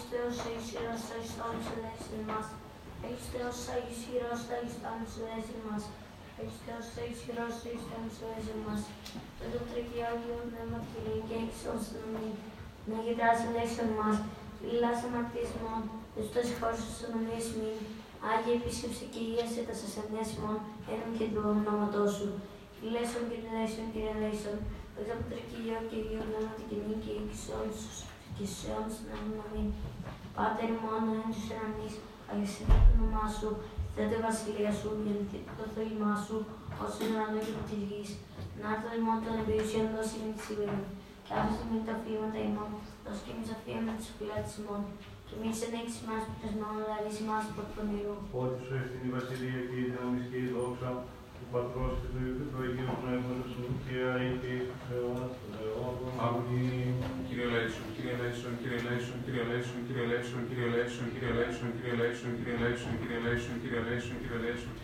Έχεις 0.00 0.12
Θεός, 0.16 0.38
έχεις 0.50 0.66
χειρός, 0.72 1.02
έχεις 1.16 1.32
τόνους, 1.38 1.66
ελέησον 1.74 2.22
μας. 2.30 2.46
Έχεις 3.06 3.26
Θεός, 3.32 3.58
έχεις 3.76 3.98
χειρός, 4.06 4.40
έχεις 4.56 4.74
τόνους, 4.82 5.12
ελέησον 5.20 5.60
μας. 5.68 5.82
Έχεις 6.40 6.58
Θεός, 6.64 6.86
έχεις 7.02 7.20
χειρός, 7.24 7.54
έχεις 7.68 7.84
τόνους, 7.90 8.16
ελέησον 8.22 8.60
μας. 8.66 8.82
Με 9.38 9.46
το 9.52 9.58
τρίκι 9.68 9.98
Άγιο 10.10 10.36
Πνεύμα 10.48 10.78
Κύριε 10.90 11.20
και 11.28 11.36
έχεις 11.42 11.60
όσον 11.72 12.04
εμείς. 12.08 12.36
Να 12.88 12.96
γεδράσει 13.04 13.44
ελέησον 13.50 13.90
μας. 13.98 14.16
Μιλάς 14.62 14.96
σαν 15.00 15.14
ακτισμό, 15.20 15.74
Χριστός 16.14 16.48
χώρος 16.58 16.82
στον 16.98 17.12
ομοίες 17.18 17.46
μην. 17.56 17.76
Άγιε 18.30 18.54
επίσκεψη 18.60 19.04
και 19.12 19.20
υγείασε 19.26 19.60
τα 19.68 19.74
σας 19.80 19.92
ενέσιμον, 20.02 20.58
ένων 20.92 21.10
και 21.18 21.26
του 21.32 21.42
ονόματός 21.52 22.10
σου. 22.16 22.28
Φιλέσον 22.76 23.24
και 23.28 23.36
ελέησον, 23.48 23.86
Κύριε 23.92 24.12
ελέησον. 24.16 24.56
Μετά 24.94 25.12
από 25.16 25.24
και 25.90 25.98
την 26.58 26.66
κοινή 26.70 26.96
και 27.04 27.12
εξόνσους. 27.22 27.98
Και 28.36 28.46
σε 28.56 28.68
όμως 28.78 28.96
να 29.08 29.14
μην 29.22 29.36
αμήν. 29.44 29.68
Πάτερ 30.36 30.68
ημών, 30.74 31.02
εν 31.14 31.22
τους 31.34 31.46
ουρανείς, 31.48 31.94
αγιασύντα 32.30 32.76
το 32.84 32.90
όνομά 32.96 33.26
σου, 33.38 33.48
θέτε 33.94 34.16
η 34.20 34.22
βασιλείας 34.28 34.76
σου, 34.80 34.90
γεννηθεί 35.04 35.38
το 35.58 35.64
θέλημά 35.74 36.12
σου, 36.24 36.36
ως 36.82 36.92
είναι 37.00 37.14
ουρανό 37.14 37.38
και 37.44 37.52
από 37.54 37.62
της 37.68 37.82
γης. 37.88 38.10
Να 38.60 38.66
έρθω 38.74 38.88
ημών 39.00 39.18
των 39.24 39.34
εμπειρισιών 39.40 39.86
δώσει 39.94 40.16
με 40.22 40.28
της 40.34 40.44
σήμερα. 40.46 40.78
Και 41.24 41.32
άφησε 41.38 41.64
με 41.72 41.78
τα 41.86 41.94
φύγματα 42.02 42.38
ημών, 42.48 42.70
δώσει 43.04 43.22
και 43.24 43.32
εμείς 43.34 43.48
αφία 43.54 43.80
με 43.86 43.92
τις 43.98 44.08
φυλάτες 44.16 44.54
ημών. 44.60 44.82
Και 45.26 45.34
μη 45.40 45.48
σε 45.60 45.66
νέξεις 45.74 46.02
μας 46.08 46.22
που 46.26 46.34
πεσμόν, 46.40 46.74
αλλά 46.82 46.96
ρίση 47.04 47.22
μας 47.28 47.44
από 47.50 47.62
τον 47.74 47.86
ήρου. 48.00 48.16
Ότι 48.42 48.58
σου 48.66 48.74
ευθύνη 48.80 49.06
η 49.10 49.12
βασιλεία 49.16 49.60
και 49.68 49.76
η 49.82 49.84
δύναμη 49.88 50.20
και 50.30 50.38
η 50.44 50.46
δόξα 50.54 50.90
του 51.36 51.44
Πατρός 51.52 51.94
και 52.00 52.08
του 52.12 52.18
Υιού 52.22 52.34
και 52.38 52.46
του 52.50 52.58
Αγίου 52.62 52.96
Πνεύματος 53.02 53.52
μου 53.58 53.68
και 53.84 53.96
αεί 54.12 54.28
και 54.42 54.50
εις 54.56 54.68
τους 55.60 55.70
αιώνας 55.70 55.96
των 56.00 56.08
αιώνων. 56.10 56.24
Αμήν. 56.26 56.94
Κύριε 57.26 57.48
Λέησον, 57.54 57.86
Κύριε 57.94 58.14
Λέησον, 58.20 58.52
Κύριε 58.60 58.80
Λέησον, 58.86 59.18
Κύριε 59.24 59.44
Λέησον, 59.50 59.80
Κύριε 59.86 60.06
Λέησον, 60.10 60.42
Κύριε 60.48 60.68
Λέησον, 60.74 61.08
Κύριε 61.14 61.34
Λέησον, 61.38 61.70
Κύριε 61.76 61.94
Λέησον, 62.00 62.32
Κύριε 62.38 62.58
Λέησον, 62.62 62.92
Κύριε 63.00 63.20
Λέησον, 63.24 63.56
Κύριε 63.62 63.82
Λέησον, 63.86 64.16
Κύριε 64.22 64.40
Λέησον. 64.44 64.74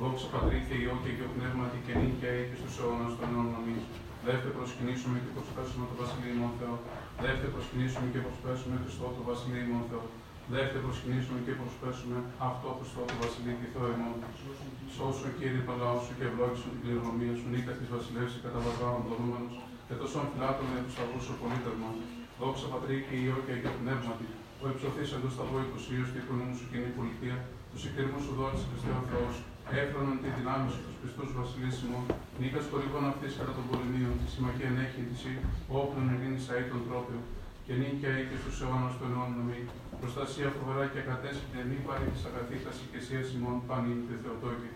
Δόξα 0.00 0.26
Πατρί 0.32 0.58
και 0.68 0.76
Υιό 0.82 0.94
και 1.02 1.10
Υιό 1.16 1.28
Πνεύματι 1.36 1.78
και 1.86 1.92
νύχια 2.00 2.30
ή 2.40 2.42
και 2.48 2.56
στους 2.60 2.74
αιώνας 2.78 3.12
των 3.18 3.28
αιώνων 3.32 3.58
αμήν. 3.58 3.80
Δεύτε 4.26 4.50
προσκυνήσουμε 4.56 5.16
και 5.22 5.30
προσπέσουμε 5.36 5.84
το 5.90 5.94
Βασιλείο 6.00 6.48
Θεό. 6.60 6.76
Δεύτε 7.22 7.48
προσκυνήσουμε 7.54 8.06
και 8.12 8.20
προσπέσουμε 8.26 8.74
Χριστό 8.82 9.06
το 9.16 9.22
Βασιλείο 9.30 9.80
Θεό. 9.90 10.04
Δεύτε 10.52 10.78
προσκυνήσουμε 10.84 11.38
και 11.46 11.52
προσπέσουμε 11.60 12.16
αυτό 12.50 12.68
Χριστό 12.78 13.02
το 13.10 13.16
Βασιλείο 13.22 13.56
και 13.60 13.68
Θεό 13.74 13.86
ημών. 13.94 14.18
Σώσου 14.94 15.28
Κύριε 15.38 15.62
το 15.68 15.74
λαό 15.82 15.96
σου 16.04 16.12
και 16.18 16.24
ευλόγησον 16.28 16.70
την 16.74 16.80
κληρονομία 16.82 17.34
σου, 17.38 17.46
νίκα 17.54 17.72
τη 17.78 17.84
βασιλεύση 17.94 18.38
κατά 18.44 18.58
βαρβάρων 18.64 19.02
δωρούμενος, 19.08 19.54
και 19.92 19.98
τόσο 20.02 20.16
αμφιλάτων 20.22 20.66
για 20.72 20.82
τους 20.86 20.96
αυγού 21.02 21.20
σου 21.26 21.34
πολίτερμα. 21.40 21.90
Δόξα 22.40 22.66
Πατρί 22.72 22.96
και 23.06 23.14
Υιό 23.22 23.36
και 23.44 23.52
Αγίο 23.54 23.72
Πνεύματι, 23.80 24.28
που 24.56 24.64
υψωθεί 24.72 25.04
εντός 25.16 25.32
σταυρό 25.36 25.58
οικοσίου 25.66 26.04
και 26.12 26.18
οικονομού 26.22 26.54
σου 26.58 26.66
κοινή 26.70 26.90
πολιτεία, 26.98 27.36
τους 27.70 27.80
συγκρίμου 27.82 28.20
σου 28.24 28.32
δόρισε 28.38 28.66
Χριστέ 28.70 28.92
ο 29.00 29.02
Θεός, 29.10 29.34
έφρανον 29.80 30.16
τη 30.22 30.28
δυνάμει 30.38 30.68
σου 30.74 30.80
τους 30.86 30.96
πιστού 31.00 31.24
βασιλίσιμων, 31.40 32.02
νίκας 32.40 32.66
κορυφών 32.70 33.04
αυτής 33.12 33.32
κατά 33.38 33.52
των 33.56 33.64
πολεμίων, 33.70 34.14
τη 34.20 34.26
συμμαχία 34.34 34.68
ενέχει 34.72 35.02
της 35.10 35.20
ή, 35.32 35.34
όπλων 35.80 36.06
ειρήνης 36.12 36.46
αή 36.52 36.64
των 36.72 36.80
τρόπιων, 36.86 37.22
και 37.66 37.72
νίκαια 37.80 38.14
ή 38.20 38.24
και 38.30 38.38
στους 38.42 38.56
αιώνας 38.60 38.94
των 38.98 39.08
αιώνων 39.12 39.34
νομή. 39.40 39.60
Προστασία 40.02 40.48
φοβερά 40.56 40.84
και 40.92 41.00
ακατέσχητη 41.02 41.58
μη 41.70 41.78
πάρει 41.86 42.06
της 42.14 42.22
αγαθήτας 42.28 42.76
οικεσία 42.82 43.22
ημών 43.36 43.56
πανίν 43.68 44.00
και 44.06 44.16
Θεοτόκη. 44.22 44.70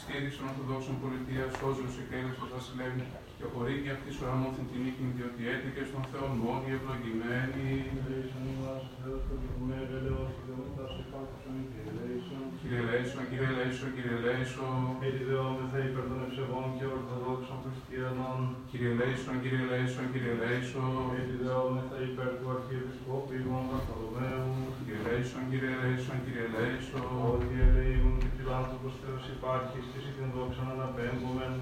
Στήριξη 0.00 0.36
των 0.38 0.46
Ορθοδόξων 0.50 0.96
πολιτείας, 1.02 1.50
σώζουν 1.58 1.88
σε 1.94 2.02
κέλε 2.10 2.32
του 2.38 2.46
βασιλεύει, 2.54 3.04
και 3.42 3.48
χωρίς 3.54 3.78
και 3.84 3.92
αυτή 3.96 4.10
σου 4.16 4.24
αμόθεν 4.32 4.64
την 4.70 4.80
νίκη, 4.84 5.04
διότι 5.16 5.42
έτυχε 5.54 5.82
στον 5.90 6.04
Θεό 6.10 6.26
μόνο 6.42 6.64
η 6.70 6.72
ευλογημένη. 6.78 7.68
μου, 7.68 7.68
όλοι 7.68 7.68
ευλογημένοι. 7.68 7.68
Ελέησον 8.00 8.44
ημάς 8.52 8.84
ο 8.92 8.94
Θεός 9.02 9.20
το 9.28 9.34
κυκουμένο, 9.40 9.92
ελέος 9.98 10.32
η 10.40 10.42
Δεούτας, 10.48 10.92
επάκουσον 11.02 11.54
η 11.62 11.64
Κυρελέησον. 11.72 12.44
Κυρελέησον, 12.60 13.24
Κυρελέησον, 13.30 13.90
Κυρελέησον. 13.96 14.80
Ελιδεόμεθα 15.06 15.78
υπέρ 15.88 16.04
των 16.10 16.20
ευσεβών 16.26 16.68
και 16.76 16.86
ορθοδόξων 16.96 17.58
χριστιανών. 17.64 18.40
Κύριε 18.70 18.92
Λέισον, 18.98 19.36
κύριε 19.42 19.64
Λέισον, 19.70 20.06
κύριε 20.12 20.36
Λέισον, 20.42 20.86
Κυρελέησον. 20.92 21.04
Ελιδεόμεθα 21.20 21.96
υπέρ 22.08 22.30
του 22.38 22.46
Αρχιεπισκόπου 22.54 23.32
Ιωάνν 23.40 23.66
Παπαδομέου. 23.70 24.50
Κυρελέησον, 24.86 25.42
Κυρελέησον, 25.50 26.18
Κυρελέησον. 26.24 27.08
Ότι 27.32 27.54
ελεήμουν 27.66 28.16
και 28.22 28.30
φιλάνθρωπος 28.36 28.94
Θεός 29.02 29.24
υπάρχει, 29.36 29.78
στις 29.88 30.02
ειδήν 30.08 30.30
να 30.36 30.64
αναπέμπομεν. 30.74 31.54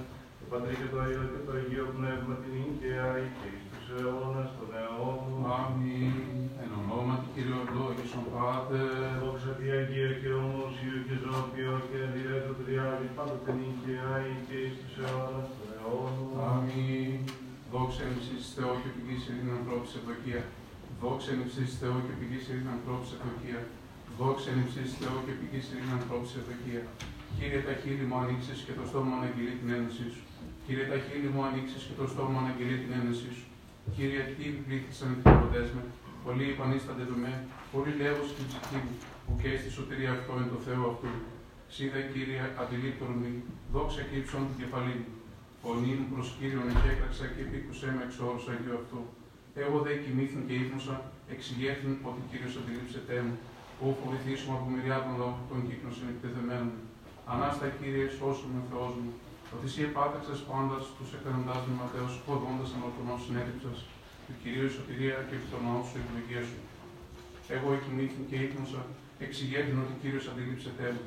Το 0.51 0.55
Πατρί 0.57 0.75
και 0.81 0.91
το 0.95 1.01
Υιό 1.11 1.25
και 1.33 1.41
το 1.47 1.53
Αγίο 1.59 1.87
Πνεύμα 1.97 2.35
την 2.43 2.53
ίγκαια 2.65 3.09
ή 3.25 3.27
και 3.39 3.49
εις 3.55 3.65
τους 3.71 3.87
αιώνας 3.95 4.51
των 4.57 4.69
αιώνων. 4.79 5.41
Αμήν. 5.59 6.17
Εν 6.63 6.71
ονόματι 6.81 7.29
Κύριε 7.35 7.57
ευλόγησον 7.63 8.25
Πάτερ. 8.33 8.93
Δόξα 9.23 9.53
τη 9.59 9.67
Αγία 9.79 10.11
και 10.21 10.31
ομόσιο 10.43 10.97
και 11.07 11.17
ζώπιο 11.25 11.73
και 11.89 12.01
διέτο 12.15 12.53
τριάδι 12.61 13.09
πάντοτε 13.17 13.43
την 13.47 13.59
ίγκαια 13.69 14.13
ή 14.33 14.35
και 14.47 14.57
εις 14.65 14.75
τους 14.81 14.95
αιώνας 15.03 15.49
των 15.57 15.69
αιώνων. 15.75 16.31
Αμήν. 16.51 17.13
Δόξα 17.73 18.03
εν 18.09 18.15
ψήσεις 18.21 18.51
Θεό 18.57 18.73
και 18.83 18.91
πηγής 18.95 19.23
ειρήνη 19.29 19.53
ανθρώπης 19.59 19.91
ευδοκία. 19.99 20.43
Δόξα 21.01 21.31
εν 21.35 21.41
ψήσεις 21.49 21.77
Θεό 21.81 21.97
και 22.07 22.15
πηγής 22.19 22.45
ειρήνη 22.49 22.73
ανθρώπης 22.77 23.11
ευδοκία. 23.17 23.61
Δόξα 24.19 24.49
εν 24.55 24.61
ψήσεις 24.69 24.95
Θεό 25.01 25.17
και 25.25 25.35
πηγής 25.39 25.67
ειρήνη 25.71 25.93
ανθρώπης 25.99 26.31
ευδοκία. 26.41 26.83
Κύριε 27.37 27.61
τα 27.69 27.75
χείλη 27.81 28.05
μου 28.09 28.19
ανοίξεις 28.23 28.59
και 28.67 28.75
το 28.79 28.85
στόμα 28.89 29.13
μου 29.19 29.25
αγγελεί 29.27 29.55
την 29.61 29.71
ένωσή 29.79 30.09
σου. 30.15 30.25
Κύριε 30.71 30.87
τα 30.93 30.99
χείλη 31.05 31.29
μου 31.35 31.43
ανοίξεις 31.49 31.83
και 31.87 31.95
το 32.01 32.05
στόμα 32.13 32.39
μου 32.43 32.49
αγγελεί 32.51 32.77
την 32.83 32.93
ένωσή 33.01 33.31
σου. 33.37 33.47
Κύριε, 33.95 34.23
τι 34.37 34.45
πλήθησαν 34.65 35.09
οι 35.13 35.19
θεραπευτές 35.23 35.69
με, 35.77 35.83
πολλοί 36.25 36.47
υπανίστανται 36.55 37.05
με 37.11 37.17
με, 37.25 37.33
πολλοί 37.73 37.93
λέγω 38.03 38.23
στην 38.33 38.45
ψυχή 38.49 38.79
μου, 38.85 38.95
που 39.25 39.33
και 39.41 39.51
στη 39.61 39.69
σωτηρία 39.77 40.13
αυτό 40.19 40.33
είναι 40.39 40.51
το 40.55 40.61
Θεό 40.67 40.83
αυτού. 40.93 41.11
Σίδα, 41.75 42.01
Κύριε, 42.13 42.43
αντιλήπτον 42.63 43.13
μη, 43.21 43.31
δόξα 43.75 44.03
και 44.09 44.17
ύψον 44.21 44.43
την 44.49 44.57
κεφαλή 44.61 44.95
μου. 45.01 45.11
Φωνή 45.63 45.93
μου 45.99 46.07
προς 46.13 46.27
Κύριον 46.37 46.67
εκέκραξα 46.75 47.25
και 47.35 47.43
επίκουσέ 47.47 47.89
με 47.97 48.03
εξ 48.07 48.13
όρους 48.27 48.45
Αγίου 48.51 48.77
αυτού. 48.81 49.01
Εγώ 49.63 49.77
δε 49.85 49.93
κοιμήθην 50.03 50.43
και 50.47 50.55
ύπνωσα, 50.63 50.97
εξηγέθην 51.33 51.93
ότι 52.09 52.21
Κύριος 52.31 52.55
αντιλήψετέ 52.61 53.17
μου. 53.27 53.35
Ού 53.85 53.87
φοβηθήσουμε 54.01 54.53
από 54.57 54.67
μυριάδων 54.73 55.15
λόγων 55.21 55.43
των 55.51 55.59
κύκλων 55.67 55.93
συνεκτεθεμένων. 55.99 56.71
Ανάστα 57.33 57.67
Κύριε, 57.79 58.07
σώσου 58.19 58.49
με 58.55 58.61
Θεός 58.71 58.95
μου. 59.01 59.11
Ότι 59.55 59.65
εσύ 59.71 59.81
επάταξες 59.91 60.41
πάντας 60.51 60.83
τους 60.97 61.09
εκκρεμντάς 61.17 61.63
με 61.69 61.75
Ματέος, 61.81 62.13
ποδώντας 62.27 62.71
ανορθωνός 62.77 63.21
συνέδειψας. 63.25 63.79
Του 64.25 64.35
Κυρίου 64.43 64.69
η 64.71 64.75
σωτηρία 64.77 65.17
και 65.29 65.35
επί 65.39 65.47
των 65.53 65.61
ναών 65.65 65.83
σου 65.89 65.97
η 65.99 66.03
ευλογία 66.05 66.43
σου. 66.49 66.59
Εγώ 67.57 67.69
εκοιμήθην 67.79 68.25
και 68.29 68.37
ύπνωσα, 68.47 68.83
εξηγέθην 69.25 69.77
ότι 69.83 69.95
Κύριος 70.03 70.27
αντιλήψετέ 70.31 70.89
μου. 70.97 71.05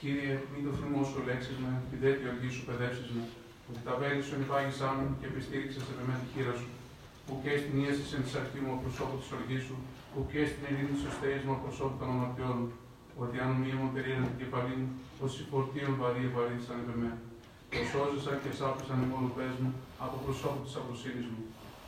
Κύριε, 0.00 0.34
μην 0.52 0.62
το 0.66 0.72
θυμό 0.78 1.02
σου 1.10 1.18
λέξεις 1.28 1.56
με, 1.62 1.70
την 1.90 1.98
τέτοια 2.04 2.28
οργή 2.32 2.50
σου 2.54 2.62
παιδεύσεις 2.68 3.08
με, 3.14 3.22
ότι 3.68 3.80
τα 3.86 3.94
βέλη 4.00 4.22
σου 4.26 4.34
ενυπάγησά 4.36 4.88
μου 4.96 5.06
και 5.18 5.26
επιστήριξες 5.32 5.82
με 6.08 6.14
τη 6.20 6.26
χείρα 6.32 6.54
σου, 6.60 6.68
που 7.24 7.32
και 7.42 7.52
στην 7.60 7.74
ίαση 7.82 8.04
εν 8.16 8.22
της 8.24 8.34
αρχή 8.40 8.60
μου 8.64 8.72
προσώπου 8.82 9.16
της 9.22 9.30
οργής 9.36 9.62
σου, 9.66 9.76
που 10.12 10.20
και 10.30 10.40
στην 10.50 10.62
ειρήνη 10.68 10.96
σου 11.02 11.10
στέεις 11.16 11.42
μου 11.46 11.54
προσώπου 11.64 11.96
των 12.00 12.08
αμαρτιών 12.14 12.54
μου, 12.60 12.68
ότι 13.22 13.36
αν 13.44 13.50
μία 13.62 13.76
μου 13.80 13.88
περίεργα 13.94 14.28
την 14.32 14.38
κεφαλή 14.42 14.74
μου, 14.80 14.88
ως 15.24 15.32
η 15.40 15.44
φορτίων 15.50 15.92
βαρύ 16.00 16.22
ευαρύθησαν 16.30 16.76
επ' 16.82 16.92
εμέ. 16.96 17.12
Το 17.74 17.82
σώζεσαν 17.92 18.36
και 18.42 18.52
σάπησαν 18.58 18.98
οι 19.02 19.06
μολοπές 19.12 19.54
μου 19.60 19.70
από 20.04 20.16
προσώπου 20.24 20.62
της 20.66 20.74
αυροσύνης 20.78 21.26
μου. 21.32 21.42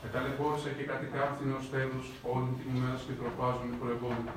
Εταλαιπώρησα 0.07 0.71
και 0.77 0.85
κατηκάρθηνε 0.91 1.55
ως 1.61 1.67
τέλος 1.75 2.07
όλη 2.33 2.51
την 2.59 2.67
ημέρα 2.73 2.99
και 3.07 3.15
τροπάζουν 3.21 3.69
οι 3.73 3.77
προεγόνοι. 3.81 4.31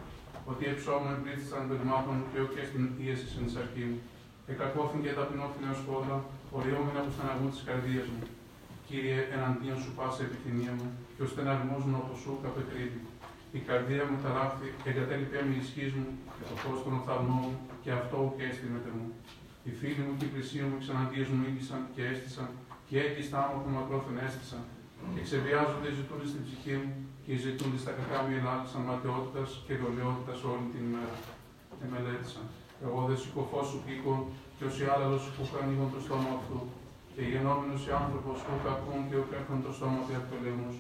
Ότι 0.52 0.64
εψώμουν 0.72 1.14
εμπλήθησαν 1.16 1.62
πεδμάτων 1.70 2.18
και 2.32 2.40
ο 2.46 2.48
και 2.54 2.64
στην 2.70 2.84
ίαση 3.04 3.28
εν 3.38 3.44
της 3.48 3.58
αρχή 3.64 3.84
μου. 3.90 4.00
Εκακόφην 4.52 5.00
και 5.04 5.12
ταπεινόφθηνε 5.18 5.70
ως 5.76 5.82
πόδα, 5.88 6.18
οριόμενα 6.58 7.00
που 7.06 7.12
στεναγούν 7.16 7.50
της 7.54 7.64
καρδίας 7.68 8.08
μου. 8.14 8.22
Κύριε, 8.88 9.20
εναντίον 9.36 9.78
σου 9.84 9.92
πάσα 9.98 10.22
επιθυμία 10.28 10.74
μου, 10.78 10.88
και 11.16 11.24
ο 11.26 11.28
στεναγμός 11.32 11.84
μου 11.88 11.96
από 12.02 12.14
σου 12.22 12.32
καπεκρύβει. 12.44 13.02
Η 13.58 13.60
καρδία 13.68 14.04
μου 14.10 14.18
ταράχθη 14.24 14.68
και 14.82 14.90
εγκατέλειπε 14.92 15.40
με 15.50 15.56
ισχύς 15.62 15.92
μου 15.98 16.08
και 16.36 16.44
το 16.50 16.56
φως 16.62 16.80
των 16.84 16.94
οφθαλμών 17.00 17.42
μου, 17.46 17.56
και 17.84 17.92
αυτό 18.00 18.16
ουκ 18.26 18.38
έστειμεται 18.50 18.92
μου. 18.98 19.08
Οι 19.68 19.72
φίλοι 19.80 20.02
μου 20.06 20.14
και 20.18 20.26
οι 20.28 20.32
πλησίοι 20.34 20.64
μου 20.70 20.78
ξαναντίες 20.84 21.28
μου 21.34 21.42
ήγησαν 21.50 21.82
και 21.94 22.02
έστησαν, 22.12 22.50
και 22.88 22.96
έγκυστά 23.06 23.40
μου 23.48 23.56
από 23.60 23.70
μακρόθεν 23.78 24.18
έστησαν. 24.28 24.64
Και 25.14 25.22
ξεβιάζονται 25.28 25.90
οι 25.92 25.96
ζητούνται 26.00 26.28
στην 26.32 26.42
ψυχή 26.46 26.76
μου, 26.82 26.92
και 27.24 27.32
οι 27.34 27.40
ζητούνται 27.46 27.80
στα 27.84 27.92
κακά 27.98 28.18
μου 28.24 28.32
ελάλησαν 28.40 28.82
ματαιότητα 28.90 29.44
και 29.66 29.74
δολιότητα 29.82 30.34
όλη 30.52 30.68
την 30.74 30.82
ημέρα. 30.90 31.18
Εμελέτησαν. 31.84 32.46
Εγώ 32.86 33.00
δε 33.08 33.16
συκοφό 33.22 33.60
σου 33.70 33.78
πήκον, 33.86 34.20
και 34.58 34.64
ο 34.68 34.72
άλλος 34.96 35.22
που 35.36 35.44
ανοίγουν 35.60 35.90
το 35.96 36.00
στόμα 36.06 36.32
αυτού. 36.40 36.60
Και 37.14 37.24
γενόμενος 37.34 37.82
οι 37.88 37.92
άνθρωπος 38.02 38.38
που 38.46 38.54
κακούν 38.66 39.02
και 39.10 39.18
ο 39.22 39.24
έχουν 39.40 39.58
το 39.66 39.72
στόμα 39.78 40.00
του 40.06 40.14
από 40.20 40.28
το 40.32 40.38
λαίμος. 40.44 40.76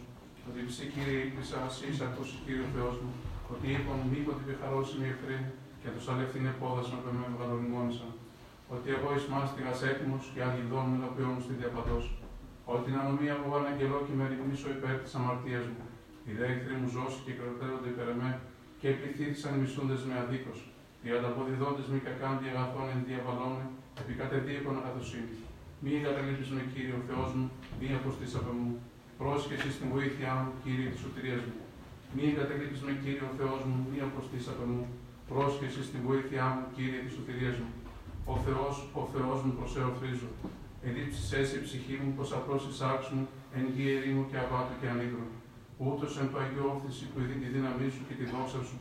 Ότι 0.47 0.59
ψή 0.69 0.85
Κύριε 0.93 1.17
ήλπισα, 1.23 1.57
ασύς 1.67 1.97
ακούσει 2.07 2.35
Κύριος 2.45 2.69
Θεός 2.75 2.95
μου, 3.01 3.11
ότι 3.53 3.65
είπαν 3.75 3.99
μήποτε 4.13 4.41
πιχαρώσιμοι 4.47 5.07
εχθροί, 5.13 5.37
και 5.81 5.89
τους 5.95 6.05
αλευθύνε 6.11 6.51
πόδασμα 6.61 6.97
που 7.01 7.09
με 7.17 7.25
μεγαλονιμόνισαν. 7.33 8.11
Ότι 8.73 8.88
εγώ 8.95 9.09
εις 9.15 9.25
μάστιγας 9.33 9.79
έτοιμος 9.91 10.23
και 10.33 10.41
αγγελδόν 10.47 10.85
με 10.91 10.97
μου 11.33 11.41
στη 11.45 11.53
διαπαντός. 11.62 12.06
Ότι 12.71 12.83
την 12.88 12.95
ανομία 13.01 13.35
μου 13.41 13.50
αναγγελώ 13.59 14.00
και 14.06 14.13
με 14.19 14.23
ρυθμίσω 14.31 14.67
υπέρ 14.77 14.95
της 15.03 15.13
αμαρτίας 15.19 15.65
μου. 15.73 15.83
Οι 16.27 16.31
δε 16.38 16.45
εχθροί 16.53 16.73
μου 16.79 16.89
ζώσει 16.95 17.19
και 17.25 17.33
κρατέρονται 17.39 17.89
υπέρ 17.94 18.07
εμέ, 18.15 18.31
και 18.79 18.88
επιθύθησαν 18.95 19.51
οι 19.56 19.59
μισούντες 19.63 20.01
με 20.07 20.13
αδίκως. 20.21 20.59
Οι 21.03 21.09
ανταποδιδόντες 21.17 21.88
μη 21.91 22.00
κακάντι 22.07 22.47
αγαθών 22.53 22.88
εν 22.94 23.01
διαβαλώνε, 23.07 23.65
επί 24.01 24.13
κατεδίεκον 24.21 24.75
αγαθοσύνη. 24.81 25.35
Μη 25.83 25.91
εγκαταλείπεις 26.00 26.50
με 26.56 26.61
Κύριε 26.71 26.95
ο 27.00 27.01
Θεός 27.09 27.29
μου, 27.38 27.45
μη 27.79 27.88
αποστείς 28.00 28.33
από 28.39 28.51
μου. 28.59 28.71
Πρόσχεση 29.21 29.69
στην 29.75 29.88
βοήθειά 29.94 30.33
μου, 30.39 30.50
Κύριε 30.63 30.89
της 30.94 31.01
σωτηρίας 31.03 31.44
μου. 31.47 31.57
Μη 32.15 32.23
εγκαταλείπεις 32.31 32.81
με 32.85 32.94
Κύριε 33.03 33.25
ο 33.29 33.31
Θεός 33.39 33.61
μου, 33.68 33.77
μη 33.89 34.00
αποστείς 34.07 34.45
από 34.51 34.63
μου. 34.71 34.83
Πρόσχεση 35.31 35.81
στην 35.89 36.01
βοήθειά 36.07 36.45
μου, 36.53 36.63
Κύριε 36.75 37.00
της 37.06 37.13
σωτηρίας 37.18 37.57
μου. 37.61 37.69
Ο 38.33 38.36
Θεός, 38.45 38.75
ο 39.01 39.04
Θεός 39.13 39.38
μου 39.44 39.54
προσεοφρίζω. 39.60 40.30
Εδίψεις 40.88 41.31
εσύ 41.39 41.57
ψυχή 41.66 41.95
μου, 42.01 42.12
πως 42.18 42.30
απλώς 42.38 42.62
εισάξου 42.69 43.16
μου, 43.16 43.25
εν 43.57 43.66
γη 43.74 43.86
ερήμου 43.98 44.25
και 44.30 44.38
αβάτου 44.44 44.75
και 44.80 44.88
ανίκρο. 44.94 45.25
Ούτως 45.86 46.12
εν 46.22 46.27
το 46.31 46.38
Αγίο 46.44 46.66
Όφθηση 46.74 47.04
που 47.12 47.18
ειδεί 47.22 47.36
τη 47.42 47.48
δύναμή 47.56 47.88
σου 47.95 48.04
και 48.07 48.16
τη 48.19 48.25
δόξα 48.33 48.62
σου, 48.68 48.77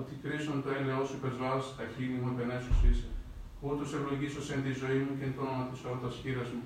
ότι 0.00 0.12
κρίσον 0.22 0.56
το 0.64 0.68
έλεος 0.78 1.06
σου 1.08 1.16
υπεσβάς, 1.20 1.64
τα 1.78 1.84
χείλη 1.92 2.18
μου 2.22 2.30
επενέσους 2.34 2.78
είσαι. 2.86 3.08
Ούτως 3.66 3.88
ευλογήσος 3.96 4.46
εν 4.54 4.60
τη 4.66 4.72
ζωή 4.82 5.00
μου 5.04 5.12
και 5.18 5.24
εν 5.28 5.34
το 5.36 5.40
όνομα 5.46 5.64
της 5.70 5.80
όρτας 5.90 6.14
χείρας 6.20 6.50
μου, 6.56 6.64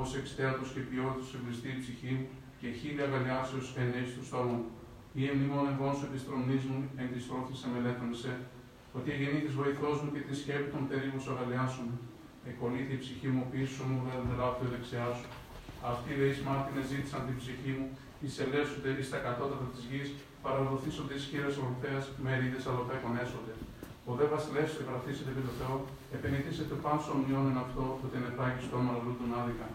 ως 0.00 0.08
εξτέατος 0.20 0.68
και 0.74 0.82
ποιότητος 0.88 1.30
εμπληστή 1.36 1.68
η 1.76 1.78
ψυχή 1.82 2.12
μου 2.16 2.26
και 2.60 2.68
χίλια 2.78 3.04
αγαλιάσεως 3.08 3.66
εν 3.80 3.88
έστω 4.00 4.14
του 4.18 4.26
στόμα 4.30 4.54
μου. 4.58 4.64
Ή 5.20 5.22
εμνημόν 5.30 5.66
εγώ 5.72 5.88
σου 5.96 6.04
επιστρομνής 6.10 6.64
μου 6.70 6.78
εν 7.00 7.08
της 7.12 7.22
στρόφης 7.24 7.58
σε, 8.22 8.32
ότι 8.96 9.08
εγεννήθης 9.14 9.54
βοηθός 9.60 9.96
μου 10.02 10.10
και 10.14 10.22
τη 10.26 10.34
σκέπη 10.40 10.68
των 10.74 10.82
τερίγων 10.88 11.20
σου 11.24 11.32
αγαλιάσουν. 11.34 11.88
Εκολύθη 12.50 12.92
η 12.98 13.00
ψυχή 13.04 13.28
μου 13.34 13.44
πίσω 13.52 13.82
μου, 13.88 13.98
δεν 14.06 14.20
δελάφθη 14.28 14.66
δεξιά 14.74 15.06
σου. 15.18 15.28
Αυτοί 15.92 16.10
δε 16.18 16.26
εις 16.32 16.40
μάρτυνες 16.46 16.86
ζήτησαν 16.92 17.20
την 17.28 17.36
ψυχή 17.40 17.72
μου, 17.78 17.86
εις 18.22 18.34
ελέσσονται 18.44 18.90
εις 18.98 19.08
τα 19.12 19.18
κατώτατα 19.26 19.66
της 19.72 19.82
γης, 19.88 20.08
παραδοθήσονται 20.44 21.14
εις 21.16 21.24
χείρες 21.30 21.56
ορθέας, 21.66 22.04
μερίδες 22.24 22.64
αλοπέκων 22.70 23.12
έσονται. 23.24 23.54
Ο 24.10 24.12
δε 24.18 24.24
βασιλεύς 24.34 24.72
του 24.72 24.80
εγγραφήσετε 24.82 25.30
επί 25.32 25.42
το 25.48 25.52
Θεό, 25.60 25.74
επενηθήσετε 26.16 26.74
πάνω 26.84 26.98
στον 27.04 27.18
μειών 27.24 27.44
εν 27.50 27.58
αυτό, 27.64 27.84
το 28.00 28.06
τενετάκι 28.12 28.60
στο 28.66 28.74
όνομα 28.82 28.98
τον 29.20 29.30
άδικα. 29.40 29.68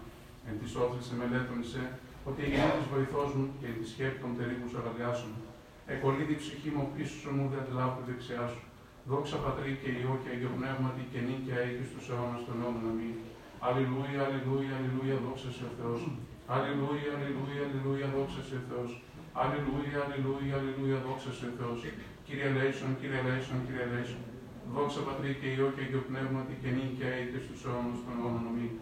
Εν 0.48 0.56
της 0.62 0.71
όφηση 0.83 1.12
μελέτων 1.19 1.57
είσαι, 1.63 1.83
ότι 2.30 2.39
εγεννήθης 2.45 2.88
βοηθός 2.94 3.30
μου 3.36 3.45
και 3.60 3.66
εν 3.71 3.75
της 3.80 3.89
σκέπη 3.94 4.18
των 4.24 4.31
τερίγων 4.38 4.68
σου 4.71 4.80
αγαλιάσουν. 4.81 5.31
Εκολύθη 5.94 6.33
η 6.38 6.42
ψυχή 6.44 6.69
μου 6.75 6.83
πίσω 6.94 7.16
σου 7.21 7.30
μου, 7.36 7.44
δεν 7.51 7.60
αντιλάβω 7.62 8.00
δεξιά 8.10 8.44
σου. 8.54 8.62
Δόξα 9.11 9.38
Πατρί 9.45 9.71
και 9.81 9.89
Υιό 10.00 10.13
και 10.21 10.29
Αγίο 10.33 10.51
Πνεύματι 10.57 11.03
και 11.11 11.19
νίκαια 11.27 11.59
έχει 11.67 11.83
στους 11.91 12.06
αιώνας 12.09 12.41
των 12.47 12.56
αιώνων 12.59 12.85
αμήν. 12.91 13.15
Αλληλούια, 13.67 14.19
αλληλούια, 14.25 14.73
αλληλούια, 14.77 15.17
δόξα 15.25 15.50
σε 15.57 15.63
ο 15.69 15.71
Θεός. 15.79 16.01
Αλληλούια, 16.53 17.09
αλληλούια, 17.15 17.61
αλληλούια, 17.67 18.07
δόξα 18.15 18.41
σε 18.50 18.56
ο 18.59 18.63
Θεός. 18.69 18.91
Αλληλούια, 19.41 19.97
αλληλούια, 20.03 20.53
αλληλούια, 20.59 20.97
δόξα 21.06 21.31
σε 21.38 21.45
ο 21.50 21.51
Θεός. 21.57 21.79
Κύριε 22.25 22.50
Λέισον, 22.56 22.91
Κύριε 23.00 23.21
Λέισον, 23.27 23.59
Κύριε 23.65 23.88
Λέισον. 23.91 24.23
Δόξα 24.73 25.01
Πατρί 25.07 25.31
και 25.39 25.47
Υιό 25.56 25.67
και 25.75 25.81
Αγίο 25.85 26.01
Πνεύματι 26.09 26.53
και 26.61 26.69
νίκαια 26.77 27.11
έχει 27.21 27.39
στους 27.45 27.59
αιώνας 27.65 28.00
των 28.06 28.13
αιώνων 28.17 28.45
αμήν. 28.51 28.73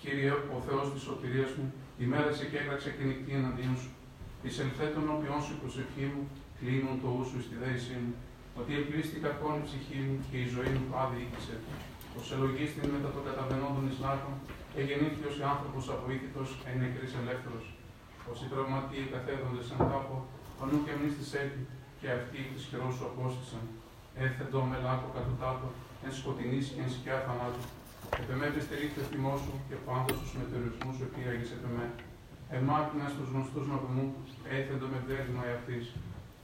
Κύριε, 0.00 0.32
ο 0.56 0.58
Θεός 0.66 0.86
της 0.92 1.02
σωτηρίας 1.06 1.50
μου, 1.56 1.66
ημέρασε 2.04 2.44
και 2.50 2.58
έγραψε 2.62 2.88
και 2.96 3.04
νυχτή 3.08 3.32
εναντίον 3.40 3.76
σου. 3.82 3.90
Εισελθέ 4.46 4.86
των 4.94 5.04
όποιων 5.14 5.38
σου 5.46 5.54
προσευχή 5.62 6.06
μου, 6.12 6.22
κλείνουν 6.58 6.96
το 7.02 7.08
ούσου 7.18 7.38
στη 7.46 7.56
δέησή 7.64 7.96
μου 8.04 8.14
ότι 8.60 8.72
επλήστηκα 8.80 9.30
η 9.60 9.64
ψυχή 9.68 9.98
μου 10.06 10.16
και 10.28 10.38
η 10.44 10.46
ζωή 10.54 10.70
μου 10.76 10.86
πάδι 10.92 11.18
οίκησε. 11.22 11.56
Ο 12.18 12.20
ελογίστην 12.34 12.86
μετά 12.94 13.10
το 13.16 13.20
καταβενόντων 13.28 13.84
εις 13.88 13.98
λάκων, 14.04 14.34
εγεννήθηκε 14.78 15.26
ως 15.32 15.38
άνθρωπος 15.52 15.84
αβοήθητος, 15.94 16.48
εν 16.68 16.74
νεκρής 16.80 17.12
ελεύθερος. 17.20 17.64
Όσοι 18.30 18.44
τραυματίοι 18.52 19.04
καθέδονται 19.14 19.62
σαν 19.68 19.80
τάπο, 19.90 20.16
ο 20.60 20.62
νου 20.68 20.78
και 20.84 20.92
εμείς 20.96 21.12
της 21.18 21.30
έτη, 21.42 21.62
και 22.00 22.08
αυτοί 22.18 22.40
της 22.52 22.62
χειρός 22.68 22.92
σου 22.96 23.04
απόστησαν. 23.10 23.64
Έθετο 24.26 24.58
με 24.70 24.76
λάκκο 24.84 25.08
κατ' 25.16 25.34
τάπο, 25.42 25.68
εν 26.04 26.12
σκοτεινής 26.18 26.66
και 26.72 26.80
εν 26.84 26.90
σκιά 26.94 27.16
θανάτου. 27.26 27.64
Επεμέτε 28.22 28.60
στηρίχτε 28.66 29.00
ο 29.04 29.06
θυμός 29.10 29.38
σου 29.44 29.54
και 29.68 29.76
πάντως 29.86 30.16
τους 30.20 30.32
μετεωρισμούς 30.38 30.94
σου 30.96 31.04
επήραγες 31.08 31.50
επεμέ. 31.56 31.86
Εμάκινα 32.56 33.06
στους 33.14 33.28
γνωστούς 33.32 33.66
μου, 33.94 34.06
έθεντο 34.56 34.86
με 34.92 34.98
δέσμα 35.08 35.42
εαυτής. 35.50 35.86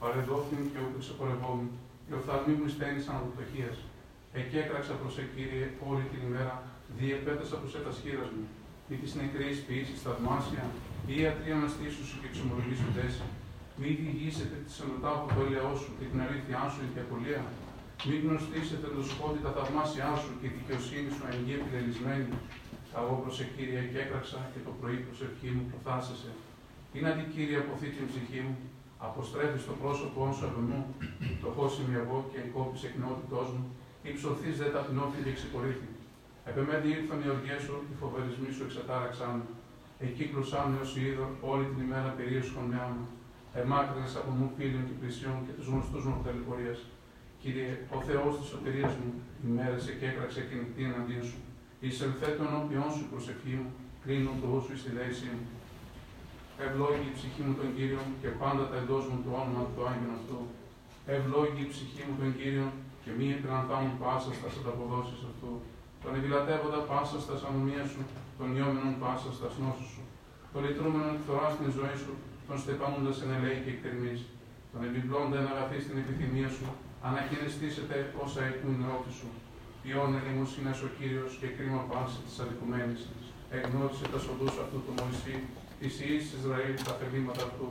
Παρεδόθην 0.01 0.61
και 0.71 0.79
ούτε 0.85 0.97
ξεπορευόμουν, 1.03 1.69
και 2.11 2.19
οφθαλμοί 2.21 2.53
μου 2.59 2.69
στένησαν 2.75 3.15
από 3.19 3.27
πτωχία. 3.33 3.71
Εκεί 4.39 4.55
έκραξα 4.63 4.93
προς 4.99 5.13
Κύριε 5.33 5.65
όλη 5.89 6.05
την 6.11 6.21
ημέρα, 6.27 6.55
διεπέτασα 6.97 7.55
προς 7.61 7.73
έτα 7.79 7.91
χείρα 8.01 8.25
μου. 8.33 8.45
Μη 8.87 8.95
τη 9.01 9.09
νεκρή 9.21 9.49
ποιήση 9.67 9.95
θαυμάσια, 10.03 10.63
ή 11.11 11.13
ιατρή 11.21 11.49
αναστήσου 11.59 12.03
σου 12.09 12.17
και 12.21 12.27
εξομολογήσου 12.31 12.89
τέσσερα. 12.97 13.31
Μη 13.79 13.89
διηγήσετε 13.99 14.55
τη 14.65 14.71
ενωτάπου 14.83 15.25
το 15.35 15.39
έλεό 15.47 15.73
σου 15.81 15.91
και 15.97 16.05
την 16.11 16.19
αλήθειά 16.25 16.63
σου 16.73 16.79
η 16.85 16.99
απολία. 17.05 17.43
Μη 18.07 18.15
γνωστήσετε 18.25 18.87
το 18.95 19.01
σκότι 19.11 19.39
τα 19.45 19.51
θαυμάσια 19.55 20.09
σου 20.21 20.31
και 20.39 20.47
η 20.49 20.53
δικαιοσύνη 20.57 21.09
σου 21.15 21.23
αιγή 21.29 21.53
επιλελισμένη. 21.59 22.27
Εγώ 22.99 23.13
προς 23.23 23.37
Κύριε 23.53 23.81
και 23.91 23.99
έκραξα 24.03 24.39
και 24.53 24.61
το 24.67 24.71
πρωί 24.79 24.97
προς 25.05 25.19
ευχή 25.27 25.49
μου 25.55 25.65
προθάσεσαι. 25.71 26.31
Είναι 26.95 27.09
αντικύρια 27.13 27.59
αποθεί 27.63 27.87
την 27.95 28.05
ψυχή 28.09 28.39
μου, 28.45 28.55
αποστρέφεις 29.07 29.63
το 29.69 29.73
πρόσωπό 29.81 30.23
σου 30.35 30.45
από 30.49 30.59
μου, 30.67 30.79
το 31.41 31.49
είμαι 31.79 31.97
εγώ 32.03 32.17
και 32.31 32.39
εγκόπησε 32.43 32.85
εκνότητό 32.91 33.41
μου, 33.53 33.63
υψωθεί 34.09 34.49
δε 34.59 34.67
ταπεινώθη 34.75 35.19
και 35.25 35.33
ξεπορήθη. 35.37 35.89
Επεμέντη 36.49 36.87
ήρθαν 36.97 37.19
οι 37.23 37.29
οργές 37.35 37.61
σου, 37.65 37.75
οι 37.89 37.95
φοβερισμοί 38.01 38.49
σου 38.55 38.63
εξατάραξαν. 38.67 39.35
Εκεί 40.05 40.23
κλουσάν 40.31 40.67
έως 40.77 40.91
είδο 41.01 41.25
όλη 41.51 41.65
την 41.71 41.79
ημέρα 41.85 42.09
περίεργο 42.17 42.47
σκονιά 42.51 42.85
μου. 42.93 43.03
Εμάκρυνες 43.61 44.13
από 44.19 44.31
μου 44.37 44.47
φίλων 44.55 44.83
και 44.87 44.95
πλησιών 44.99 45.37
και 45.45 45.53
τους 45.57 45.67
γνωστούς 45.71 46.03
μου 46.07 46.21
τελεπορία. 46.25 46.75
Κύριε, 47.41 47.71
ο 47.95 47.97
Θεός 48.07 48.31
της 48.39 48.47
σωτηρίας 48.51 48.93
μου, 48.99 49.09
ημέρεσε 49.47 49.91
και 49.99 50.05
έκραξε 50.11 50.41
και 50.47 50.55
νυχτή 50.59 50.83
εναντίον 50.89 51.25
σου. 51.29 51.39
Εισελθέ 51.85 52.29
των 52.39 52.49
όποιον 52.59 52.89
σου 52.95 53.05
προσευχή 53.11 53.53
μου, 53.61 53.69
κλείνω 54.03 54.31
το 54.41 54.47
όσο 54.57 54.73
στη 54.81 54.91
δέση 54.97 55.27
μου. 55.33 55.43
Ευλόγη 56.65 57.05
η 57.11 57.13
ψυχή 57.17 57.41
μου 57.45 57.53
τον 57.59 57.69
Κύριο 57.75 58.01
και 58.21 58.29
πάντα 58.41 58.63
τα 58.71 58.75
εντός 58.81 59.03
μου 59.09 59.17
το 59.25 59.31
όνομα 59.41 59.63
του 59.71 59.81
Άγιον 59.89 60.11
αυτού. 60.17 60.39
Ευλόγη 61.15 61.61
η 61.65 61.69
ψυχή 61.73 62.01
μου 62.07 62.15
τον 62.21 62.31
Κύριο 62.37 62.67
και 63.03 63.11
μη 63.17 63.25
επιναντάμουν 63.37 63.93
πάσα 64.01 64.31
στα 64.37 64.49
ανταποδόσει 64.59 65.15
αυτού. 65.29 65.51
Τον 66.03 66.11
επιλατεύοντα 66.19 66.79
πάσα 66.89 67.17
στα 67.25 67.35
ανομία 67.47 67.83
σου, 67.91 68.01
τον 68.37 68.49
ιόμενον 68.57 68.95
πάσα 69.03 69.29
στα 69.37 69.47
νόσου 69.61 69.87
σου. 69.93 70.03
Τον 70.53 70.61
λυτρούμενον 70.65 71.11
εκθορά 71.17 71.47
στην 71.55 71.67
ζωή 71.77 71.97
σου, 72.03 72.13
τον 72.47 72.57
στεπάνοντα 72.61 73.11
εν 73.23 73.29
ελέη 73.35 73.59
και 73.63 73.71
εκτερμής. 73.75 74.21
Τον 74.71 74.81
επιπλώντα 74.87 75.37
εν 75.41 75.47
αγαθή 75.53 75.77
στην 75.85 75.97
επιθυμία 76.01 76.49
σου, 76.55 76.67
ανακαινιστήσετε 77.07 77.95
όσα 78.23 78.41
έχουν 78.51 78.71
νεότη 78.81 79.11
σου. 79.19 79.29
Ποιόν 79.81 80.09
ελεημοσύνε 80.19 80.73
ο 80.87 80.89
κύριος 80.97 81.31
και 81.39 81.47
κρίμα 81.55 81.81
πάση 81.91 82.17
της 82.25 82.35
αδικουμένης. 82.43 83.01
Εγνώρισε 83.55 84.05
τα 84.13 84.19
σοδού 84.23 84.47
αυτού 84.63 84.77
του 84.85 84.93
Μωυσή 84.97 85.35
της 85.81 85.95
ιή 86.05 86.19
Ισραήλ 86.37 86.75
τα 86.87 86.93
θελήματα 86.99 87.41
αυτού. 87.49 87.67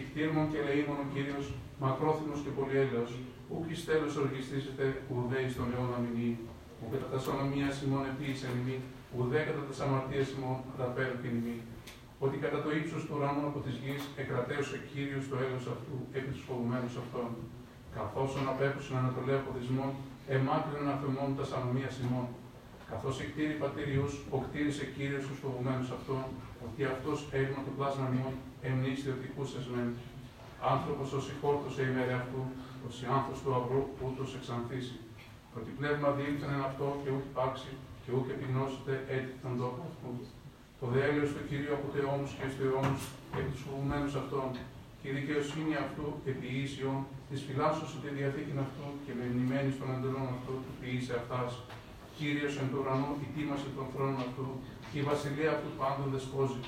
Ικτήρμον 0.00 0.46
και 0.52 0.60
λεήμον 0.66 0.98
ο 1.04 1.06
κύριο, 1.14 1.40
μακρόθυμος 1.84 2.40
και 2.44 2.52
πολυέλαιο, 2.58 3.06
ούκ 3.52 3.64
ει 3.74 3.76
τέλο 3.88 4.08
οργιστήσετε 4.22 4.84
ουδέ 5.12 5.40
στον 5.54 5.68
αιώνα 5.72 5.98
μηνύ, 6.04 6.30
που 6.78 6.84
κατά 6.92 7.08
τα 7.12 7.18
σωνομία 7.26 7.68
ημών 7.84 8.04
επίησε 8.12 8.46
νημή, 8.54 8.78
ουδέ 9.16 9.40
κατά 9.48 9.62
τα 9.68 9.74
αμαρτία 9.84 10.24
ημών 10.34 10.56
ανταπέρουν 10.72 11.18
την 11.22 11.32
νημή. 11.36 11.58
Ότι 12.24 12.36
κατά 12.44 12.58
το 12.64 12.70
ύψος 12.78 13.02
του 13.04 13.14
ουρανού 13.16 13.44
από 13.50 13.58
της 13.66 13.74
γης 13.82 14.02
εκρατέωσε 14.22 14.76
κύριος 14.90 15.24
το 15.30 15.36
έλεο 15.44 15.60
αυτού 15.74 15.94
επί 16.18 16.30
τους 16.34 16.44
φοβουμένους 16.48 16.94
αυτών. 17.02 17.28
Καθώς 17.96 18.30
απέχουσαν 18.52 18.96
ανατολέ 19.02 19.34
αποδισμών, 19.40 19.90
εμάκρυναν 20.34 20.88
αφημών 20.94 21.30
τα 21.38 21.44
σανομία 21.50 21.90
ημών 22.04 22.26
καθώς 22.92 23.16
εκτήρη 23.24 23.54
πατήριους, 23.62 24.12
ο 24.34 24.36
κτήρισε 24.44 24.84
κύριος 24.96 25.24
τους 25.26 25.38
φοβουμένους 25.42 25.90
αυτών, 25.96 26.22
ότι 26.66 26.80
αυτός 26.94 27.18
έγνω 27.38 27.60
το 27.66 27.72
πλάσμα 27.76 28.06
μου 28.14 28.26
εμνήστη 28.68 29.08
ότι 29.14 29.26
κούσες 29.34 29.66
μεν. 29.72 29.90
Άνθρωπος 30.74 31.08
όσοι 31.18 31.32
χόρτωσε 31.40 31.82
η 31.88 31.90
μέρα 31.96 32.14
αυτού, 32.22 32.42
όσοι 32.88 33.02
άνθρωπος 33.16 33.38
του 33.42 33.52
αυρού, 33.58 33.82
ούτως 34.04 34.28
εξανθήσει. 34.38 34.96
Ότι 35.56 35.70
πνεύμα 35.78 36.08
διήλθεν 36.16 36.50
εν 36.56 36.62
αυτό 36.70 36.86
και 37.02 37.10
ούκ 37.14 37.24
υπάρξει, 37.32 37.70
και 38.02 38.10
ούκ 38.16 38.26
επιγνώσετε 38.34 38.92
έτσι 39.16 39.34
τον 39.44 39.54
τόπο 39.60 39.80
αυτού. 39.90 40.12
Το 40.80 40.86
δέλειο 40.94 41.26
του 41.34 41.42
κυρίου 41.48 41.72
από 41.76 41.86
αιώνου 41.96 42.28
και 42.38 42.46
στους 42.50 42.64
αιώνου 42.64 42.96
επί 43.38 43.50
τους 43.54 43.64
φοβουμένους 43.66 44.14
αυτών, 44.22 44.48
και 45.00 45.08
η 45.10 45.14
δικαιοσύνη 45.18 45.74
αυτού 45.84 46.06
επί 46.30 46.48
ίσιον, 46.64 46.98
της 47.28 47.40
φυλάσσωση 47.46 47.96
τη 48.02 48.08
διαθήκη 48.18 48.52
αυτού 48.66 48.86
και 49.04 49.12
με 49.18 49.24
μνημένη 49.32 49.70
των 49.78 49.88
εντολών 49.94 50.28
αυτού, 50.36 50.54
του 50.64 50.72
ποιήσε 50.78 51.12
αυτάς 51.22 51.50
Κύριος 52.18 52.54
εν 52.60 52.66
του 52.70 52.78
ουρανού, 52.80 53.10
η 53.24 53.26
τίμαση 53.34 53.68
των 53.76 53.86
θρόνων 53.92 54.20
αυτού, 54.26 54.46
και 54.81 54.81
η 54.98 55.02
βασιλεία 55.10 55.50
αυτού 55.54 55.68
πάντων 55.80 56.06
δεσπόζει. 56.14 56.62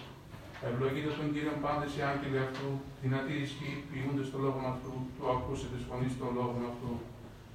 Ευλογείτε 0.68 1.10
τον 1.18 1.28
Κύριο 1.34 1.54
πάντες 1.64 1.90
οι 1.96 2.02
άγγελοι 2.10 2.38
αυτού, 2.46 2.68
δυνατοί 3.02 3.34
ισχύ, 3.44 3.72
ποιούνται 3.88 4.24
στο 4.28 4.38
λόγο 4.44 4.60
αυτού, 4.72 4.92
του 5.14 5.24
ακούσε 5.34 5.66
τη 5.72 5.78
φωνή 5.88 6.08
των 6.20 6.30
λόγων 6.38 6.62
αυτού. 6.72 6.92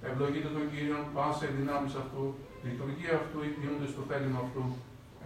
Ευλογείτε 0.09 0.49
τον 0.57 0.65
Κύριο 0.71 0.99
πάσα 1.15 1.43
οι 1.49 1.53
δυνάμεις 1.59 1.93
αυτού, 2.01 2.23
λειτουργία 2.65 3.13
αυτού, 3.21 3.37
οι 3.45 3.49
ποιούνται 3.55 3.87
στο 3.93 4.01
θέλημα 4.09 4.39
αυτού. 4.45 4.65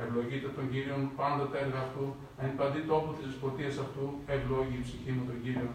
Ευλογείτε 0.02 0.48
τον 0.58 0.66
Κύριον 0.72 1.02
πάντα 1.20 1.44
τα 1.52 1.58
έργα 1.64 1.80
αυτού, 1.86 2.06
εν 2.44 2.52
παντή 2.58 2.82
τόπο 2.92 3.10
της 3.16 3.26
δεσποτείας 3.28 3.76
αυτού, 3.86 4.06
ευλόγη 4.36 4.76
η 4.82 4.84
ψυχή 4.88 5.12
μου 5.16 5.24
τον 5.30 5.38
Κύριον. 5.44 5.74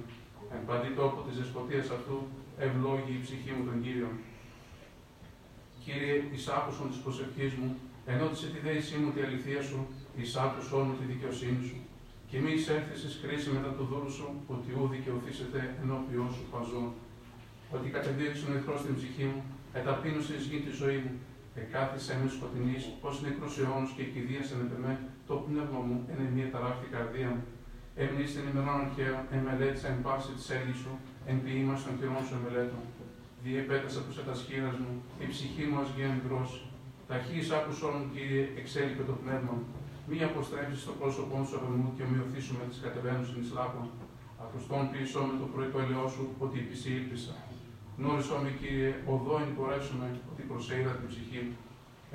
Εν 0.54 0.60
παντή 0.68 0.90
τόπο 1.00 1.18
της 1.26 1.34
δεσποτείας 1.38 1.88
αυτού, 1.96 2.16
ευλόγη 2.66 3.12
η 3.18 3.20
ψυχή 3.24 3.50
μου 3.56 3.64
τον 3.68 3.78
Κύριον. 3.84 4.14
Κύριε, 5.84 6.14
εις 6.32 6.48
άκουσον 6.56 6.88
της 6.92 7.00
προσευχής 7.04 7.52
μου, 7.58 7.68
ενώτισε 8.12 8.46
της 8.52 8.62
δέησή 8.66 8.96
μου 9.00 9.10
τη 9.14 9.20
αληθεία 9.26 9.62
σου, 9.68 9.78
εις 10.18 10.30
άκουσον 10.44 10.82
μου 10.86 10.94
τη 10.98 11.04
δικαιοσύνη 11.12 11.62
σου. 11.68 11.78
Και 12.28 12.36
μη 12.42 12.50
εισέλθεις 12.58 13.00
εις 13.06 13.14
κρίση 13.22 13.48
μετά 13.56 13.70
του 13.76 13.84
δούλου 13.90 14.12
σου, 14.18 14.28
ότι 14.54 14.68
ού 14.80 14.84
δικαιωθήσετε 14.94 15.58
ενώπιόν 15.82 16.28
σου 16.36 16.44
παζών. 16.52 16.88
Ότι 17.74 17.86
κατεδίωξε 17.96 18.44
ο 18.48 18.52
εχθρός 18.56 18.80
στην 18.84 18.94
ψυχή 18.98 19.26
μου, 19.32 19.40
εταπείνωσες 19.78 20.36
εις 20.38 20.46
γη 20.50 20.58
τη 20.66 20.72
ζωή 20.80 20.98
μου, 21.04 21.12
εκάθισε 21.62 22.12
με 22.20 22.26
σκοτεινής, 22.34 22.84
ως 23.08 23.14
νεκρός 23.24 23.54
αιώνος 23.58 23.90
και 23.96 24.04
κηδίασεν 24.12 24.60
επ' 24.64 24.76
εμέ, 24.78 24.92
το 25.28 25.34
πνεύμα 25.44 25.80
μου, 25.86 25.96
εν 26.12 26.18
μία 26.34 26.48
ταράχτη 26.52 26.86
καρδία 26.94 27.30
μου. 27.34 27.44
Έμεινες 28.02 28.30
στην 28.32 28.44
ημερών 28.50 28.78
αρχαίων, 28.84 29.20
εμελέτησα 29.36 29.88
εν 29.94 29.98
πάση 30.04 30.30
της 30.38 30.46
έργης 30.56 30.78
σου, 30.82 30.92
εν 31.30 31.36
ποιήμα 31.42 31.74
των 31.84 31.94
χειρών 31.98 32.22
σου 32.26 32.34
εμελέτων 32.38 32.82
διεπέτασα 33.42 34.00
τους 34.06 34.18
ετασχήρας 34.22 34.76
μου, 34.82 34.92
η 35.24 35.26
ψυχή 35.32 35.64
μου 35.70 35.78
ας 35.84 35.88
γίνει 35.96 36.20
δρόση. 37.08 37.20
Ταχύς 37.20 37.50
άκουσον, 37.50 37.94
Κύριε, 38.14 38.44
εξέλιπε 38.60 39.02
το 39.10 39.14
πνεύμα 39.22 39.52
μου. 39.58 39.66
Μη 40.08 40.18
αποστρέψεις 40.30 40.84
το 40.88 40.92
πρόσωπό 41.00 41.36
σου 41.46 41.56
από 41.58 41.68
μου 41.80 41.88
και 41.96 42.02
ομοιωθήσου 42.06 42.54
με 42.60 42.64
τις 42.70 42.78
κατεβαίνουσιν 42.84 43.40
εις 43.42 43.50
λάπων. 43.56 43.86
Ακουστών 44.44 44.82
πίσω 44.92 45.18
με 45.28 45.34
το 45.40 45.46
πρωί 45.52 45.68
το 45.74 45.78
ελαιό 45.84 46.06
σου, 46.14 46.24
ότι 46.44 46.56
επισή 46.64 46.90
ήλπισα. 46.98 47.34
Γνώρισό 47.98 48.36
με, 48.44 48.50
Κύριε, 48.60 48.90
οδό 49.12 49.34
εν 49.44 49.50
πορεύσουμε, 49.56 50.08
ότι 50.30 50.42
προσέειδα 50.50 50.92
την 50.98 51.06
ψυχή 51.10 51.40
μου. 51.46 51.56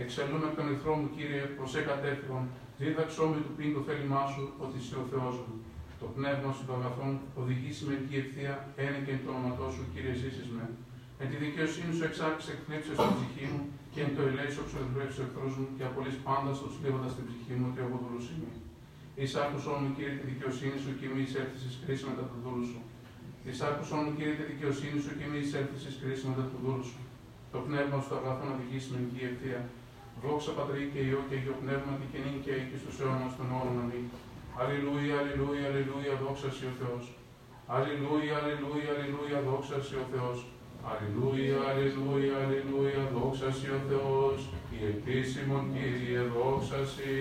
Εξελούμε 0.04 0.46
από 0.50 0.56
τον 0.60 0.68
εχθρό 0.74 0.94
μου, 1.00 1.08
Κύριε, 1.16 1.42
προς 1.58 1.72
εκατέφυγον. 1.82 2.44
Δίδαξό 2.80 3.24
με 3.32 3.38
του 3.44 3.52
πίν 3.58 3.70
το 3.76 3.82
θέλημά 3.88 4.24
σου, 4.34 4.44
ότι 4.64 4.76
είσαι 4.80 4.96
ο 5.04 5.06
Θεός 5.12 5.36
μου. 5.44 5.54
Το 6.02 6.08
πνεύμα 6.16 6.50
σου 6.56 6.64
των 6.68 6.76
αγαθών 6.80 7.12
οδηγήσει 7.42 7.82
με 7.88 7.94
εκεί 8.00 8.16
ευθεία, 8.24 8.54
ένα 8.86 8.98
και 9.06 9.12
εν 9.16 9.20
το 9.24 9.30
όνοματό 9.36 9.68
σου, 9.76 9.84
Κύριε, 9.94 10.14
ζήσεις 10.22 10.50
με. 10.56 10.66
Εν 11.22 11.28
τη 11.30 11.36
δικαιοσύνη 11.46 11.92
σου 11.98 12.04
εξάρτησε 12.10 12.52
εκπλήψε 12.56 12.92
στην 13.00 13.14
ψυχή 13.18 13.46
μου 13.52 13.62
και 13.94 14.02
εν 14.06 14.12
το 14.18 14.22
ελέησο 14.30 14.64
σου 14.70 14.78
εκπλήψε 14.84 15.20
ο 15.22 15.26
εχθρό 15.28 15.46
μου 15.58 15.66
και 15.78 15.84
απολύσει 15.90 16.20
πάντα 16.28 16.52
στο 16.60 16.68
σλίβοντα 16.76 17.10
την 17.18 17.26
ψυχή 17.30 17.54
μου 17.60 17.68
ότι 17.70 17.80
εγώ 17.86 17.96
δουλουσίμη. 18.06 18.52
Εις 19.20 19.32
άκουσον 19.44 19.78
μου, 19.82 19.90
Κύριε, 19.96 20.16
τη 20.20 20.26
δικαιοσύνη 20.32 20.78
σου 20.84 20.92
και 21.00 21.08
μη 21.12 21.20
εισέλθεις 21.26 21.62
εις 21.68 21.76
κρίση 21.84 22.04
μετά 22.10 22.24
του 22.30 22.38
δούλου 22.44 22.66
σου. 22.72 22.82
Εις 23.46 23.60
άκουσον 23.68 24.00
μου, 24.04 24.12
Κύριε, 24.18 24.36
τη 24.40 24.44
δικαιοσύνη 24.52 25.00
σου 25.04 25.12
και 25.18 25.26
μη 25.32 25.38
εισέλθεις 25.46 25.82
εις 25.88 25.96
κρίση 26.02 26.24
μετά 26.32 26.44
του 26.50 26.58
δούλου 26.64 26.86
σου. 26.92 27.02
Το 27.54 27.58
πνεύμα 27.66 27.98
σου 28.06 28.14
αγαθό 28.20 28.44
να 28.50 28.54
οδηγήσει 28.58 28.88
με 28.94 29.00
εκεί 29.06 29.22
ευθεία. 29.30 29.62
Δόξα 30.22 30.52
Πατρί 30.58 30.84
και 30.94 31.00
Υιό 31.08 31.22
και 31.30 31.36
Υιό 31.44 31.56
Πνεύμα 31.62 31.92
και 32.00 32.08
κοινή 32.12 32.34
και 32.46 32.54
εκεί 32.62 32.78
στους 32.82 32.96
αιώνας 33.00 33.34
των 33.38 33.48
όρων 33.60 33.78
αμήν. 33.84 34.06
Αλληλούια, 34.60 35.16
αλληλούια, 35.22 35.66
αλληλούια, 35.70 36.14
δόξα 36.22 36.50
σε 36.58 36.66
ο 36.72 36.74
Θεός. 36.80 37.04
Αλληλούια, 37.76 38.34
αλληλούια, 38.42 38.90
αλληλούια, 38.94 39.38
δόξα 39.48 39.78
σε 39.88 39.96
ο 40.04 40.06
Θεός. 40.14 40.38
Αλληλούια, 40.92 41.58
αλληλούια, 41.70 42.36
αλληλούια, 42.44 43.04
δόξα 43.13 43.50
σοι 43.58 43.68
ο 43.78 43.80
Θεός, 43.90 44.40
η 44.75 44.78
επίσημον 44.94 45.63
Κύριε 45.74 46.22
δόξα 46.34 46.82
σοι. 46.92 47.13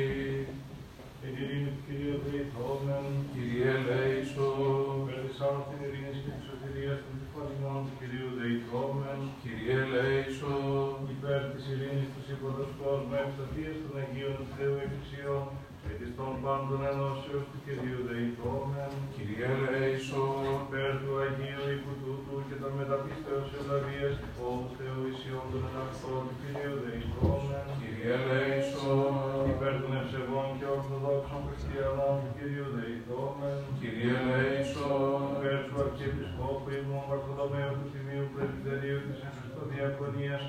Την 1.21 1.35
ειρήνη 1.41 1.71
του 1.75 1.83
Κυρίου 1.87 2.17
Δεϊθόμεν, 2.25 3.07
Κύριε 3.33 3.71
ελέησον, 3.79 4.97
περδισάν 5.07 5.57
την 5.69 5.79
ειρήνη 5.87 6.13
και 6.25 6.33
της 6.37 6.45
σωτηρίας 6.49 6.99
των 7.05 7.15
τυφανινών 7.21 7.81
του 7.87 7.95
Κυρίου 7.99 8.31
Δεϊθόμεν, 8.39 9.21
Κύριε 9.43 9.77
ελέησον, 9.85 10.95
υπέρ 11.15 11.43
της 11.53 11.65
ειρήνης 11.73 12.09
τους 12.15 12.27
υποδοσκός 12.35 13.01
με 13.11 13.17
ευσταθίες 13.25 13.77
των 13.83 13.93
Αγίων 14.01 14.35
του 14.39 14.49
Θεού 14.57 14.75
Εκκλησιών, 14.85 15.45
και 15.59 15.62
της 16.03 16.15
των 16.19 16.33
πάντων 16.45 16.81
ενώσεως 16.91 17.45
του 17.51 17.59
Κυρίου 17.65 18.01
Δεϊθόμεν, 18.09 18.93
Κύριε 19.15 19.47
ελέησον, 19.55 20.43
υπέρ 20.63 20.91
του 21.03 21.13
Αγίου 21.25 21.65
οίκου 21.73 21.95
τούτου 22.03 22.37
και 22.49 22.57
των 22.63 22.71
μεταπίστεως 22.79 23.49
ευλαβίας 23.59 24.15
του 24.21 24.29
φόβου 24.37 24.69
Θεού 24.79 25.01
ισιών 25.13 25.47
των 25.53 25.63
εναυτών 25.71 26.21
του 26.27 26.37
Κυρίου 26.43 26.77
Δεϊθόμεν, 26.85 27.67
Κύριε 27.81 28.13
ελέησον, 28.21 29.13
υπέρ 29.53 29.75
των 29.83 29.93
ευσεβών 30.01 30.49
και 30.59 30.67
ορθοδόξων 30.77 31.41
χριστιανών 31.47 32.15
του 32.23 32.31
Κυρίου 32.37 32.69
Δεϊθόμεν, 32.77 33.59
Κύριε 33.81 34.15
ελέησον, 34.23 35.21
υπέρ 35.35 35.59
του 35.67 35.77
Αρχιεπισκόπου 35.85 36.69
ημών 36.79 37.05
Βαρθολομαίου 37.11 37.75
του 37.79 37.89
Τιμίου 37.93 38.27
Πρεσβυτερίου 38.33 39.01
της 39.07 39.19
εν 39.27 39.33
Χριστώ 39.37 39.63
Διακονίας, 39.73 40.45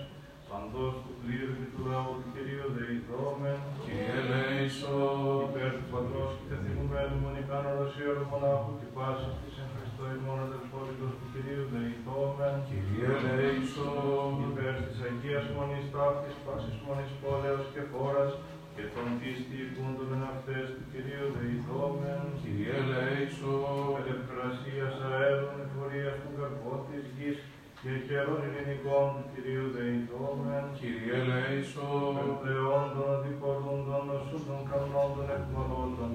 παντός 0.53 0.95
του 1.03 1.13
κλήρου 1.21 1.53
και 1.59 1.67
του 1.73 1.81
λαού 1.91 2.11
του 2.19 2.29
Κυρίου 2.33 2.67
Δεϊθόμεν, 2.75 3.59
Κύριε 3.83 4.15
ελέησον, 4.21 5.17
υπέρ 5.47 5.71
του 5.77 5.87
Πατρός 5.93 6.31
και 6.37 6.45
τεθυμουμένου 6.51 7.17
μονικάνου 7.25 7.71
Ρωσίωρου 7.79 8.25
μονάχου 8.31 8.71
και 8.79 8.87
πάσης 8.95 9.33
της 9.41 9.53
εν 9.61 9.69
Χριστώ 9.73 10.05
ημών 10.17 10.39
αδελφότητος 10.47 11.11
του 11.17 11.27
Κυρίου 11.33 11.63
Δεϊθόμεν, 11.73 12.55
Κύριε 12.69 13.09
ελέησον, 13.31 14.31
υπέρ 14.47 14.75
της 14.85 14.97
Αγίας 15.07 15.45
Μονής 15.55 15.85
Ταύτης, 15.93 16.35
πάσης 16.45 16.77
Μονής 16.85 17.11
Πόλεως 17.21 17.65
και 17.73 17.83
Φόρας, 17.91 18.33
και 18.75 18.85
των 18.93 19.07
πίστη 19.19 19.55
υπούντων 19.67 20.09
εν 20.15 20.23
αυτές 20.33 20.65
του 20.75 20.83
Κυρίου 20.91 21.27
Δεϊθόμεν, 21.35 22.23
Κύριε 22.41 22.75
ελέησον, 22.83 23.89
ελευθερασίας 24.01 24.95
αέρων 25.09 25.55
εφορίας 25.65 26.15
του 26.21 26.31
καρπό 26.37 26.73
της 26.87 27.03
γης 27.15 27.37
και 27.85 27.93
καιρών 28.07 28.41
ειρηνικών 28.47 29.07
του 29.15 29.25
Κυρίου 29.31 29.67
Δεϊθόμεν, 29.75 30.65
Κύριε 30.79 31.15
ελέησον, 31.21 32.13
Εμπλεόντων, 32.25 33.07
αντιπολούντων, 33.15 34.05
οσούντων, 34.15 34.61
κανόντων, 34.69 35.27
εκμολόντων 35.37 36.11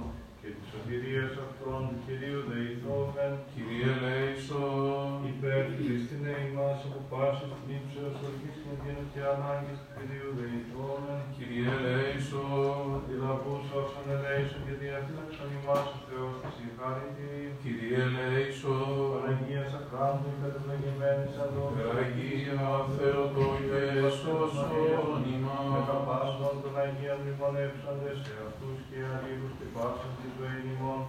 και 0.48 0.56
της 0.60 0.70
σωτηρίας 0.72 1.34
αυτών 1.46 1.80
του 1.88 1.98
Κυρίου 2.04 2.40
Δεϊθόμεν, 2.50 3.32
Κύριε 3.52 3.88
ελέησον, 3.96 5.08
υπέρ 5.32 5.62
Χριστίνε 5.76 6.34
ημάς 6.48 6.80
από 6.88 7.00
πάσης 7.10 7.52
νύψεως 7.66 8.16
ορκής 8.26 8.56
κινδύνου 8.62 9.04
και 9.12 9.22
ανάγκης 9.32 9.78
του 9.82 9.90
Κυρίου 9.96 10.30
Δεϊθόμεν, 10.38 11.20
Κύριε 11.34 11.68
ελέησον, 11.76 12.82
αντιλαβούς 12.96 13.66
όσων 13.80 14.06
ελέησον 14.14 14.60
και 14.66 14.74
διαφύλαξον 14.82 15.48
ημάς 15.58 15.86
ο 15.96 16.00
Θεός 16.06 16.34
της 16.40 16.52
συγχάρητη, 16.56 17.32
Κύριε 17.62 18.00
ελέησον, 18.06 19.06
Παναγία 19.12 19.64
Σακράντου, 19.72 20.30
κατευλογημένης 20.42 21.34
αδόφης, 21.44 21.86
Αγία 22.00 22.68
Θεοτόκε 22.94 23.84
σώσον 24.18 24.68
με 24.70 24.82
ημάς. 24.92 25.37
τα 25.37 25.37
πάσχον 26.78 26.94
των 26.94 26.94
Αγίων 26.94 27.18
μνημονεύσαντες 27.22 28.16
σε 28.24 28.34
αυτούς 28.46 28.76
και 28.88 28.98
αλλήλους 29.14 29.52
και 29.58 29.66
πάσχον 29.74 30.12
της 30.18 30.30
ζωήν 30.36 30.66
ημών, 30.74 31.00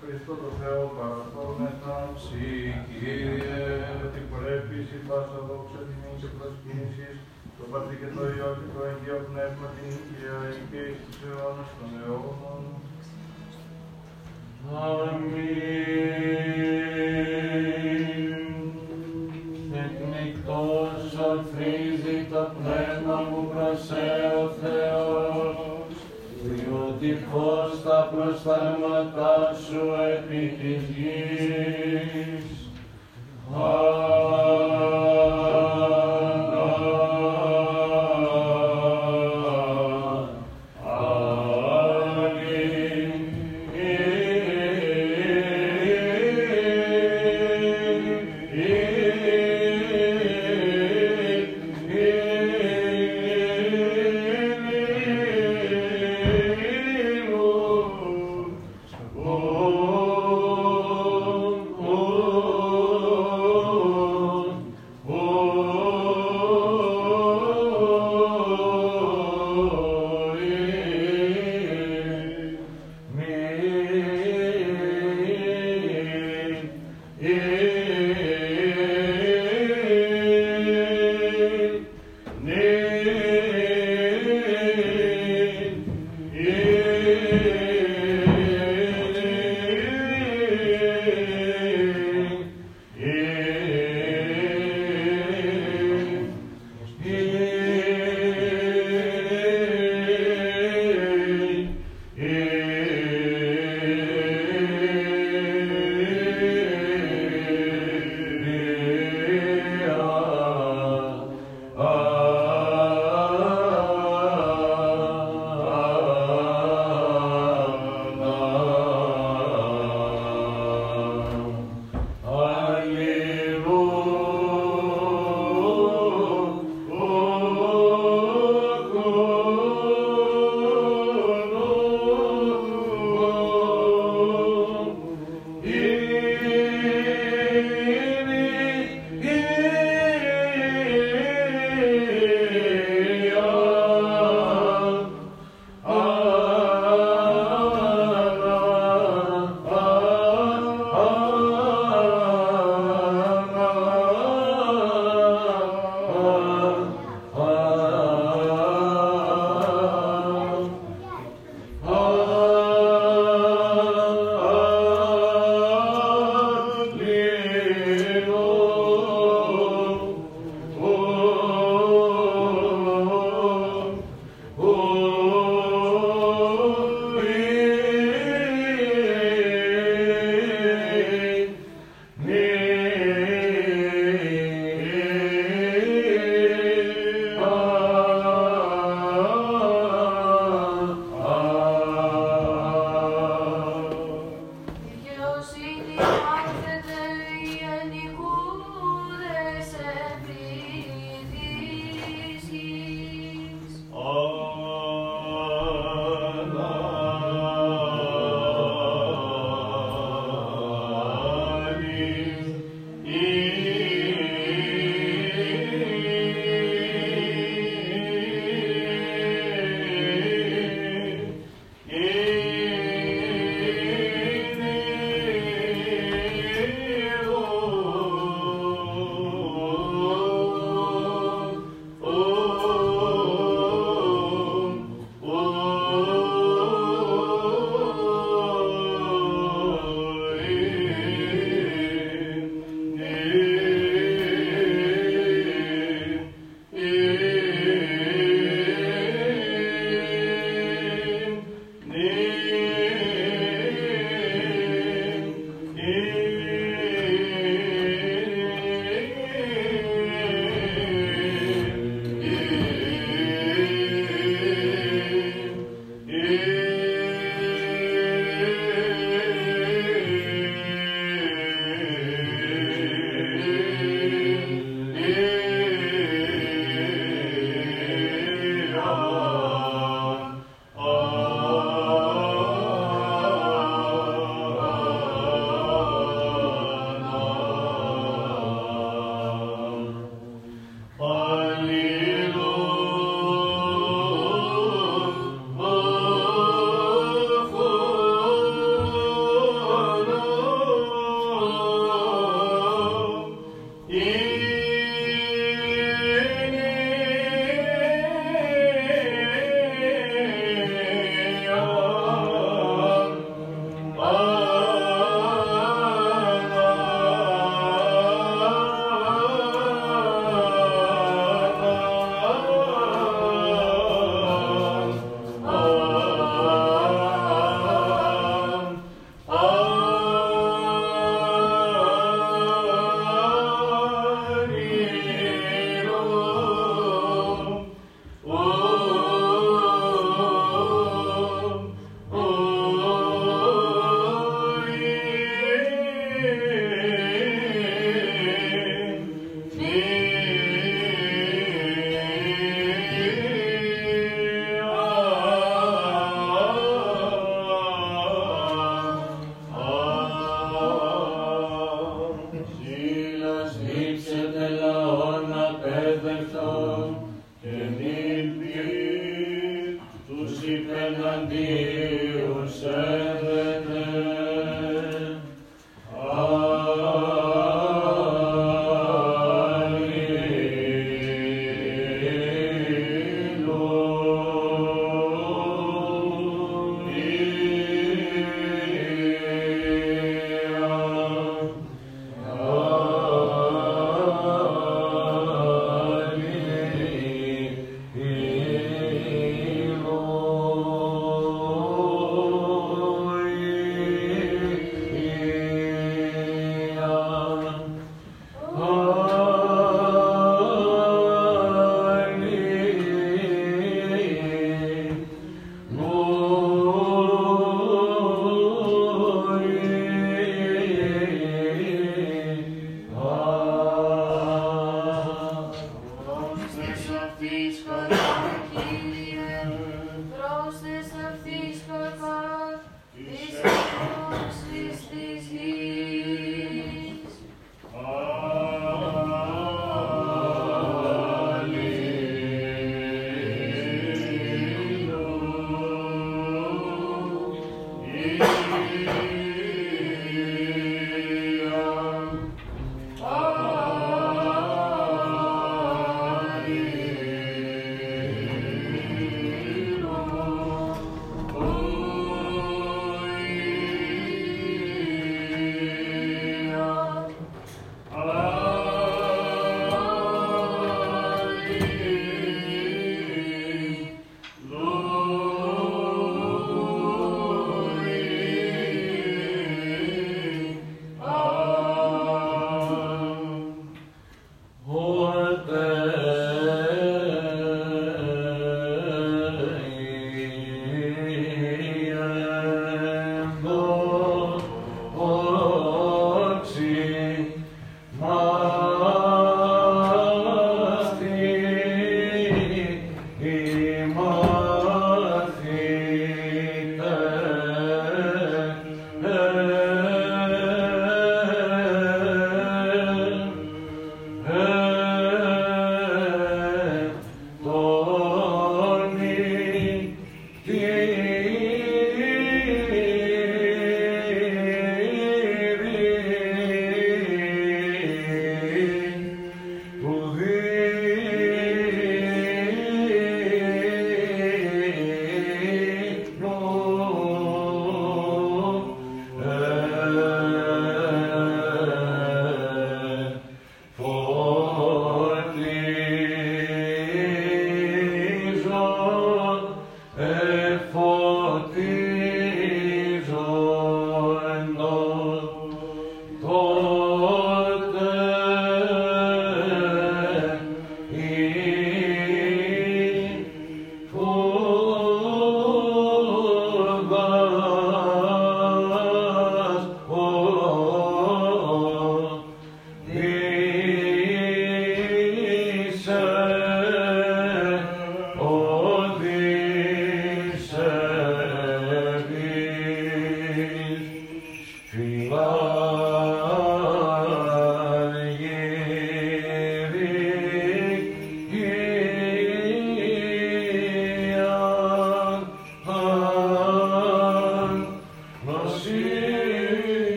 Χριστό 0.00 0.32
το 0.42 0.50
Θεό 0.60 0.82
παραθόμεθα, 0.96 1.96
Συ 2.24 2.48
Κύριε, 2.86 3.60
ότι 4.06 4.20
πρέπει 4.32 4.76
η 4.96 5.00
πάσα 5.08 5.40
δόξα 5.48 5.80
τιμή 5.88 6.12
και 6.20 6.28
προσκύνησης, 6.36 7.16
το 7.56 7.64
Πατρί 7.70 7.94
και 8.00 8.10
το 8.14 8.22
Υιό 8.34 8.50
και 8.58 8.68
το 8.74 8.80
Αγίο 8.88 9.18
Πνεύμα 9.28 9.66
την 9.74 9.88
Οικία 9.96 10.38
και 10.70 10.80
εις 10.88 10.98
τους 11.04 11.18
αιώνας 11.24 11.70
των 11.76 11.90
αιώνων. 11.98 12.62
Αμήν. 14.84 16.08
Φως 28.10 28.42
τα 28.42 28.52
προστάγματά 28.54 29.54
σου 29.66 29.80
επί 30.16 30.56
της 30.60 30.82
γης. 30.96 32.44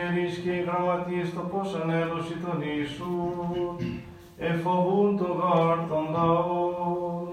Ζήτων 0.00 0.16
οι 0.16 0.20
αρχιερείς 0.20 0.38
και 0.38 0.50
οι 0.50 0.62
γραμματείες 0.62 1.34
το 1.34 1.40
πώς 1.40 1.74
ανέλωση 1.74 2.34
τον 2.44 2.62
Ιησούς, 2.62 3.86
εφοβούν 4.38 5.16
το 5.16 5.24
γάρ 5.24 5.78
των 5.88 6.04
λαών. 6.12 7.28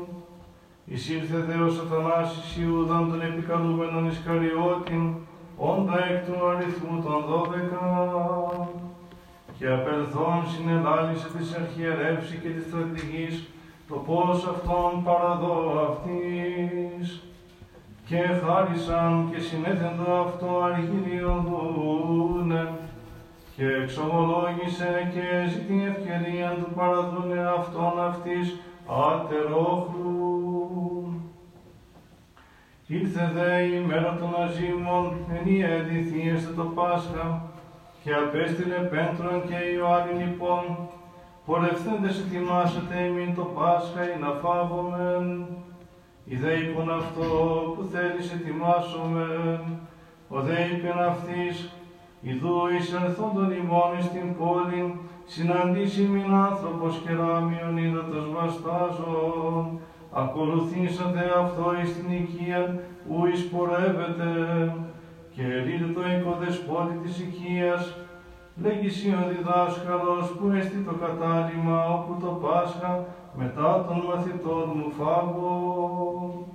Εισήλθε 0.86 1.38
δε 1.38 1.64
ο 1.64 1.70
σατανάς 1.70 2.38
εις 2.38 2.58
Ιούδαν 2.58 3.10
τον 3.10 3.22
επικαλούμενον 3.22 4.08
Ισκαριώτην, 4.08 5.14
όντα 5.58 6.06
εκ 6.10 6.26
του 6.26 6.48
αριθμού 6.48 7.02
των 7.02 7.24
δώδεκα. 7.28 7.86
Και 9.58 9.68
απελθόν 9.68 10.44
συνελάλησε 10.48 11.28
της 11.38 11.56
αρχιερεύσης 11.56 12.40
και 12.40 12.50
της 12.50 12.64
στρατηγής, 12.64 13.50
το 13.88 13.96
πώς 13.96 14.48
αυτόν 14.48 15.04
παραδώ 15.04 15.56
αυτής. 15.90 17.27
Και 18.08 18.18
χάρισαν 18.18 19.30
και 19.32 19.40
συνέθεντο 19.40 20.24
αυτό 20.26 20.62
αργυρίον 20.64 21.46
δούνε, 21.48 22.74
και 23.56 23.66
εξομολόγησε 23.66 25.10
και 25.14 25.48
ζητή 25.50 25.86
ευκαιρία 25.88 26.50
του 26.50 26.74
παραδούνε 26.76 27.40
αυτόν 27.60 28.04
αυτής 28.08 28.60
ατερόχλου. 28.88 30.28
Ήλθε 32.88 33.32
δε 33.34 33.62
η 33.62 33.80
μέρα 33.80 34.18
των 34.20 34.44
αζήμων, 34.44 35.14
ενία 35.38 35.68
εδηθίεστε 35.68 36.54
το 36.54 36.64
Πάσχα, 36.64 37.42
και 38.04 38.14
απέστειλε 38.14 38.76
Πέντρον 38.76 39.44
και 39.48 39.56
Ιωάννη 39.76 40.24
λοιπόν, 40.24 40.64
πορευθέντες 41.46 42.20
ετοιμάσετε 42.20 43.04
ημίν 43.04 43.36
το 43.36 43.44
Πάσχα 43.44 44.04
ή 44.04 44.20
να 44.20 44.32
φάβομεν. 44.42 45.48
Η 46.30 46.36
δε 46.36 46.54
είπον 46.54 46.92
αυτό 46.92 47.28
που 47.76 47.84
θέλεις 47.92 48.32
ετοιμάσομεν, 48.32 49.62
ο 50.30 50.42
δε 50.42 50.66
είπεν 50.66 51.00
αυτής, 51.00 51.72
Ιδού 52.22 52.68
εισελθόν 52.78 53.32
των 53.34 53.52
ημών 53.52 53.98
εις 53.98 54.12
την 54.12 54.38
πόλη, 54.38 55.00
συναντήσει 55.26 56.02
μην 56.02 56.34
άνθρωπος 56.34 57.02
και 57.04 57.14
ράμιον 57.14 57.78
ύδατος 57.78 58.32
βαστάζων, 58.34 59.80
ακολουθήσατε 60.12 61.22
αυτό 61.44 61.66
εις 61.82 61.96
την 61.96 62.12
οικία, 62.12 62.80
ου 63.10 63.26
εισπορεύεται, 63.26 64.32
και 65.36 65.44
ρείτε 65.66 65.88
το 65.96 66.02
οικοδεσπότη 66.12 66.96
της 67.04 67.20
οικίας, 67.20 67.98
λέγει 68.64 68.90
ο 69.20 69.24
διδάσκαλος 69.32 70.26
που 70.36 70.52
έστι 70.58 70.80
το 70.88 70.94
κατάλημα 71.04 71.78
όπου 71.96 72.14
το 72.24 72.32
Πάσχα 72.44 73.06
μετά 73.38 73.86
των 73.88 74.04
μαθητών 74.08 74.72
μου 74.76 74.92
φάγω. 74.92 76.48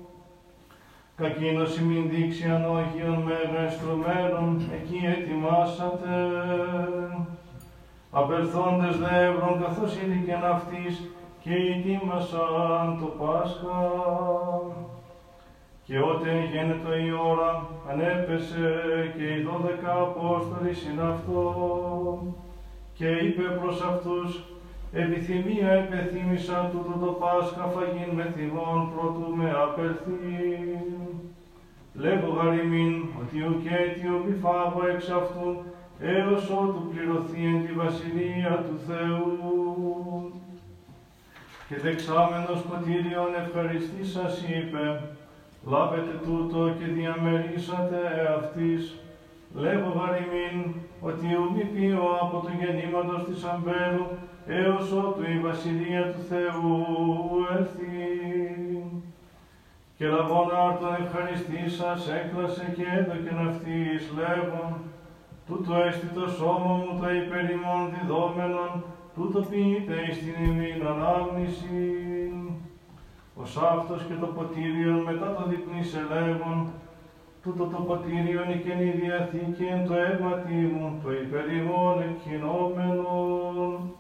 Κακίνος 1.16 1.78
ημίν 1.78 2.09
δείξει 2.11 2.45
ανώγιον 2.45 3.22
μέγα 3.22 3.61
εστρωμένων, 3.66 4.61
εκεί 4.72 5.01
ετοιμάσατε. 5.16 6.14
Απελθόντες 8.11 8.97
δε 8.99 9.24
εύρων 9.26 9.62
καθώς 9.62 9.97
ήλικεν 9.97 10.45
αυτής 10.45 11.11
και 11.43 11.55
ετοίμασαν 11.55 12.99
το 13.01 13.07
Πάσχα. 13.07 13.91
Και 15.85 15.99
ότε 15.99 16.49
γένετο 16.53 16.95
η 16.95 17.12
ώρα, 17.30 17.66
ανέπεσε 17.91 18.70
και 19.16 19.24
οι 19.24 19.43
δώδεκα 19.43 19.93
Απόστολοι 19.93 20.74
συν 20.74 21.01
αυτό. 21.01 21.53
Και 22.95 23.09
είπε 23.09 23.43
προς 23.43 23.83
αυτούς, 23.83 24.51
επιθυμία 24.93 25.70
επεθύμησα 25.70 26.70
τούτο 26.72 27.07
το 27.07 27.12
Πάσχα 27.12 27.64
φαγήν 27.74 28.14
με 28.14 28.32
θυμών 28.36 28.90
προτού 28.95 29.36
με 29.36 29.51
απελθεί. 29.64 30.20
Λέγω 31.95 32.28
γαριμήν 32.32 33.05
ότι 33.20 33.43
ο 33.43 33.53
κέτιο 33.62 34.24
μη 34.26 34.34
φάγω 34.43 34.86
εξ 34.95 35.11
αυτού, 35.11 35.62
έως 36.01 36.51
ότου 36.51 36.88
πληρωθεί 36.90 37.45
εν 37.45 37.66
τη 37.66 37.72
βασιλεία 37.72 38.64
του 38.66 38.78
Θεού. 38.86 39.32
Και 41.68 41.76
δεξάμενος 41.78 42.62
ποτήριον 42.68 43.30
ευχαριστή 43.45 44.05
σας 44.05 44.43
είπε, 44.43 45.01
λάβετε 45.66 46.20
τούτο 46.24 46.74
και 46.78 46.86
διαμερίσατε 46.97 48.01
αυτής. 48.38 48.97
Λέγω 49.55 49.88
γαριμήν 49.99 50.74
ότι 51.01 51.26
ουδή 51.40 51.64
πίω 51.64 52.05
από 52.22 52.36
το 52.45 52.51
γεννήματος 52.61 53.24
της 53.24 53.45
αμπέλου 53.45 54.07
έως 54.47 54.93
ότου 54.93 55.22
η 55.22 55.38
βασιλεία 55.38 56.12
του 56.12 56.22
Θεού 56.28 56.86
έρθει. 57.59 57.93
Και 59.97 60.07
λαβών 60.07 60.49
άρτον 60.57 60.95
ευχαριστή 61.05 61.70
σας 61.70 62.09
έκλασε 62.09 62.72
και 62.76 62.84
έδωκεν 62.99 63.49
αυτής 63.49 64.12
λέγον, 64.16 64.70
τούτο 65.47 65.74
έστι 65.74 66.07
το 66.07 66.28
σώμα 66.28 66.74
μου 66.74 66.99
το 67.01 67.11
υπερ 67.11 67.51
ημών 67.51 67.82
διδόμενον, 67.93 68.84
τούτο 69.14 69.40
ποιείται 69.40 69.95
εις 70.09 70.18
την 70.18 70.45
ημίν 70.45 70.86
ανάγνηση. 70.86 71.80
Ο 73.34 73.45
σάφτος 73.45 74.03
και 74.09 74.14
το 74.20 74.26
ποτήριον 74.26 74.99
μετά 75.03 75.34
το 75.34 75.49
διπνής 75.49 75.95
ελέγον, 75.95 76.70
τούτο 77.43 77.64
το 77.64 77.82
ποτήριον 77.82 78.51
η 78.51 78.59
καινή 78.64 78.90
διαθήκη 78.90 79.64
εν 79.64 79.86
το 79.86 79.95
αίματι 79.95 80.55
μου, 80.74 81.01
το 81.03 81.12
υπερ 81.12 81.53
ημών 81.53 82.03
εκκοινόμενον. 82.03 83.93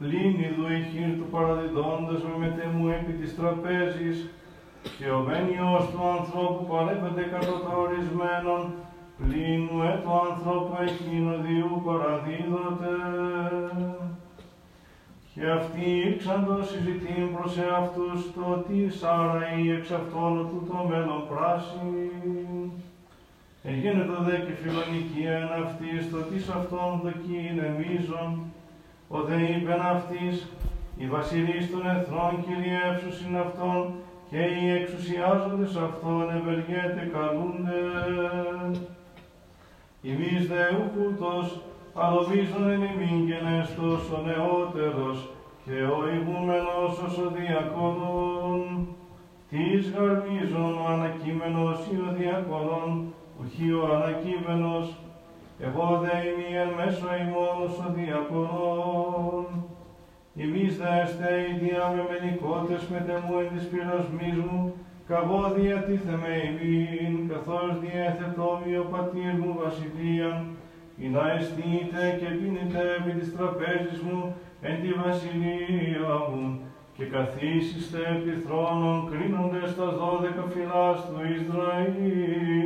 Πλην 0.00 0.34
ιδού 0.46 0.66
η 0.78 0.80
χείρ 0.90 1.10
του 1.18 1.28
παραδιδόντος 1.30 2.20
με 2.28 2.34
μετεμού 2.38 2.88
επί 2.88 3.12
της 3.12 3.36
τραπέζης, 3.36 4.16
και 4.98 5.10
ο 5.10 5.18
μένιος 5.26 5.84
του 5.90 6.02
ανθρώπου 6.18 6.64
παρέπεται 6.72 7.22
κατά 7.22 7.56
τα 7.64 7.72
ορισμένων, 7.84 8.60
πλην 9.18 9.62
ουέ 9.74 9.92
του 10.02 10.14
ανθρώπου 10.28 10.74
εκείνο 10.88 11.32
διού 11.44 11.82
παραδίδοτε. 11.86 12.94
Και 15.34 15.50
αυτοί 15.58 15.84
ήξαντο 16.08 16.62
συζητήν 16.62 17.24
προς 17.34 17.58
εαυτούς 17.58 18.20
το 18.34 18.64
τι 18.66 18.78
σάρα 18.98 19.42
ή 19.58 19.70
εξ 19.70 19.90
αυτόν 19.90 20.32
του 20.48 20.66
το 20.68 20.78
μέλλον 20.88 21.22
πράσι. 21.28 22.10
Εγένετο 23.62 24.16
δε 24.26 24.36
και 24.36 24.54
φιλονικία 24.60 25.34
εν 25.42 25.50
αυτής 25.64 26.10
το 26.10 26.18
τι 26.28 26.38
σ' 26.40 26.54
αυτόν 26.58 27.00
δοκεί 27.04 27.38
είναι 27.48 27.68
μείζον, 27.78 28.30
ο 29.12 29.22
δε 29.22 29.36
είπεν 29.42 29.80
αυτής, 29.80 30.48
οι 30.96 31.06
βασιλείς 31.06 31.70
των 31.70 31.82
εθνών 31.96 32.32
κυριεύσουσιν 32.46 33.36
αυτών 33.36 33.94
και 34.30 34.38
οι 34.38 34.70
εξουσιάζοντες 34.70 35.76
αυτών 35.76 36.24
ευεργέτε 36.38 37.10
καλούνται. 37.14 37.80
Ημείς 40.02 40.48
δε 40.48 40.62
ούκουτος, 40.80 41.60
αλοβίζον 41.94 42.70
εν 42.70 42.82
ημίν 42.90 43.26
γενέστος 43.28 44.10
ο 44.10 44.18
νεότερος 44.26 45.28
και 45.64 45.76
ο 45.96 45.98
ηγούμενος 46.14 46.98
ως 47.06 47.18
ο 47.18 47.30
διακόνων. 47.38 48.88
Τις 49.50 49.90
γαρμίζων 49.90 50.72
ο 50.82 50.86
ανακείμενος 50.92 51.78
ή 51.92 51.96
ο 51.96 52.14
διακόνων, 52.18 53.14
ουχή 53.38 53.72
ο 53.72 53.82
ανακείμενος, 53.94 54.96
εγώ 55.66 55.86
δε 56.02 56.14
είμαι 56.26 56.48
εν 56.62 56.70
μέσω 56.78 57.08
ημώνος 57.22 57.74
ο 57.84 57.88
διακόνων. 57.96 59.46
Ημείς 60.34 60.76
δε 60.76 60.90
εστε 61.02 61.30
οι 61.40 61.52
διαμεμενικότες 61.62 62.82
μετεμού 62.92 63.34
εν 63.42 63.48
της 63.54 63.64
πειρασμής 63.70 64.38
μου, 64.46 64.74
καγώ 65.08 65.42
διατίθεμε 65.56 66.32
ημίν, 66.48 67.14
καθώς 67.30 67.70
διέθετο 67.82 68.48
μη 68.60 68.76
ο 68.76 68.84
πατήρ 68.92 69.34
μου 69.40 69.52
βασιλείαν, 69.62 70.38
ή 71.02 71.06
να 71.14 71.24
εστείτε 71.36 72.02
και 72.18 72.28
πίνετε 72.38 72.82
επί 72.98 73.12
της 73.18 73.36
τραπέζης 73.36 74.00
μου 74.06 74.34
εν 74.60 74.76
τη 74.82 74.90
βασιλεία 75.02 76.14
μου, 76.30 76.60
και 76.96 77.04
καθίσιστε 77.04 78.00
επί 78.14 78.34
θρόνων 78.44 78.98
κρίνοντες 79.10 79.76
τα 79.76 79.88
δώδεκα 79.98 80.44
φυλάς 80.52 80.98
του 81.06 81.18
Ισραήλ. 81.36 82.60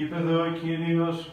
Είπε 0.00 0.16
δε 0.26 0.34
ο 0.34 0.50
Κύριος, 0.60 1.30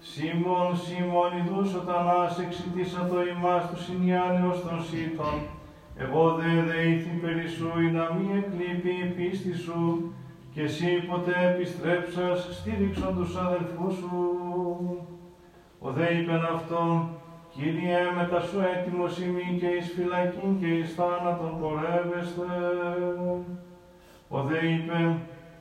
Σίμων, 0.00 0.76
Σίμων, 0.76 1.30
ιδούς 1.40 1.74
οτανάς 1.74 2.38
εξητήσατο 2.38 3.16
ημάς 3.26 3.70
του 3.70 3.82
συνιάνεως 3.82 4.60
των 4.60 4.82
σύτων, 4.90 5.34
εγώ 5.96 6.34
δε 6.38 6.62
δεήθη 6.70 7.10
περί 7.22 7.48
σου, 7.48 7.70
ή 7.80 7.90
να 7.90 8.04
μη 8.14 8.26
εκλείπει 8.38 8.88
η 8.88 9.08
πίστη 9.16 9.54
σου, 9.56 10.12
και 10.52 10.62
εσύ 10.62 10.86
ποτέ 11.08 11.36
επιστρέψας 11.52 12.48
στήριξον 12.50 13.16
τους 13.16 13.36
αδελφούς 13.36 13.94
σου. 13.94 14.14
Ο 15.78 15.90
δε 15.90 16.06
είπεν 16.14 16.44
αυτόν, 16.54 17.08
Κύριε, 17.54 17.98
μετά 18.16 18.40
σου 18.40 18.58
έτοιμος 18.74 19.20
ημί 19.20 19.58
και 19.60 19.66
εις 19.66 19.92
φυλακήν 19.94 20.60
και 20.60 20.66
εις 20.66 20.94
θάνατον 20.94 21.60
πορεύεστε. 21.60 22.42
Ο 24.28 24.42
δε 24.42 24.58
είπε, 24.66 25.16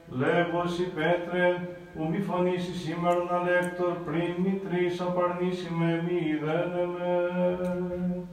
Λέγος 0.10 0.80
η 0.80 0.84
Πέτρε, 0.84 1.68
που 1.96 2.08
μη 2.10 2.20
φωνήσει 2.20 2.74
σήμερα 2.74 3.24
να 3.32 3.44
λέκτορ 3.44 3.94
πριν 4.06 4.34
μη 4.38 4.62
τρεις 4.70 5.02
απαρνήσει 5.02 5.70
με 5.80 6.04
μη 6.08 6.30
είδενε 6.30 6.88
με. 6.94 8.26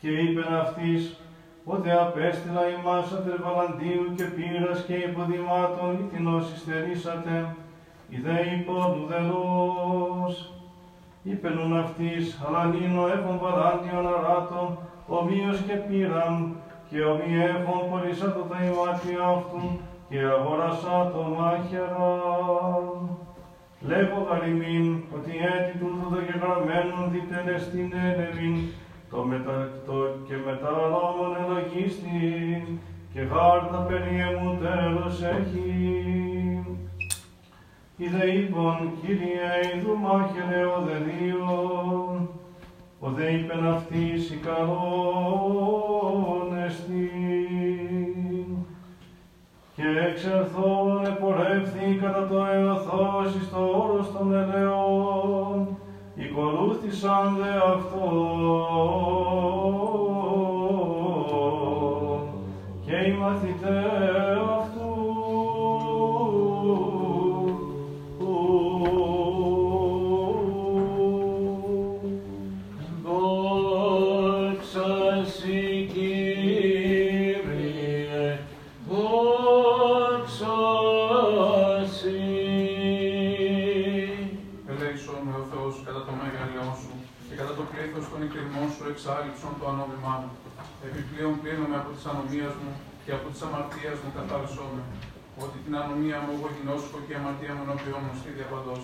Και 0.00 0.08
είπεν 0.08 0.54
αυτής, 0.54 1.20
ότι 1.64 1.90
απέστειλα 1.90 2.68
ημάς 2.68 3.12
ατερβαλαντίου 3.12 4.14
και 4.16 4.24
πύρας 4.24 4.84
και 4.84 4.94
υποδημάτων 4.94 5.98
ηθινός 6.00 6.52
υστερήσατε, 6.52 7.54
η 8.08 8.16
δε 8.16 8.54
υπόδου 8.60 9.06
δελός. 9.06 10.52
Είπενουν 11.22 11.78
αυτής, 11.78 12.42
αλλά 12.46 12.64
νύνω 12.64 13.06
έχουν 13.06 13.38
βαλάντιον 13.38 14.06
αράτων, 14.06 14.78
ομοίως 15.06 15.60
και 15.66 15.72
πήραν, 15.72 16.56
και 16.90 17.02
ομοί 17.02 17.32
έχουν 17.48 17.90
πολύσατο 17.90 18.40
τα 18.40 18.58
ημάτια 18.64 19.24
αυτού, 19.24 19.80
και 20.12 20.20
αγορασά 20.38 21.10
το 21.12 21.22
μάχαιρα. 21.36 22.14
Λέγω 23.80 24.18
γαριμήν, 24.28 25.02
ότι 25.16 25.32
έτη 25.54 25.78
τούτο 25.78 26.04
το 26.14 26.20
γεγραμμένον 26.28 27.10
διτελεστήν 27.12 27.92
έλευην, 28.06 28.56
το, 29.10 29.18
μετα, 29.24 29.68
το 29.86 29.94
και 30.26 30.36
μετά 30.46 30.70
νόμον 30.92 31.32
ελογίστην, 31.42 32.62
και 33.12 33.20
χάρτα 33.20 33.78
περί 33.88 34.16
εμού 34.28 34.50
τέλος 34.62 35.22
έχει. 35.22 35.70
Είδε 37.96 38.24
είπον, 38.26 38.92
Κύριε, 39.00 39.50
είδου 39.74 39.96
μάχαιρε 39.98 40.64
ο 40.64 40.80
δε 40.86 40.96
δύο, 41.08 41.44
ο 43.00 43.10
δε 43.10 43.30
είπεν 43.30 43.66
αυτής 43.66 44.30
η 44.30 44.36
καλόν 44.36 44.78
εστίν. 46.66 47.31
Και 49.82 50.08
εξερθόν 50.10 51.04
επορεύθη 51.06 51.98
κατά 52.00 52.26
το 52.26 52.44
εωθός 52.44 53.34
εις 53.34 53.50
το 53.50 53.58
όρος 53.58 54.12
των 54.12 54.34
ελαιών, 54.34 55.76
οικολούθησαν 56.14 57.36
δε 57.36 57.56
αυτόν 57.74 59.02
της 92.02 92.14
ανομίας 92.14 92.54
μου 92.62 92.72
και 93.04 93.12
από 93.16 93.26
της 93.32 93.40
αμαρτίας 93.46 93.96
μου 94.02 94.10
καθάρισό 94.16 94.66
με. 94.74 94.82
Ότι 95.44 95.56
την 95.64 95.74
ανομία 95.82 96.18
μου 96.24 96.30
εγώ 96.36 96.48
γινώσκω 96.56 96.98
και 97.06 97.12
η 97.14 97.18
αμαρτία 97.20 97.52
μου 97.56 97.62
ενώπιόν 97.66 98.00
μου 98.06 98.14
στη 98.20 98.30
διαπαντός. 98.36 98.82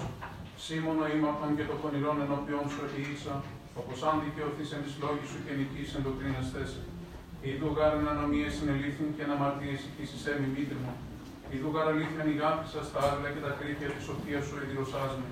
Σήμωνο 0.64 1.05
ήμαρτον 1.16 1.51
και 1.57 1.64
το 1.71 1.75
πονηρόν 1.83 2.16
ενώπιόν 2.25 2.64
σου 2.73 2.81
επιήσα, 2.89 3.35
όπως 3.81 3.99
αν 4.09 4.14
δικαιωθείς 4.25 4.71
εν 4.75 4.81
της 4.85 4.95
λόγης 5.03 5.29
σου 5.33 5.41
και 5.45 5.53
νικείς 5.59 5.89
εν 5.97 6.03
δοκτρίνας 6.07 6.49
θέση. 6.55 6.83
Ιδού 7.51 7.69
γάρεν 7.77 8.07
ανομίες 8.14 8.53
συνελήφθην 8.59 9.09
και 9.16 9.23
αναμαρτίες 9.29 9.81
οικήσεις 9.87 10.23
έμει 10.31 10.49
μήτρη 10.57 10.79
μου. 10.85 10.95
Ιδού 11.55 11.69
γάρ 11.75 11.87
αλήθειαν 11.93 12.29
η 12.33 12.35
γάπη 12.43 12.66
σας 12.75 12.87
τα 12.93 13.01
άγλα 13.11 13.29
και 13.35 13.43
τα 13.47 13.53
κρύφια 13.59 13.89
της 13.95 14.05
σοφίας 14.09 14.45
σου 14.47 14.57
εδηλωσάς 14.62 15.12
με. 15.21 15.29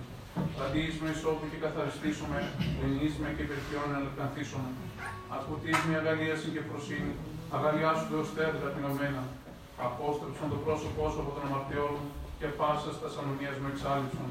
Αντίεις 0.63 0.97
με 1.03 1.09
εισόδου 1.15 1.47
και 1.51 1.59
καθαριστήσουμε, 1.65 2.39
ενείς 2.85 3.15
με 3.23 3.29
και 3.37 3.45
υπερπιών 3.47 3.89
ελευθανθήσουμε. 4.01 4.71
Ασκουτείς 5.37 5.79
με 5.87 5.95
αγαλίαση 6.01 6.49
και 6.55 6.63
προσύνη, 6.69 7.15
αγαλιάσου 7.57 8.15
ως 8.23 8.29
τέρ 8.37 8.53
ταπεινωμένα. 8.63 9.23
Απόστρεψον 9.89 10.47
το 10.53 10.59
πρόσωπό 10.65 11.05
σου 11.13 11.21
από 11.23 11.33
τον 11.37 11.43
αμαρτιό 11.49 11.87
μου 11.95 12.07
και 12.39 12.49
πάσα 12.59 12.91
στα 12.99 13.09
ανομίας 13.21 13.57
μου 13.61 13.69
εξάλληψον. 13.73 14.29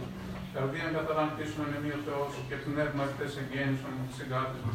Καρδίαν 0.54 0.92
καθαράν 0.96 1.30
πίσω 1.38 1.58
εν 1.66 1.74
εμεί 1.80 1.92
ο 1.98 2.00
Θεός 2.08 2.32
και 2.50 2.58
πνεύμα 2.66 3.04
χτες 3.12 3.32
εγγέννησον 3.42 3.94
με 3.98 4.04
τις 4.10 4.18
εγκάτες 4.24 4.62
μου. 4.66 4.74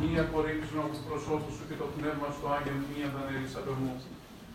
Μία 0.00 0.20
απορρίψουν 0.26 0.76
από 0.82 0.90
του 0.94 1.02
προσώπου 1.08 1.50
σου 1.56 1.64
και 1.68 1.76
το 1.80 1.86
πνεύμα 1.94 2.28
στο 2.36 2.46
Άγιο 2.54 2.76
μία 2.90 3.08
δανέλης 3.14 3.54
μου. 3.82 3.94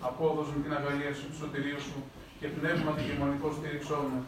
Απόδοσον 0.08 0.60
την 0.64 0.74
αγαλία 0.78 1.12
σου 1.18 1.26
του 1.30 1.38
σωτηρίου 1.42 1.82
σου 1.88 2.00
και 2.40 2.48
πνεύμα 2.58 2.92
την 2.98 3.06
γεμονικό 3.10 3.48
στήριξό 3.58 3.98
μου. 4.10 4.20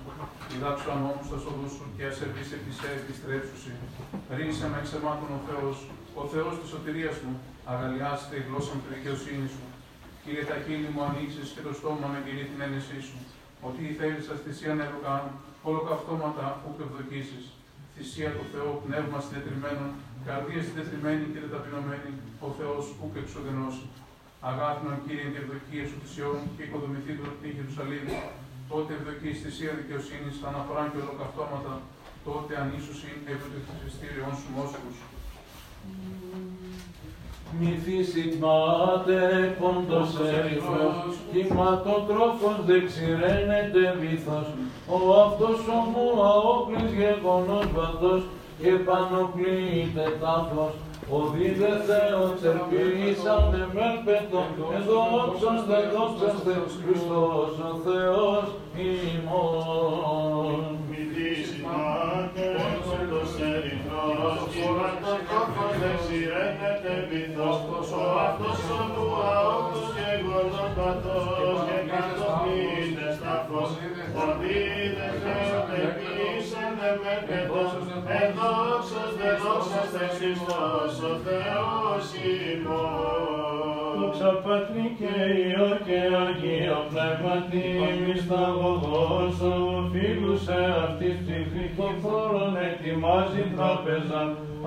Διδάξου 0.50 0.90
ανώμου 0.96 1.24
στα 1.30 1.38
σοδού 1.44 1.68
σου 1.76 1.86
και 1.96 2.04
ασερβείς 2.12 2.50
επισέ 2.58 2.90
επιστρέψουσι. 3.02 3.74
Ρίσε 4.36 4.66
με 4.72 4.78
εξεμάτων 4.82 5.30
ο 5.38 5.40
Θεός, 5.48 5.76
ο 6.22 6.24
Θεός 6.34 6.54
της 6.60 6.70
σωτηρίας 6.74 7.18
μου, 7.24 7.34
αγαλιάστε 7.72 8.34
η 8.42 8.44
γλώσσα 8.48 8.72
με 8.76 8.82
τη 8.84 8.90
δικαιοσύνη 8.96 9.48
σου. 9.54 9.64
Κύριε 10.24 10.44
τα 10.52 10.58
χείλη 10.64 10.90
μου 10.94 11.02
ανοίξεις 11.08 11.48
και 11.56 11.62
το 11.68 11.72
στόμα 11.80 12.08
με 12.14 12.20
κηρύ 12.26 12.44
την 12.52 12.60
ένεσή 12.68 13.00
σου. 13.08 13.18
Ότι 13.68 13.82
η 13.90 13.94
θέλει 14.00 14.22
σας 14.28 14.38
θυσία 14.44 14.74
να 14.78 14.84
ευρωκάνουν, 14.88 15.34
ολοκαυτώματα 15.70 16.46
ούκ 16.66 16.78
ευδοκίσεις. 16.86 17.46
Θυσία 17.94 18.32
του 18.38 18.46
Θεού, 18.52 18.72
πνεύμα 18.86 19.18
συντετριμένων, 19.26 19.90
καρδία 20.28 20.62
συντετριμένη 20.68 21.24
και 21.34 21.40
ταπεινωμένη, 21.54 22.12
ο 22.46 22.48
Θεός 22.58 22.84
ούκ 23.02 23.14
εξοδενώσει. 23.22 23.86
Αγάπηνον 24.50 24.98
Κύριε 25.06 25.28
την 25.34 25.42
ευδοκία 25.42 25.84
σου 25.90 25.98
θυσιών 26.02 26.38
και 26.56 26.64
οικοδομηθεί 26.66 27.12
του 27.18 27.28
την 27.42 27.52
Ιερουσαλήμ. 27.58 28.08
Τότε 28.72 28.92
ευδοκεί 29.00 29.30
θυσία 29.42 29.74
δικαιοσύνη, 29.80 30.30
αναφορά 30.50 30.84
και 30.92 31.00
ολοκαυτώματα, 31.04 31.74
τότε 32.28 32.52
ανίσουσι 32.62 33.12
επί 33.32 33.48
του 33.54 33.62
θυσιστήριων 33.68 34.32
σου 34.40 34.50
μόσχους. 34.56 34.98
Μη 37.60 37.72
φύσιτ 37.84 38.34
μάτε 38.44 39.20
πόντος 39.60 40.12
ερυθρός, 40.36 41.14
κυματοτρόφος 41.32 42.58
δεξιραίνεται 42.70 43.84
βήθος, 44.02 44.48
ο 44.96 44.98
αυτός 45.26 45.60
ομού 45.80 46.08
αόπλης 46.32 46.92
γεγονός 47.02 47.66
βατός 47.76 48.22
και 48.62 48.72
πανοπλείται 48.88 50.06
τάφος, 50.22 50.74
ο 51.18 51.20
δίδε 51.34 51.72
Θεό 51.90 52.24
τσερπίσαμε 52.38 53.62
με 53.76 53.88
πέτο, 54.06 54.42
εδόξαστε, 54.78 55.78
δόξαστε, 55.94 56.54
Χριστός 56.82 57.52
ο 57.70 57.72
Θεός 57.86 58.46
ημών. 58.90 60.60
Μη 60.90 61.02
δύσεις 61.14 61.52
μάτες, 61.66 62.56
όντως 62.96 63.32
ερυθρός, 63.52 64.40
κύματοκόφος 64.52 65.76
βήθος, 67.10 67.58
ο 68.00 68.04
αυτός 68.28 68.62
ο 68.78 68.82
μου 68.92 69.08
αόκτος 69.34 69.88
και 69.96 70.10
γονοπατός 70.26 71.58
και 71.68 71.78
κατοπλήτες 71.92 73.16
τα 73.24 73.36
φως, 73.48 73.72
οδίδες 74.24 75.21
δεοπεπίσαν 77.04 77.84
εμετετός, 77.96 78.22
εδόξος 78.22 79.12
δε 79.18 79.32
δόξας 79.44 79.88
τε 79.94 80.06
Χριστός, 80.18 80.94
ο 81.10 81.14
Θεός 81.26 82.06
ημών. 82.54 83.31
Δόξα 84.22 84.42
Πατρί 84.48 84.88
και 85.00 85.14
Υιό 85.42 85.70
και 85.86 86.00
Αγίο 86.24 86.80
Πνεύματι, 86.90 87.66
μυσταγωγός 88.06 89.36
ο 89.52 89.56
φίλους 89.92 90.44
εαυτής 90.48 91.16
ψυχή 91.24 91.66
και 91.76 91.90
φόρων 92.02 92.54
ετοιμάζει 92.68 93.44
τράπεζα, 93.56 94.22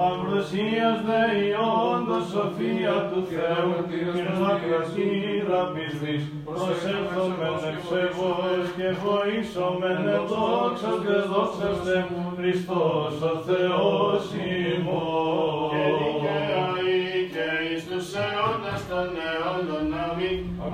αμβροσίας 0.06 0.98
δε 1.06 1.22
ιόντος 1.48 2.24
σοφία 2.32 2.96
του 3.10 3.20
Θεού, 3.30 3.72
πυρμάκραση 3.88 5.08
ραπιστής, 5.48 6.22
προσέλθομεν 6.46 7.58
ευσεβώς 7.70 8.66
και 8.76 8.88
βοήσομεν 9.02 10.02
εδόξας 10.16 10.98
δε 11.06 11.18
δόξας 11.30 11.78
δε 11.86 11.98
Χριστός 12.36 13.14
ο 13.22 13.34
Θεός 13.46 14.24
ημών. 14.66 15.70
Και 15.72 15.84
δικαίοι 15.98 17.30
και 17.34 17.46
εις 17.74 17.82
τους 17.88 18.08
αιώνας 18.14 18.80
των 18.88 19.08
αιώνων 19.26 19.43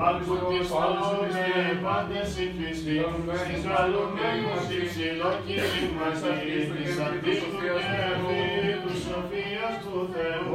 αμήν, 0.06 0.22
ακουτιστώνε 0.30 1.48
πάντες 1.84 2.30
οι 2.38 2.46
Χριστοί, 2.56 2.96
στις 3.40 3.60
καλουμένους 3.70 4.64
υψηλό 4.78 5.30
κήρυγμα 5.46 6.08
της 6.14 6.96
αντίστου 7.06 7.58
και 7.62 8.74
του 8.82 8.94
σοφίας 9.04 9.74
του 9.82 9.96
Θεού, 10.12 10.52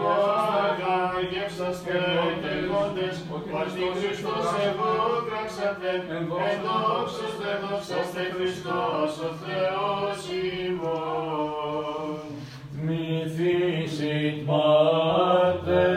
ο 0.00 0.14
αγάγευσαστε 0.64 1.96
τελώντες, 2.44 3.16
ότι 3.36 3.82
Χριστός 3.98 4.46
εγώ 4.68 4.92
κράξατε, 5.26 5.90
ενδόξος 6.16 7.32
δε 7.40 7.52
δόξαστε 7.62 8.22
Χριστός 8.34 9.12
ο 9.28 9.30
Θεός 9.42 10.20
ημών. 10.66 12.16
Μυθίσιτ 12.84 14.36
Πάτερ, 14.46 15.16
όντως 15.66 15.95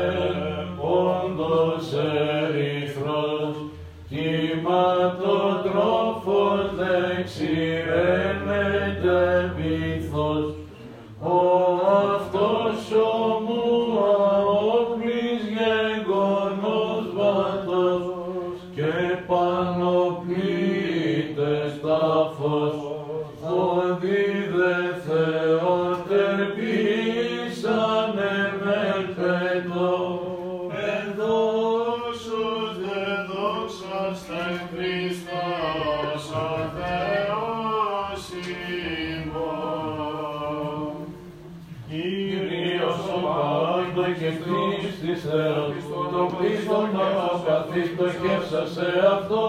κύματοτρόφος 4.80 6.72
δεξιραίνεται 6.76 9.54
βήθος, 9.58 10.54
ο 11.20 11.79
πίστης 45.30 45.32
Θεός, 45.32 45.72
το 46.14 46.24
πίστον 46.38 46.86
να 46.96 47.08
παθείς 47.46 47.90
το 47.98 48.08
χεύσα 48.20 48.64
σε 48.76 48.88
αυτό 49.16 49.42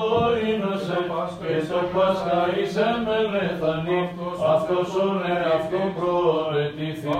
είνωσε, 0.48 0.98
και 1.40 1.54
το 1.70 1.80
Πάσχα 1.94 2.40
είσαι 2.58 2.88
με 3.04 3.18
ρεθανή, 3.32 4.00
αυτός 4.54 4.90
ο 5.04 5.06
αυτό 5.56 5.80
προετήθη, 5.98 7.10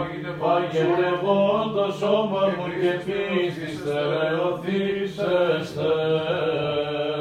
πάγεται 0.41 1.11
βόν 1.23 1.67
το 1.77 1.87
σώμα 2.01 2.43
μου 2.57 2.67
και 2.81 2.93
πίστης 3.05 3.75
θερεωθήσεστε. 3.85 5.93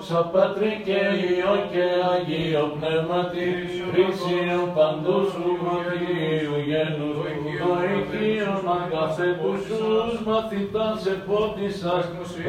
Δόξα 0.00 0.22
Πατρί 0.32 0.72
και 0.86 1.00
Υιό 1.30 1.54
και 1.72 1.84
Αγίο 2.12 2.64
Πνεύματι, 2.76 3.48
χρήσιον 3.90 4.66
παντού 4.76 5.18
σου 5.32 5.48
Αγίου 5.78 6.56
γένους, 6.68 7.16
το 7.60 7.72
οικείον 7.92 8.64
αγαθετούσους 8.78 10.12
μαθητάς 10.26 11.00
επότισας, 11.14 12.04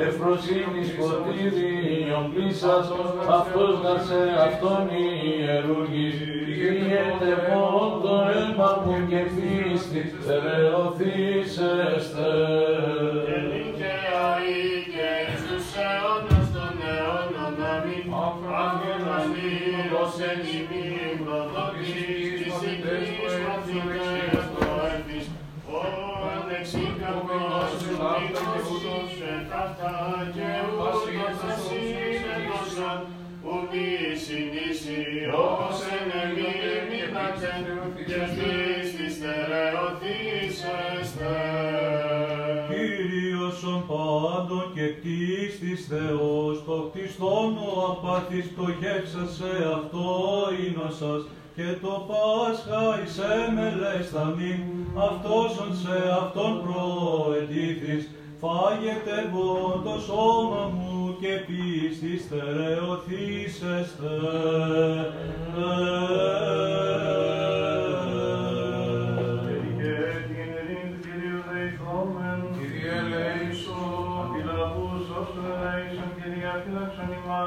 ευπροσύνης 0.06 0.90
ποτήριον 0.98 2.26
πλήσας, 2.34 2.86
αυτός 3.38 3.74
να 3.86 3.96
σε 4.08 4.22
αυτόν 4.48 4.84
ιερούργης, 5.02 6.18
Κύριε 6.60 7.06
μόνο 7.48 7.86
το 8.04 8.16
αίμα 8.34 8.72
μου 8.84 8.96
και 9.10 9.22
πίστη, 9.36 10.02
θερεωθήσεστε. 10.26 12.30
Πάντων 44.52 44.74
και 44.74 44.88
κτίστης 44.88 45.88
Θεός, 45.88 46.64
το 46.66 46.92
κτιστόν 46.94 47.58
ο 47.58 47.70
απάθης 47.92 48.46
πτωχεύσα 48.46 49.26
σε 49.38 49.52
αυτό 49.78 50.06
ίνωσας, 50.68 51.22
και 51.56 51.68
το 51.82 52.06
Πάσχα 52.10 52.84
εις 53.04 53.18
εμελέσταμι, 53.18 54.54
αυτός 54.96 55.52
ον 55.60 55.76
σε 55.76 55.98
αυτόν 56.22 56.54
προετήθης, 56.64 58.04
φάγεται 58.42 59.18
βον 59.34 59.84
το 59.84 59.96
σώμα 60.00 60.64
μου 60.76 61.16
και 61.22 61.34
πίστης 61.48 62.22
θερεωθήσεστε. 62.30 64.12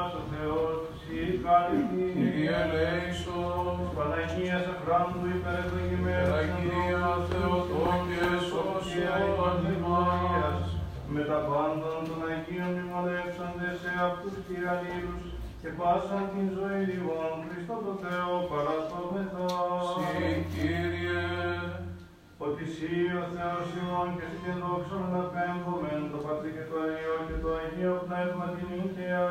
Διαφύλαξον 0.05 0.13
ημάς 0.13 0.13
ο 0.13 0.23
Θεός, 0.31 0.79
η 1.17 1.25
καλή 1.45 1.81
Κύριε 2.15 2.55
ελέησον, 2.63 3.75
Παναγίας 3.95 4.65
αχράντου 4.73 5.21
υπερευλογημένης 5.35 6.29
Παναγία 6.31 7.05
Θεοτό 7.29 7.85
και 8.07 8.21
σώσον 8.47 9.59
ημάς. 9.75 10.61
με 11.13 11.21
τα 11.29 11.39
πάντων 11.47 11.99
των 12.07 12.19
Αγίων 12.29 12.71
μνημονεύσαντε 12.73 13.69
σε 13.81 13.91
αυτούς 14.07 14.35
και 14.45 14.57
αλλήλους 14.71 15.23
και 15.61 15.69
πάσαν 15.79 16.23
την 16.33 16.47
ζωή 16.57 16.81
λοιπόν 16.91 17.29
Χριστό 17.47 17.75
το 17.85 17.93
Θεό 18.03 18.33
παραστόμεθα. 18.51 19.47
Συ, 19.91 20.27
Κύριε, 20.53 21.23
Ότι 22.45 22.63
εσύ 22.69 22.93
ο 23.21 23.23
Θεός 23.35 23.67
ημών 23.79 24.09
και 24.17 24.25
σε 24.31 24.37
την 24.43 24.57
δόξα 24.61 24.99
να 25.13 25.21
πέμπομεν 25.33 26.01
το 26.11 26.19
Πατρί 26.25 26.49
και 26.55 26.65
το 26.71 26.79
Υιό 26.95 27.17
και 27.27 27.37
το 27.43 27.49
Αγίο 27.61 27.95
Πνεύμα 28.05 28.45
την 28.55 28.67
νύχια 28.71 29.21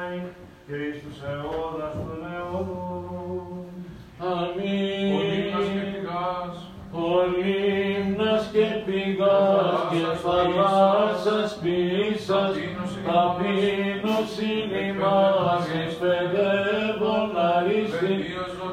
και 0.67 0.75
εις 0.75 0.97
τους 1.03 1.19
αιώνας 1.29 1.93
των 1.93 2.21
αιώνων. 2.33 3.67
ο 4.19 4.21
Λίμνας 4.57 5.67
και 5.73 5.81
Αμήν. 5.81 5.93
πηγάς, 5.93 6.57
Ο 6.93 6.95
λίμνας 7.35 8.45
και 8.53 8.67
πηγάς 8.87 9.79
και 9.91 10.03
θαλάσσας 10.23 11.51
πίσας, 11.62 12.53
ταπείνωσιν 13.07 14.69
ημάς 14.89 15.65
εις 15.77 15.95
παιδεύων 16.01 17.29
αρίστη, 17.55 18.17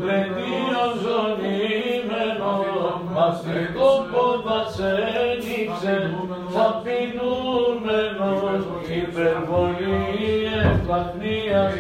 Λεντίον 0.06 0.92
ζωνημένον, 1.04 2.98
μαθητό 3.16 3.90
πόδα 4.12 4.60
σε 4.76 4.90
ένιξε, 5.30 5.96
ταπεινούμενος, 6.54 8.62
υπερβολής 9.02 10.51
ευπαθνίας 10.92 11.74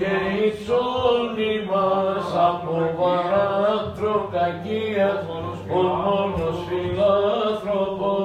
και 0.00 0.14
υψώνει 0.46 1.54
μας 1.70 2.28
από 2.48 2.74
βαράτρο 2.98 4.14
κακίας, 4.32 5.20
ο 5.68 5.82
μόνος 5.82 6.58
φιλάνθρωπος. 6.68 8.20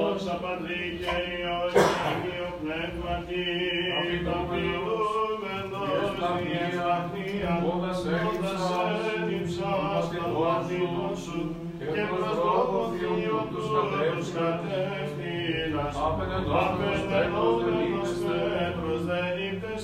Δόξα 0.00 0.34
Πατρί 0.42 0.84
και 1.00 1.14
Υιό 1.34 1.60
και 1.72 1.84
Αγίο 2.08 2.48
Πνεύματι, 2.60 3.46
ταπεινούμενος 4.26 6.08
διεσταθείαν, 6.38 7.58
όντας 7.72 8.00
έλειψας 9.18 10.04
των 10.12 10.30
μαθητών 10.38 11.14
σου 11.24 11.38
και 11.78 12.02
προς 12.10 12.36
λόγο 12.44 12.80
Θείου 12.92 13.40
τους 13.50 13.68
κατεύθυνας. 14.36 15.94
Απενενόμενος 16.06 17.02
Πέτρος 17.10 18.03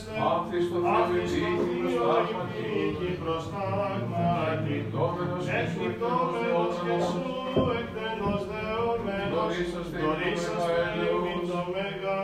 δεν 0.06 0.16
είπεστε, 0.16 0.28
Άφθης 0.32 0.66
το 0.72 0.78
Θεό 0.82 0.92
Αφιστοθείο 1.00 2.10
υπήκη 2.32 3.10
προς 3.22 3.44
τάγματι, 3.52 4.76
εκπληκτόμενος 5.58 6.74
και 6.84 6.94
σου 7.08 7.22
εκτενός 7.78 8.42
δεωμένος, 8.50 9.32
Δωρήσαστε 9.34 9.98
δωρήσαστε 10.04 10.74
ημί 10.94 11.08
το 11.10 11.16
ημί 11.18 11.34
Μέγα 11.34 11.48
το 11.50 11.60
Μέγα 11.72 12.18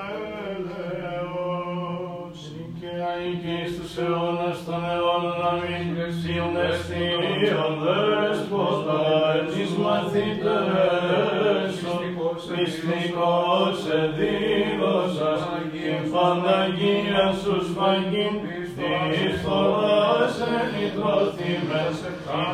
έλεος. 0.51 2.39
Και 2.79 2.93
αίκη 3.13 3.59
στους 3.73 3.93
αιώνας 4.01 4.59
των 4.67 4.81
αιώνων 4.91 5.41
αμήν, 5.51 5.97
συναισθήριον 6.21 7.73
δέσποτα, 7.85 9.01
τις 9.51 9.71
μαθητές 9.83 11.71
σου, 11.79 11.95
μυστικός 12.55 13.79
εδήλωσας, 14.01 15.41
την 15.73 15.76
Παναγία 16.17 17.27
σου 17.41 17.55
σφαγήν, 17.67 18.35
της 19.11 19.41
φοράς 19.43 20.37
ενητρώθημες, 20.61 21.97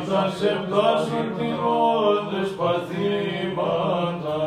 τα 0.09 0.23
σε 0.37 0.51
πλάσουν 0.67 1.27
τηρώντες 1.37 2.49
παθήματα. 2.57 4.41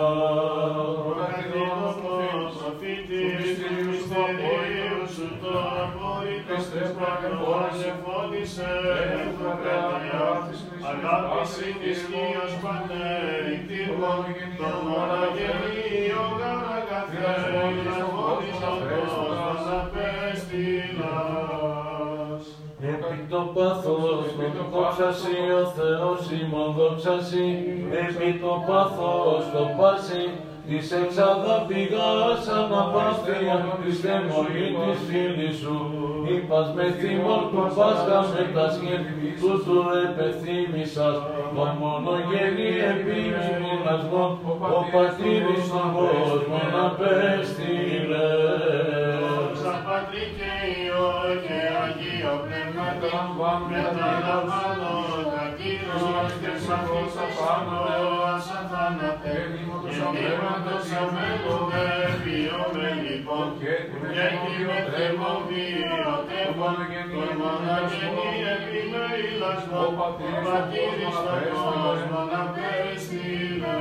Αγάπηση 10.91 11.69
της 11.83 11.99
Κύριος 12.11 12.55
Πατέρη 12.63 13.57
τύρμων, 13.69 14.21
τον 14.59 14.77
μοναγενείο 14.89 15.86
το 23.31 23.51
πάθος 23.55 24.27
των 24.37 24.67
δόξασι 24.73 25.39
ο 25.61 25.65
Θεός 25.77 26.21
ημών 26.41 26.75
δόξασι, 26.77 27.49
επί 28.03 28.39
το 28.43 28.53
πάθος 28.67 29.43
το 29.55 29.63
πάση, 29.79 30.23
της 30.69 30.93
εξάδα 31.01 31.57
πηγάς 31.69 32.43
αναπάθεια, 32.59 33.57
της 33.83 33.97
θεμολή 34.03 34.69
της 34.83 34.99
φίλης 35.09 35.57
σου, 35.63 35.77
είπας 36.31 36.69
με 36.77 36.87
θυμόν 36.99 37.43
του 37.51 37.63
Πάσχα 37.77 38.21
με 38.33 38.43
τα 38.55 38.67
σχέδι, 38.75 39.29
τούτου 39.41 39.79
επεθύμησας, 40.07 41.17
τον 41.55 41.71
μονογενή 41.81 42.71
επιμηνασμόν, 42.93 44.31
ο 44.79 44.81
πατήρης 44.93 45.65
των 45.73 45.87
κόσμων 45.97 46.71
απέστειλε. 46.87 48.27
Δόξα 48.67 48.86
Πνεύματι, 53.17 53.65
μεταλαμβάνω 53.73 54.93
τα 55.33 55.45
Κύριος 55.59 56.33
και 56.41 56.53
σαφής 56.65 57.15
απάνω 57.25 57.79
Θεός 57.87 58.47
αθάνατε, 58.59 59.35
γεννήματος 59.95 60.89
αμέλουμε 61.01 61.85
βιώμε 62.23 62.89
λοιπόν, 63.05 63.47
και 63.61 63.75
κυβερνήμων 64.43 65.39
βιωτεύων, 65.49 66.77
τον 67.13 67.31
μοναγενή 67.39 68.35
επιμέλασμο, 68.55 69.81
ο 69.87 69.93
πατήρης 69.99 71.17
των 71.27 71.41
κόσμων 71.55 72.29
απέστειλε. 72.43 73.77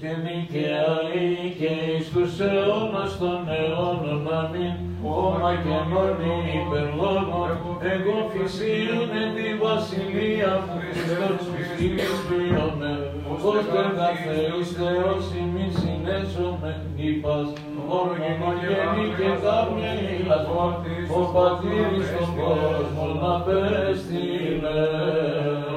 και 0.00 0.10
δικαιαή 0.24 1.30
και 1.58 1.70
εις 1.90 2.06
τους 2.12 2.32
αιώνας 2.40 3.12
των 3.18 3.40
αιώνων 3.56 4.22
αμήν, 4.40 4.76
όμα 5.02 5.52
και 5.62 5.76
μόνοι 5.90 6.34
υπερλόγων, 6.58 7.50
εγώ 7.92 8.16
φυσίων 8.32 9.08
εν 9.20 9.30
τη 9.36 9.48
βασιλεία 9.62 10.52
μου, 10.64 10.76
Χριστός 10.80 11.40
φυσίλης 11.52 12.18
ποιόμε, 12.26 12.92
ως 13.32 13.64
δεν 13.72 13.90
θα 13.96 14.08
Θεός 14.24 14.68
Θεός 14.78 15.24
ημίν 15.40 15.70
συνέσομαι, 15.78 16.72
είπας, 16.96 17.48
μονογενή 17.86 19.06
και 19.18 19.30
κάποια 19.44 19.92
ηλασμόν, 20.16 20.72
ο 21.18 21.20
πατήρης 21.32 22.08
των 22.14 22.28
κόσμων 22.38 23.16
απέστειλε. 23.34 24.78
Κατηγορώ 25.38 25.67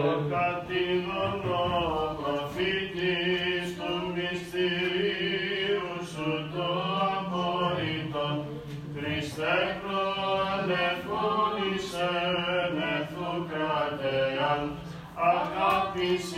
προανεφώνησε 11.22 12.10
μεθού 12.76 13.46
κρατεάν, 13.50 14.78
αγάπης 15.16 16.32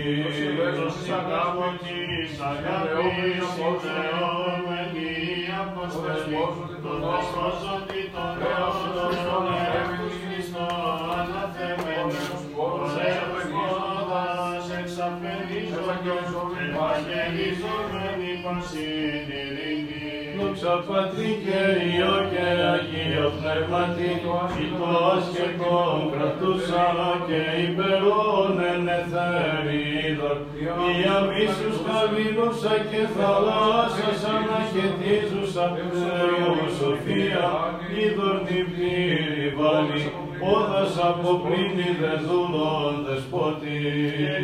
Της 0.89 1.09
αγάπης, 1.19 2.33
αγάπης, 2.51 3.45
συνδεόμενοι 3.55 5.09
Απόστολοι, 5.61 5.93
το 5.93 6.05
δεσπόζοντι 6.05 6.77
των 6.85 6.99
όλων 7.03 7.98
ευαγγελιζόμενοι 18.49 18.59
πάσιν 18.59 19.29
ειρήνη. 19.41 20.07
Δόξα 20.37 20.73
Πατρί 20.87 21.31
και 21.43 21.61
Υιό 21.89 22.17
και 22.31 22.45
Αγίο 22.73 23.27
Πνεύματι, 23.37 24.09
Υιός 24.63 25.23
και 25.33 25.47
τον 25.59 25.99
κρατούσα 26.11 26.85
και 27.27 27.41
υπερών 27.65 28.53
εν 28.71 28.83
εθερίδων. 28.97 30.39
Η 30.89 30.99
αμίσους 31.15 31.77
χαβινούσα 31.85 32.75
και 32.89 33.01
θαλάσσας 33.15 34.21
αναχαιτίζουσα, 34.33 35.65
Θεού 35.99 36.55
Σοφία, 36.77 37.49
είδον 37.95 38.37
την 38.47 38.65
πλήρη 38.71 39.47
βάλη, 39.57 40.01
πόδας 40.41 40.93
από 41.09 41.29
πλήνη 41.43 41.89
δεδούλων 42.01 42.93
δεσπότη. 43.05 43.77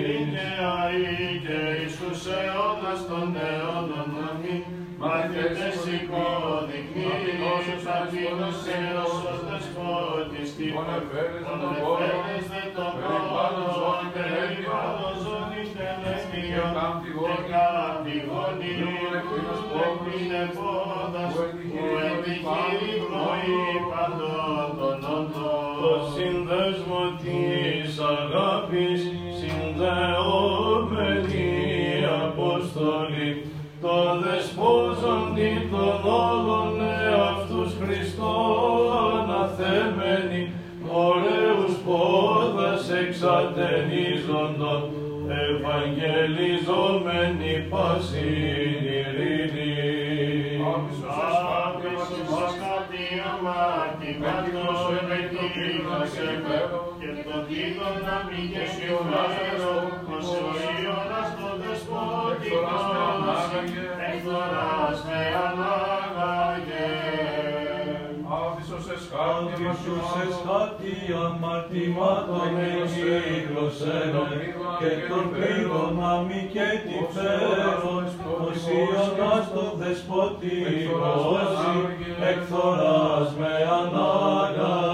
Γενικαίοι 0.03 1.27
και 1.45 1.59
εις 1.79 1.93
τους 1.99 2.21
αιώνας 2.35 3.01
των 3.09 3.27
αιώνων 3.45 4.09
αμήν, 4.27 4.61
μαθητές 5.01 5.79
υποδεικνύεις, 5.97 7.67
ταπεινός 7.85 8.59
έως 8.79 9.15
δεσπότης 9.47 10.49
τύπων, 10.57 10.87
ονεφέρες 10.91 12.45
δε 12.51 12.63
τον 12.75 12.93
πόλο, 13.03 13.93
περιβάλλον 14.13 15.15
ζώνης 15.23 15.69
τελεσμίων, 15.77 16.73
και 17.03 17.35
κατηγόνιου, 17.51 18.93
εκπίνε 19.85 20.43
πόδας 20.55 20.84
πνεύμα 26.66 27.05
της 27.22 27.99
αγάπης 27.99 29.01
συνδεόμενη 29.39 31.49
Απόστολη 32.24 33.30
το 33.82 33.95
δεσπόζοντι 34.22 35.51
των 35.72 35.97
όλων 36.11 36.72
εαυτούς 36.82 37.72
Χριστό 37.82 38.36
αναθεμένη 39.22 40.41
ωραίους 40.91 41.74
πόδας 41.86 42.84
εξατενίζοντον 42.89 44.82
ευαγγελιζόμενη 45.47 47.53
πάση. 47.70 48.34
Μην 59.03 59.13
και 59.13 59.35
σιωπάρο, 59.55 59.75
ως 60.17 60.27
ο 60.27 60.51
Ιωνας 60.81 61.29
το 61.37 61.49
δεσπότικος, 61.61 62.83
εκδοράς 64.09 64.99
με 65.07 65.21
ανάγαγε. 65.45 66.89
Άβυσος 68.37 68.85
εσχάτη 68.95 69.63
Άντισους 69.65 70.09
εσχάτη 70.23 70.95
αμαρτημάτων 71.25 72.53
εγίγλωσεν 72.67 74.13
και 74.79 74.91
τον 75.09 75.25
πλήγωνα 75.31 76.11
μη 76.27 76.41
και 76.53 76.67
τη 76.85 76.97
φέρον, 77.13 78.05
ως 78.45 78.61
Ιωνάς 78.77 79.45
το 79.53 79.65
δεσποτικός, 79.79 81.49
εκθοράς 82.29 83.29
με 83.39 83.53
ανάγαγε. 83.79 84.84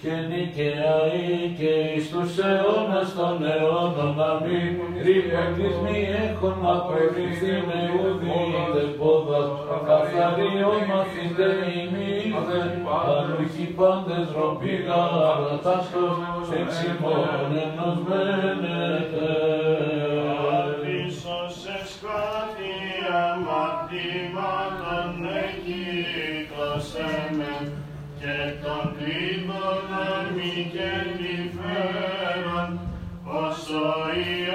Και 0.00 0.12
νικαίοι 0.28 1.54
και 1.58 1.72
εις 1.94 2.10
τους 2.10 2.38
αιώνας 2.38 3.08
των 3.16 3.36
αιώνων 3.52 4.14
αμήν 4.30 4.74
ρήπαν 5.04 5.48
της 5.56 5.74
μη 5.84 5.98
έχουν 6.26 6.58
απορριφθεί 6.74 7.54
με 7.68 7.80
ουδήτε 7.96 8.84
πόδας. 8.98 9.48
Καθαρίων 9.86 10.80
μαθητέ 10.90 11.50
ημίδε 11.80 12.60
παρούχοι 12.86 13.66
πάντες 13.78 14.26
ροπήγα 14.36 15.02
αρατάστος 15.30 16.16
εξημών 16.60 17.50
ενός 17.64 17.96
όσο 33.88 34.45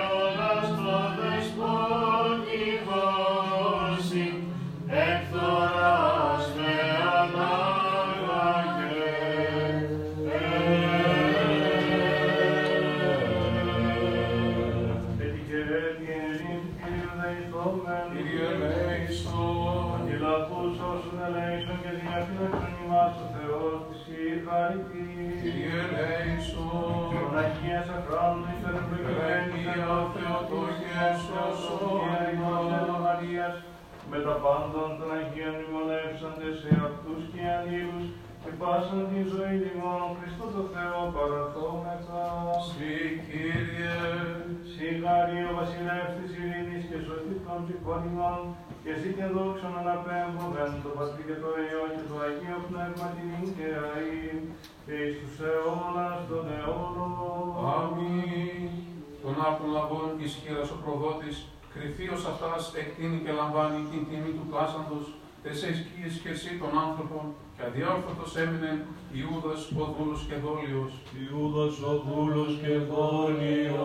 με 34.12 34.20
τα 34.28 34.36
πάντων 34.44 34.90
των 34.98 35.10
Αγίων 35.18 35.56
μνημονεύσαντες 35.58 36.56
σε 36.62 36.72
αυτούς 36.88 37.22
και 37.32 37.42
ανήλους 37.58 38.06
και 38.42 38.52
πάσαν 38.60 39.02
τη 39.12 39.20
ζωή 39.32 39.56
λιμών 39.64 40.04
Χριστό 40.18 40.46
το 40.56 40.64
Θεό 40.74 41.00
παραθόμεθα. 41.16 42.26
Συ 42.68 42.94
Κύριε, 43.28 43.98
Συγχαρεί 44.74 45.40
ο 45.50 45.52
βασιλεύς 45.60 46.14
της 46.18 46.32
ειρήνης 46.40 46.84
και 46.90 47.00
σωτή 47.06 47.36
των 47.46 47.60
ψυχών 47.64 48.02
ημών 48.10 48.42
και 48.84 48.92
ζήτε 49.02 49.26
δόξον 49.36 49.74
αναπέμποδεν 49.82 50.72
το 50.84 50.90
Πατρί 50.98 51.24
και 51.28 51.38
το 51.44 51.50
Υιό 51.66 51.84
και 51.96 52.06
το 52.10 52.16
Αγίο 52.26 52.60
Πνεύμα 52.68 53.08
την 53.16 53.44
και 53.58 53.70
αή 53.92 54.26
και 54.86 54.96
εις 55.04 55.16
τους 55.20 55.36
αιώνας 55.48 56.20
των 56.30 56.46
αιώνων. 56.56 57.46
Αμήν. 57.74 58.61
Τον 59.24 59.36
άρτον 59.48 59.70
λαβών 59.78 60.10
ισχύρας 60.26 60.70
ο 60.76 60.78
προδότης, 60.84 61.36
κρυφίος 61.74 62.22
αυτάς 62.32 62.62
εκτείνει 62.82 63.20
και 63.24 63.32
λαμβάνει 63.40 63.80
την 63.92 64.02
τιμή 64.08 64.32
του 64.38 64.46
πλάσαντος, 64.50 65.06
τες 65.44 65.60
εσκίες 65.70 66.14
και 66.22 66.32
εσύ 66.36 66.52
των 66.62 66.72
άνθρωπων, 66.86 67.26
και 67.56 67.64
αδιόρθωτος 67.68 68.32
έμεινε 68.44 68.72
Ιούδας, 69.20 69.62
ο 69.82 69.84
δούλος 69.94 70.22
και 70.30 70.38
δόλιος. 70.46 70.92
Ιούδας 71.22 71.76
ο 71.90 71.94
δούλος 72.06 72.52
και 72.62 72.74
δόλιος. 72.92 73.82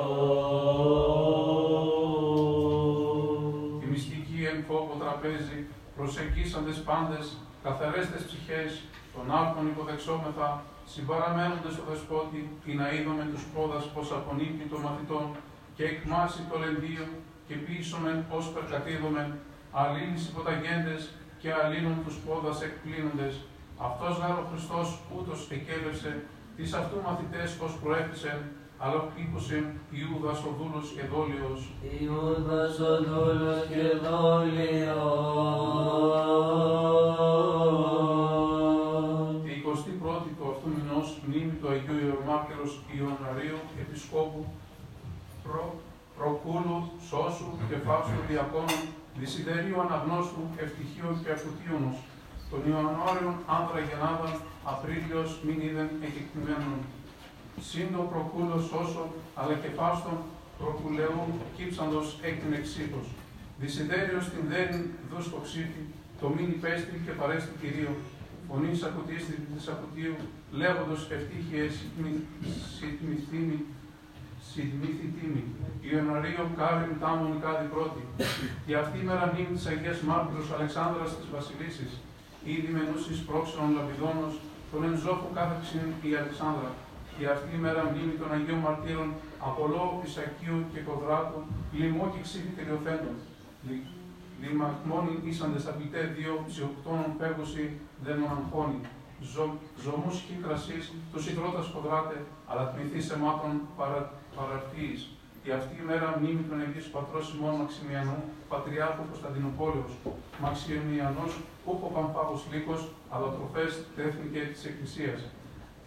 Τη 3.81 3.87
μυστική 3.93 4.39
εν 4.51 4.59
φόβο 4.69 4.95
τραπέζι, 5.03 5.59
προσεγγίσαντες 5.97 6.79
πάντες, 6.89 7.27
καθαρέστες 7.67 8.23
ψυχές, 8.29 8.71
των 9.15 9.25
άρτων 9.39 9.65
υποδεξόμεθα, 9.73 10.49
συμπαραμένοντες 10.93 11.73
στο 11.75 11.85
δεσπότη, 11.89 12.41
την 12.65 12.77
αίδωμε 12.89 13.25
τους 13.33 13.45
πόδας 13.53 13.85
πως 13.95 14.07
απονείπει 14.19 14.65
των 14.73 14.81
μαθητών, 14.87 15.27
και 15.77 15.85
εκμάσει 15.93 16.41
το 16.51 16.57
λεντίο, 16.63 17.07
και 17.47 17.55
πείσομεν 17.65 18.19
ως 18.37 18.45
περκατήδομεν, 18.55 19.29
αλλήλεις 19.81 20.23
υποταγέντες, 20.31 21.03
και 21.41 21.49
αλλήλων 21.61 21.97
τους 22.05 22.17
πόδας 22.25 22.59
εκπλήνοντες. 22.67 23.35
Αυτός 23.89 24.13
γάρο 24.21 24.45
Χριστός 24.51 24.89
ούτως 25.17 25.39
εκέλευσε, 25.57 26.13
τις 26.57 26.71
αυτού 26.81 26.97
μαθητές 27.07 27.49
ως 27.65 27.73
προέφησεν, 27.83 28.39
αλλά 28.79 28.99
ήκουσεν 29.23 29.65
Ιούδας 29.99 30.39
ο 30.49 30.51
δούλος 30.59 30.87
και 30.95 31.05
δόλιος, 31.13 31.61
Ιούδας 32.01 32.79
ο 32.81 32.93
δούλος 33.09 33.59
και 33.71 33.85
δόλιος. 34.07 34.97
Τη 39.45 39.53
21η 39.67 40.31
του 40.39 40.47
αυτού 40.53 40.69
μηνός 40.77 41.09
μνήμη 41.27 41.55
του 41.61 41.69
Αγίου 41.73 41.99
Ιερομάρτυρος 42.03 42.73
Ιωναρίου 42.97 43.59
Επισκόπου 43.83 44.43
προ, 45.45 45.65
Προκούλου, 46.17 46.79
Σώσου 47.09 47.51
και 47.69 47.77
Φάψου 47.87 48.21
Διακόνου, 48.29 48.81
Δυσιδερίου 49.19 49.81
Αναγνώστου, 49.85 50.43
Ευτυχίου 50.65 51.11
και 51.23 51.31
Ακουτίωνος, 51.37 51.97
των 52.51 52.61
Ιωνόριων 52.71 53.37
άνδρα 53.57 53.81
γεννάδας, 53.89 54.37
Απρίλιος 54.73 55.31
μην 55.45 55.59
είδεν 55.67 55.89
εκεκτημένων. 56.07 56.79
Σύντο 57.61 57.99
Προκούλος 58.13 58.65
Σώσο, 58.71 59.07
αλλά 59.35 59.55
και 59.55 59.69
Φάστον 59.77 60.19
Προκουλεού 60.59 61.23
κύψαντος 61.57 62.19
εκ 62.23 62.35
την 62.43 62.53
εξήχος. 62.53 63.07
Δυσιδέριος 63.61 64.25
την 64.33 64.45
δέρνη 64.51 64.83
δούς 65.11 65.31
το 65.31 65.39
ξύφι, 65.47 65.83
το 66.21 66.27
μην 66.29 66.49
υπέστη 66.57 66.97
και 67.05 67.13
παρέστη 67.19 67.53
Κυρίω. 67.61 67.93
Φωνής 68.49 68.83
ακουτίστη 68.89 69.35
της 69.53 69.69
ακουτίου, 69.73 70.17
λέγοντος 70.61 71.01
ευτύχιες 71.17 71.73
σιτμηθήμη, 72.77 73.59
σιτμήθη 74.49 75.07
τίμη. 75.17 75.45
Ιωναρίο 75.89 76.45
κάριν 76.59 76.93
τάμον 77.03 77.41
κάδι 77.43 77.67
πρώτη. 77.75 78.03
Και 78.67 78.75
αυτή 78.83 78.97
η 79.03 79.07
μέρα 79.09 79.25
μνήμη 79.31 79.55
της 79.57 79.67
Αγίας 79.71 80.01
Μάρτυρος 80.09 80.49
Αλεξάνδρας 80.57 81.11
της 81.19 81.29
Βασιλίσης, 81.37 81.93
ήδη 82.55 82.71
μενούσης 82.77 83.19
πρόξενων 83.29 83.71
λαπιδόνος, 83.77 84.35
τον 84.71 84.81
ενζόφου 84.89 85.29
κάθεξιν 85.37 85.87
η 86.09 86.11
Αλεξάνδρα. 86.21 86.71
Και 87.19 87.27
αυτή 87.35 87.51
η 87.57 87.61
μέρα 87.67 87.83
μνήμη 87.91 88.15
των 88.21 88.29
Αγίων 88.37 88.61
Μαρτύρων, 88.67 89.09
Απολό, 89.49 89.85
Ισακίου 90.07 90.59
και 90.73 90.81
Κοδράτου, 90.89 91.41
λοιμό 91.79 92.05
και 92.13 92.21
ξύφη 92.27 92.51
τελειοθέντων. 92.57 93.17
Λιμακμόνι 94.41 95.15
ήσαντες 95.31 95.67
απειτέ 95.73 96.03
δύο 96.17 96.33
ψιοκτώνων 96.49 97.11
πέγωση 97.21 97.65
δεν 98.05 98.19
αγχώνει. 98.35 98.81
Ζω, 99.33 99.47
ζωμούς 99.85 100.15
χι 100.25 100.35
κρασίς, 100.45 100.85
τους 101.13 101.25
ιδρώτας 101.31 101.67
κοδράτε, 101.75 102.19
αλλά 102.51 102.65
τμηθείς 102.73 103.11
αιμάτων 103.13 103.53
παρα, 103.79 104.01
παραρτίης. 104.37 105.01
Και 105.43 105.53
αυτή 105.59 105.75
η 105.83 105.85
μέρα 105.91 106.07
μνήμη 106.19 106.43
των 106.49 106.61
Αγίους 106.65 106.89
Πατρός 106.95 107.27
ημών 107.35 107.55
Μαξιμιανού, 107.61 108.19
Πατριάρχου 108.53 109.05
Κωνσταντινούπολεως, 109.11 109.93
Μαξιμιανός, 110.43 111.33
ούχο 111.69 111.87
Παμφάγος 111.95 112.43
Λύκος, 112.51 112.83
αλλά 113.13 113.29
τροφές 113.35 113.71
τέθνη 113.97 114.27
και 114.33 114.43
της 114.53 114.63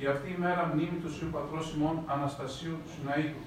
η 0.01 0.05
αυτή 0.05 0.29
η 0.29 0.37
μέρα 0.39 0.71
μνήμη 0.73 0.97
του 1.01 1.11
Ιησού 1.11 1.25
Πατρός 1.35 1.75
Αναστασίου 2.15 2.75
του 2.83 2.89
Σιναήτου. 2.95 3.43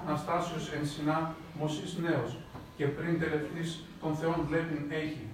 Αναστάσιος 0.00 0.72
εν 0.76 0.86
συνά 0.86 1.34
μοσής 1.58 1.98
νέος 2.04 2.36
και 2.76 2.86
πριν 2.86 3.20
τελευτής 3.20 3.84
των 4.00 4.14
Θεών 4.14 4.38
βλέπειν 4.48 4.84
έχει. 5.02 5.24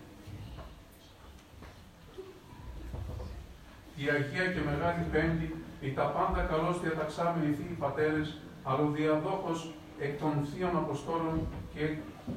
Η 3.96 4.04
Αγία 4.14 4.46
και 4.52 4.60
Μεγάλη 4.70 5.04
Πέμπτη, 5.12 5.54
η 5.80 5.90
τα 5.98 6.06
πάντα 6.16 6.40
καλώς 6.52 6.76
πατέρε 6.82 7.54
θείοι 7.56 7.76
πατέρες, 7.84 8.28
αλλοδιαδόχος 8.64 9.58
εκ 10.00 10.20
των 10.20 10.32
θείων 10.50 10.76
Αποστόλων 10.76 11.36
και, 11.74 11.84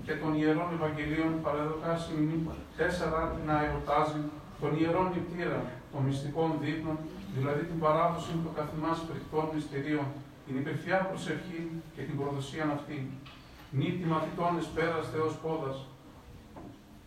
και 0.06 0.14
των 0.22 0.32
Ιερών 0.40 0.70
Ευαγγελίων 0.78 1.42
παραδοκάσιμη 1.42 2.50
τέσσερα 2.78 3.22
να 3.46 3.56
εορτάζει 3.66 4.22
τον 4.62 4.72
Ιερών 4.80 5.08
Νηπτήρα 5.14 5.60
των 5.92 6.02
μυστικών 6.04 6.50
δείπνων 6.62 6.98
δηλαδή 7.36 7.64
την 7.70 7.80
παράδοση 7.86 8.32
των 8.44 8.54
καθημάς 8.60 8.98
φρικτών 9.08 9.46
μυστηρίων, 9.54 10.08
την 10.46 10.56
υπερφιά 10.62 10.98
προσευχή 11.10 11.62
και 11.96 12.02
την 12.08 12.16
προδοσία 12.20 12.66
αυτή. 12.78 12.98
Νύχτη 13.80 14.06
μαθητών 14.14 14.52
εις 14.58 14.68
πέρας 14.76 15.06
Θεός 15.14 15.34
πόδας, 15.44 15.78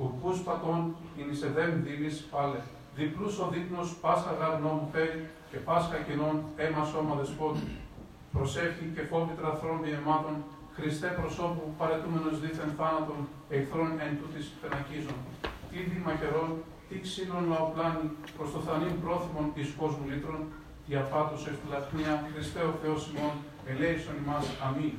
Ουρκούς 0.02 0.38
πατών 0.46 0.80
είναι 1.18 1.34
σε 1.40 1.48
δέμ 1.56 1.72
δίλης 1.84 2.16
πάλε. 2.30 2.60
Διπλούς 2.96 3.34
ο 3.44 3.46
δείπνος 3.52 3.88
Πάσχα 4.02 4.32
γαρνό 4.40 4.72
μου 4.78 4.88
φέρει 4.92 5.20
και 5.50 5.58
Πάσχα 5.68 5.98
κοινών 6.06 6.36
αίμα 6.56 6.84
σώμα 6.90 7.14
δεσπότη. 7.20 7.66
Προσέχει 8.32 8.84
και 8.94 9.02
φόβη 9.10 9.34
τραθρών 9.40 9.78
διαιμάτων, 9.84 10.34
Χριστέ 10.76 11.08
προσώπου 11.18 11.64
παρετούμενος 11.78 12.40
δίθεν 12.40 12.70
θάνατον, 12.78 13.20
εχθρών 13.56 13.90
εν 14.04 14.12
τούτης 14.20 14.46
πενακίζων. 14.60 15.18
Τι 15.70 15.78
δημαχερών, 15.92 16.50
τι 16.92 17.00
ξύλων 17.06 17.44
λαοπλάνη, 17.50 18.06
προς 18.36 18.48
το 18.54 18.58
θανήν 18.66 18.94
πρόθυμον 19.02 19.46
εις 19.58 19.70
κόσμου 19.80 20.06
λύτρων, 20.10 20.42
διαπάτως 20.88 21.40
ευτυλαχνία, 21.50 22.14
Χριστέ 22.32 22.62
ο 22.72 22.74
Θεός 22.82 23.00
ημών, 23.10 23.34
ελέησον 23.70 24.16
ημάς, 24.22 24.46
αμήν. 24.66 24.96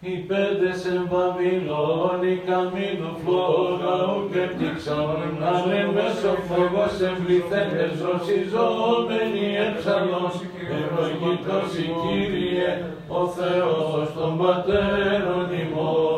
Οι 0.00 0.16
πέντες 0.28 0.80
εν 0.92 1.02
Βαβυλώνη 1.10 2.34
καμίνου 2.46 3.12
φλόγα 3.22 3.94
ουκ 4.14 4.34
έπτυξαν 4.44 5.06
να 5.40 5.52
μέσω 5.96 6.32
φόβος 6.48 6.94
εμβληθέντες 7.10 7.94
ρωσιζόμενοι 8.06 9.46
έψαλος 9.66 10.34
ευλογητός 10.78 11.70
η 11.84 11.86
Κύριε 12.02 12.70
ο 13.08 13.26
Θεός 13.26 14.12
των 14.16 14.38
Πατέρων 14.38 15.48
ημών. 15.62 16.17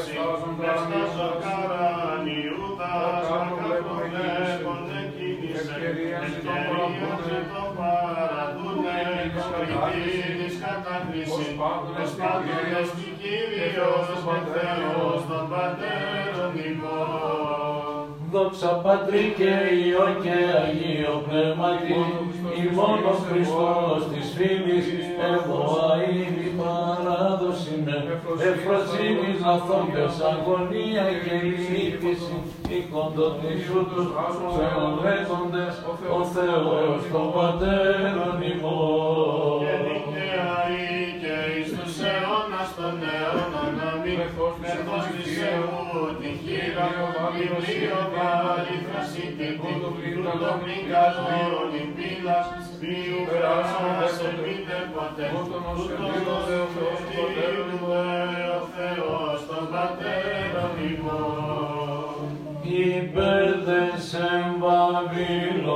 Δόξα 0.00 0.06
Σοι, 0.06 0.16
Χριστός 0.60 1.14
ο 1.26 1.30
καρανιούτας, 1.42 3.26
ακαθοδεύων 3.36 4.82
εκκίνησε, 5.00 5.74
ευκαιρίας 5.76 6.32
και 7.24 7.38
το 7.52 7.62
παραδούνε, 7.78 8.98
κοκριτήρης 9.34 10.54
κατάκριση, 10.62 11.46
ως 12.02 12.10
πάντων 12.18 12.42
και 12.46 12.60
Κύριος. 12.60 12.90
και 13.20 13.64
Θεός 13.74 14.06
των 14.08 14.20
Πατέρων 14.26 14.90
ημών. 15.60 16.19
Δόξα 18.32 18.72
Πατρί 18.84 19.34
και 19.38 19.52
Υιό 19.84 20.06
και 20.22 20.36
Αγίο 20.62 21.14
Πνεύματι, 21.26 22.00
ημών 22.60 23.00
ο 23.12 23.14
Χριστός 23.26 24.00
της 24.12 24.26
φήμης, 24.36 24.86
εγώ 25.32 25.60
αίδη 25.94 26.48
παράδοση 26.60 27.74
με 27.84 27.96
εφροσύνης 28.48 29.38
λαθόντες 29.44 30.14
αγωνία 30.30 31.06
και 31.22 31.34
λύτηση, 31.46 32.36
η 32.76 32.78
κοντοτήσου 32.92 33.80
τους 33.90 34.08
θεολέτοντες, 34.56 35.74
ο 36.18 36.22
Θεός 36.34 37.00
των 37.12 37.26
Πατέρων 37.36 38.36
ημών. 38.52 39.59
Βιβλίο 47.60 48.00
βάλει 48.14 48.76
θρασίτητη, 48.86 49.48
τούτο 49.62 49.88
μην 50.64 50.82
καλόν 50.90 51.70
η 51.82 51.84
πύλας, 51.96 52.46
ποιου 52.80 53.18
φράσας 53.28 54.16
επίτε 54.28 54.78
ποτέ, 54.94 55.24
τούτον 55.32 55.64
ως 55.72 55.84
ο 58.56 58.60
Θεός 58.76 59.38
των 59.48 59.64
Πατέρων 59.72 60.74
ημών. 60.90 62.24
Υπέρδες 62.62 64.06
εν 64.14 64.48
Βαβυλώνη 64.62 65.74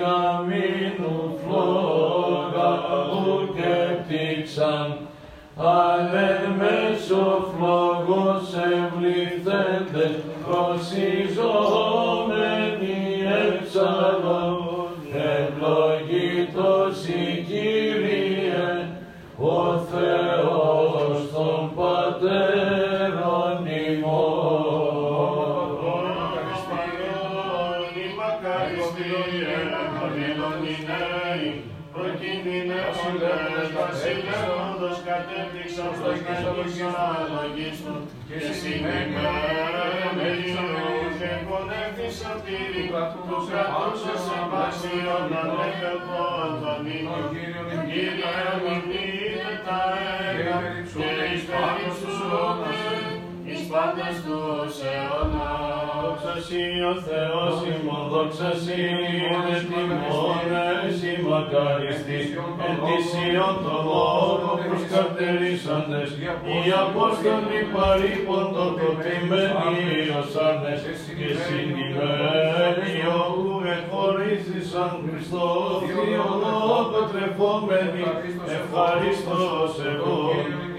καμίνου 0.00 1.18
φλόγα 1.42 2.72
ουκ 3.12 3.56
έπτυξαν, 3.88 4.88
αλεν 5.56 6.42
μέσω 6.58 7.22
φλόγος 7.52 8.48
ευληθέντες 8.54 10.29
προσιζόμενοι 10.50 11.70
έψαλον, 13.46 14.58
ευλογητός 15.38 16.96
η 17.06 17.44
Κύριε, 17.46 18.68
ο 19.36 19.78
Θεός 19.78 21.18
των 21.32 21.60
Πατέρων 21.74 23.58
ημών. 23.88 24.70
Εις 51.32 51.44
περιψούτε 51.44 52.54
εις 53.44 53.66
πάντες 53.70 54.16
τους 54.24 54.74
αιώνας. 54.82 55.69
Δόξα 56.30 56.46
Σοι 56.48 56.64
ο 56.92 56.94
Θεός 57.08 57.56
ημών, 57.72 58.04
δόξα 58.12 58.52
Σοι 58.62 58.80
είναι 59.34 59.56
τιμώνες 59.68 60.96
η 61.10 61.14
μακαριστής, 61.28 62.26
εν 62.66 62.76
της 62.84 63.06
Ιών 63.32 63.56
το 63.64 63.76
λόγο 63.88 64.50
προς 64.64 64.82
καρτερίσαντες, 64.92 66.10
οι 66.50 66.60
Απόστολοι 66.84 67.60
παρήπων 67.74 68.44
το 68.54 68.66
τοπημένοι 68.80 69.88
ως 70.20 70.32
άρνες, 70.48 70.80
και 71.18 71.30
συγκυμένοι 71.44 72.94
όπου 73.24 73.44
εχωρίζησαν 73.74 74.92
Χριστό, 75.04 75.48
Θείο 75.86 76.28
λόγο 76.44 76.98
τρεφόμενοι, 77.10 78.04
ευχαριστώς 78.58 79.72
εγώ, 79.92 80.18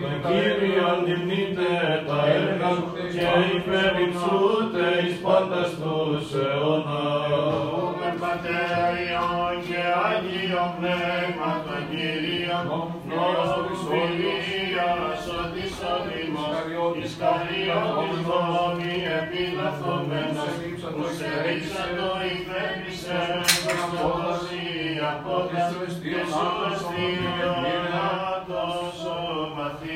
τον 0.01 0.15
Κύριον 0.27 0.99
υμνείτε 1.13 1.69
τα 2.07 2.17
έργα 2.37 2.71
και 3.13 3.27
υπερυψούτε 3.57 4.85
εις 5.03 5.15
πάντας 5.23 5.69
τους 5.81 6.25
αιώνας. 6.43 7.71
Με 7.99 8.09
Πατέρα 8.21 8.85
Υιόν 9.03 9.55
και 9.67 9.81
Άγιο 10.07 10.65
Πνεύμα 10.75 11.51
τον 11.65 11.81
Κύριον, 11.91 12.65
νόμος 13.09 13.79
φιλίας 13.87 15.23
ότι 15.41 15.63
σωδήμος, 15.77 16.55
Ισκαριώτης 17.03 18.21
δόμη 18.27 18.93
επιλαθωμένος, 19.19 20.53
που 20.95 21.05
σε 21.17 21.29
ρίξατο 21.43 22.09
υπέπεισε 22.33 23.19
Χριστός 23.63 24.41
η 24.59 24.71
απόδας 25.11 25.71
και 26.01 26.19
σωστήριος 26.21 27.60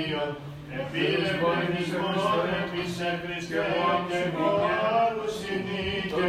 σωματίων, 0.06 0.36
Επίλε 0.80 1.32
πολιτισμόν 1.44 2.16
έπεισε 2.60 3.10
Χριστέ 3.22 3.64
και 4.10 4.22
μόνου 4.36 5.28
συνήκε, 5.38 6.26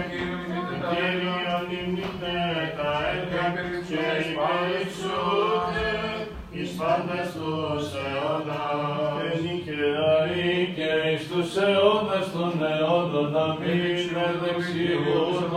Κύριον 0.91 1.65
υμνείτε 1.77 2.37
τα 2.79 2.91
έργα 3.15 3.45
και 3.89 4.05
υπηρεξούτε 4.29 5.89
εις 6.57 6.71
πάντας 6.79 7.29
τους 7.37 7.87
αιώνας. 8.05 9.17
Και 9.17 9.29
νικαιαή 9.43 10.53
και 10.77 10.91
εις 11.11 11.23
τους 11.31 11.51
αιώνας 11.65 12.27
των 12.35 12.53
αιώνων 12.71 13.29
να 13.37 13.47
μην 13.61 13.81
δεξιούτων 14.43 15.51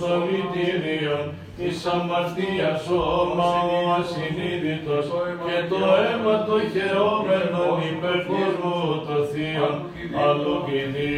των 0.00 0.18
λυτήριων 0.28 1.26
της 1.58 1.86
αμαρτίας 1.86 2.82
σώμα 2.86 3.50
ο 3.74 3.78
ασυνείδητος 3.98 5.06
και 5.46 5.56
το 5.70 5.80
αίμα 6.02 6.36
το 6.48 6.56
χαιόμενον 6.72 7.78
υπέρ 7.90 8.18
κόσμου 8.30 8.76
το 9.06 9.16
θείον 9.30 9.76
αλλού 10.24 10.56
κινεί 10.66 11.14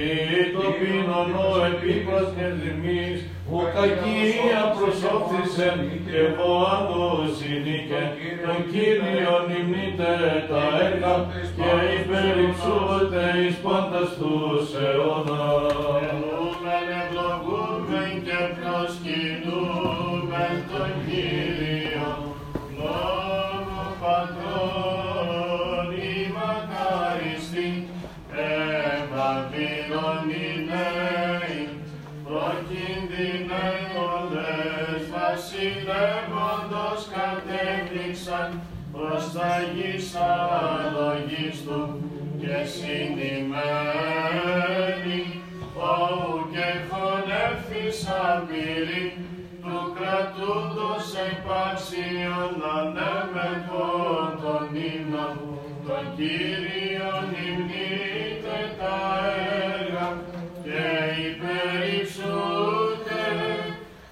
το 0.55 0.65
πίνον 0.79 1.31
ο 1.47 1.51
επίπρος 1.71 2.27
και 2.37 2.47
λυμής 2.61 3.19
που 3.47 3.59
κακία 3.75 4.63
προσώπθησεν 4.77 5.79
και 6.05 6.17
εγώ 6.27 6.53
άλλου 6.75 7.05
συνήκε 7.39 8.01
τον 8.43 8.59
Κύριον 8.71 9.45
υμνείτε 9.57 10.13
τα 10.51 10.63
έργα 10.87 11.15
και 11.57 11.71
υπερυψούτε 11.99 13.25
εις 13.43 13.57
πάντας 13.65 14.11
τους 14.19 14.67
αιώνας. 14.83 16.28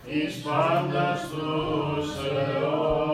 Εις 0.09 0.43
πάντας 0.43 1.20
τους 1.31 2.09
αιώνα. 2.33 3.05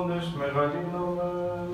Ελληνείς 0.00 0.26
τιμώντες 0.30 0.32
μεγαλύνομεν. 0.38 1.70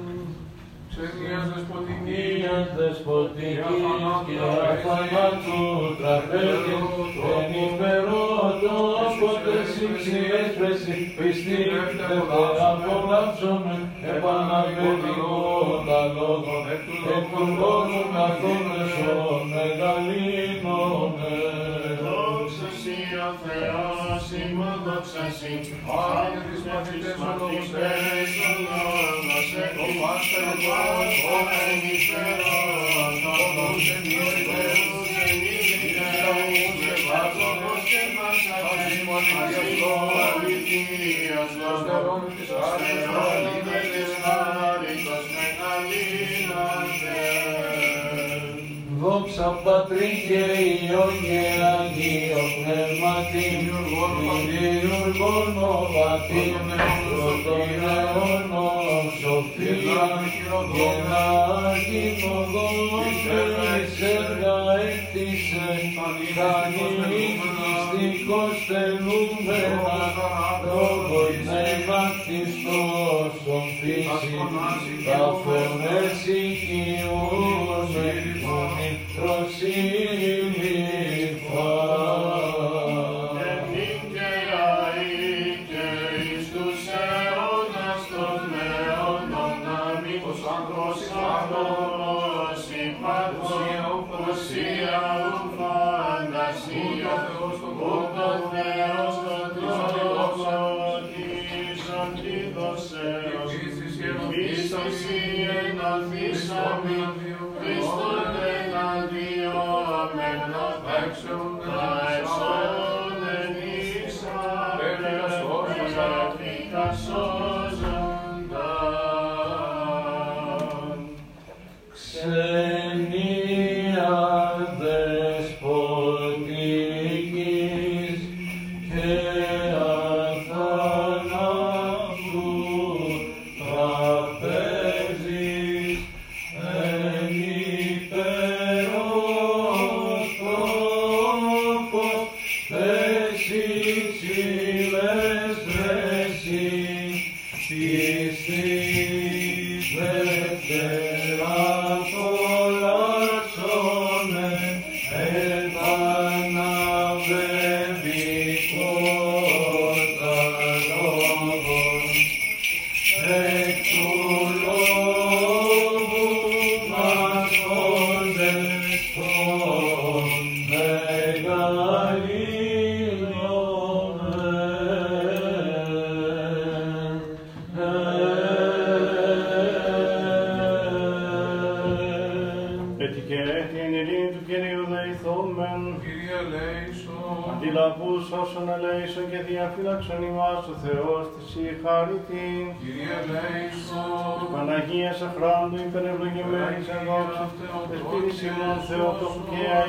Ξενίας 0.90 1.46
δεσποτική, 1.50 2.24
Ίας 2.42 2.68
δεσποτικής 2.76 3.80
και 4.26 4.36
αφανάτου 4.70 5.60
τραπέζι, 5.98 6.76
εν 7.36 7.50
υπερότος 7.64 9.12
ποτέ 9.20 9.58
σύξη 9.74 10.18
έσπρεση, 10.40 10.94
πιστή 11.16 11.58
δεν 12.08 12.26
απολαύσομαι, 12.68 13.74
επαναβεβαιώτα 14.12 16.00
λόγων, 16.16 16.64
εκ 16.74 16.82
του 17.30 17.42
λόγου 17.58 18.02
καθόν 18.14 18.66
εσών 18.82 19.40
μεγαλύνομαι. 19.54 21.34
Δόξα 22.02 22.68
Σοι 22.80 22.96
ο 24.26 24.28
Θεός, 24.28 24.50
ημών 24.50 24.78
δόξα 24.84 25.24
Σοι, 25.38 25.54
Άγιε 26.18 26.40
της 26.48 26.62
μαθητές 26.68 27.16
ο 27.22 27.32
λόγος 27.38 27.68
ο 28.46 28.58
λόγος, 28.66 29.48
ο 29.54 29.86
Πάτερ 30.00 30.46
Θεός, 30.62 31.14
ο 31.30 31.38
ενηφέρον, 31.70 33.14
ο 33.30 33.46
Θεός 33.54 33.84
ενηφέρον, 33.94 35.06
ενηφέρον, 35.30 36.50
άνθρωπος 37.20 37.80
και 37.88 38.02
μας 38.16 38.40
αδείμον, 38.68 39.24
αγιαστό, 39.40 39.92
αληθείας, 40.26 41.50
λόγος, 41.60 41.80
αστερώνουμε 41.80 42.30
της 42.36 42.50
χάριτος 42.58 43.95
Δόξα 49.36 49.50
Πατρί 49.64 50.10
και 50.28 50.42
Υιό 50.68 51.06
και 51.24 51.40
Αγίο 51.74 52.44
Πνεύματι, 52.56 53.46
δημιουργών 54.48 55.50
ο 55.56 55.58
Πατήρ, 55.94 56.64
πρώτον 57.06 57.70
αιώνων 57.94 59.04
σοφία, 59.20 60.06
και 60.74 60.90
να 61.08 61.26
κοινοδός 61.86 63.20
εις 63.76 63.96
έργα 64.16 64.56
έκτισε, 64.88 65.68
κανονιστικός 66.36 68.56
τελούμενα, 68.68 70.00
λόγω 70.64 71.20
πνεύμα 71.42 72.02
Χριστός 72.24 73.32
τον 73.44 73.66
φύση, 73.78 74.36
τα 75.06 75.22
φωνές 75.42 76.20
οικειούμε, 76.38 77.65
φωνή 79.16 79.36
προσύλληφα. 79.46 80.76
Εμήν 83.50 84.00
και 84.12 84.30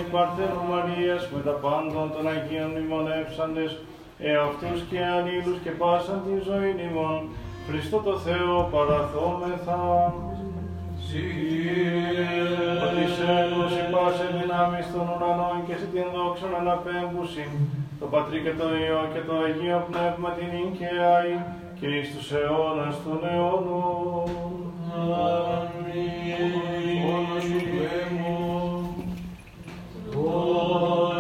και 0.08 0.14
αι 0.14 0.20
Παρτέρου 0.20 0.64
Μαρίας 0.72 1.22
με 1.34 1.40
τα 1.48 1.56
πάντων 1.64 2.08
των 2.14 2.24
Αγίων 2.34 2.70
μνημονεύσαντες, 2.72 3.72
εαυτούς 4.30 4.80
και 4.90 5.00
αλλήλους 5.14 5.58
και 5.64 5.74
πάσαν 5.82 6.20
τη 6.26 6.36
ζωή 6.48 6.72
ημών, 6.88 7.22
Χριστό 7.68 7.98
το 8.08 8.16
Θεό 8.26 8.56
παραθόμεθα. 8.74 9.80
Ότι 12.86 13.06
σε 13.16 13.32
η 13.84 13.86
πάσε 13.94 14.28
δυνάμεις 14.38 14.86
των 14.94 15.06
ουρανών 15.12 15.58
και 15.68 15.76
σε 15.80 15.88
την 15.94 16.08
δόξον 16.16 16.54
αναπέμπουση, 16.60 17.46
το 18.00 18.06
Πατρί 18.12 18.40
και 18.46 18.54
το 18.60 18.68
Υιό 18.82 19.02
και 19.14 19.22
το 19.28 19.34
Αγίο 19.46 19.80
Πνεύμα 19.88 20.30
την 20.38 20.50
ίν 20.62 20.70
και 20.78 20.90
άη, 21.18 21.34
και 21.80 21.88
εις 21.96 22.08
τους 22.14 22.28
αιώνας 22.38 22.96
των 23.04 23.20
αιώνων. 23.30 24.48
όλος 25.26 26.77
Τον 30.80 31.17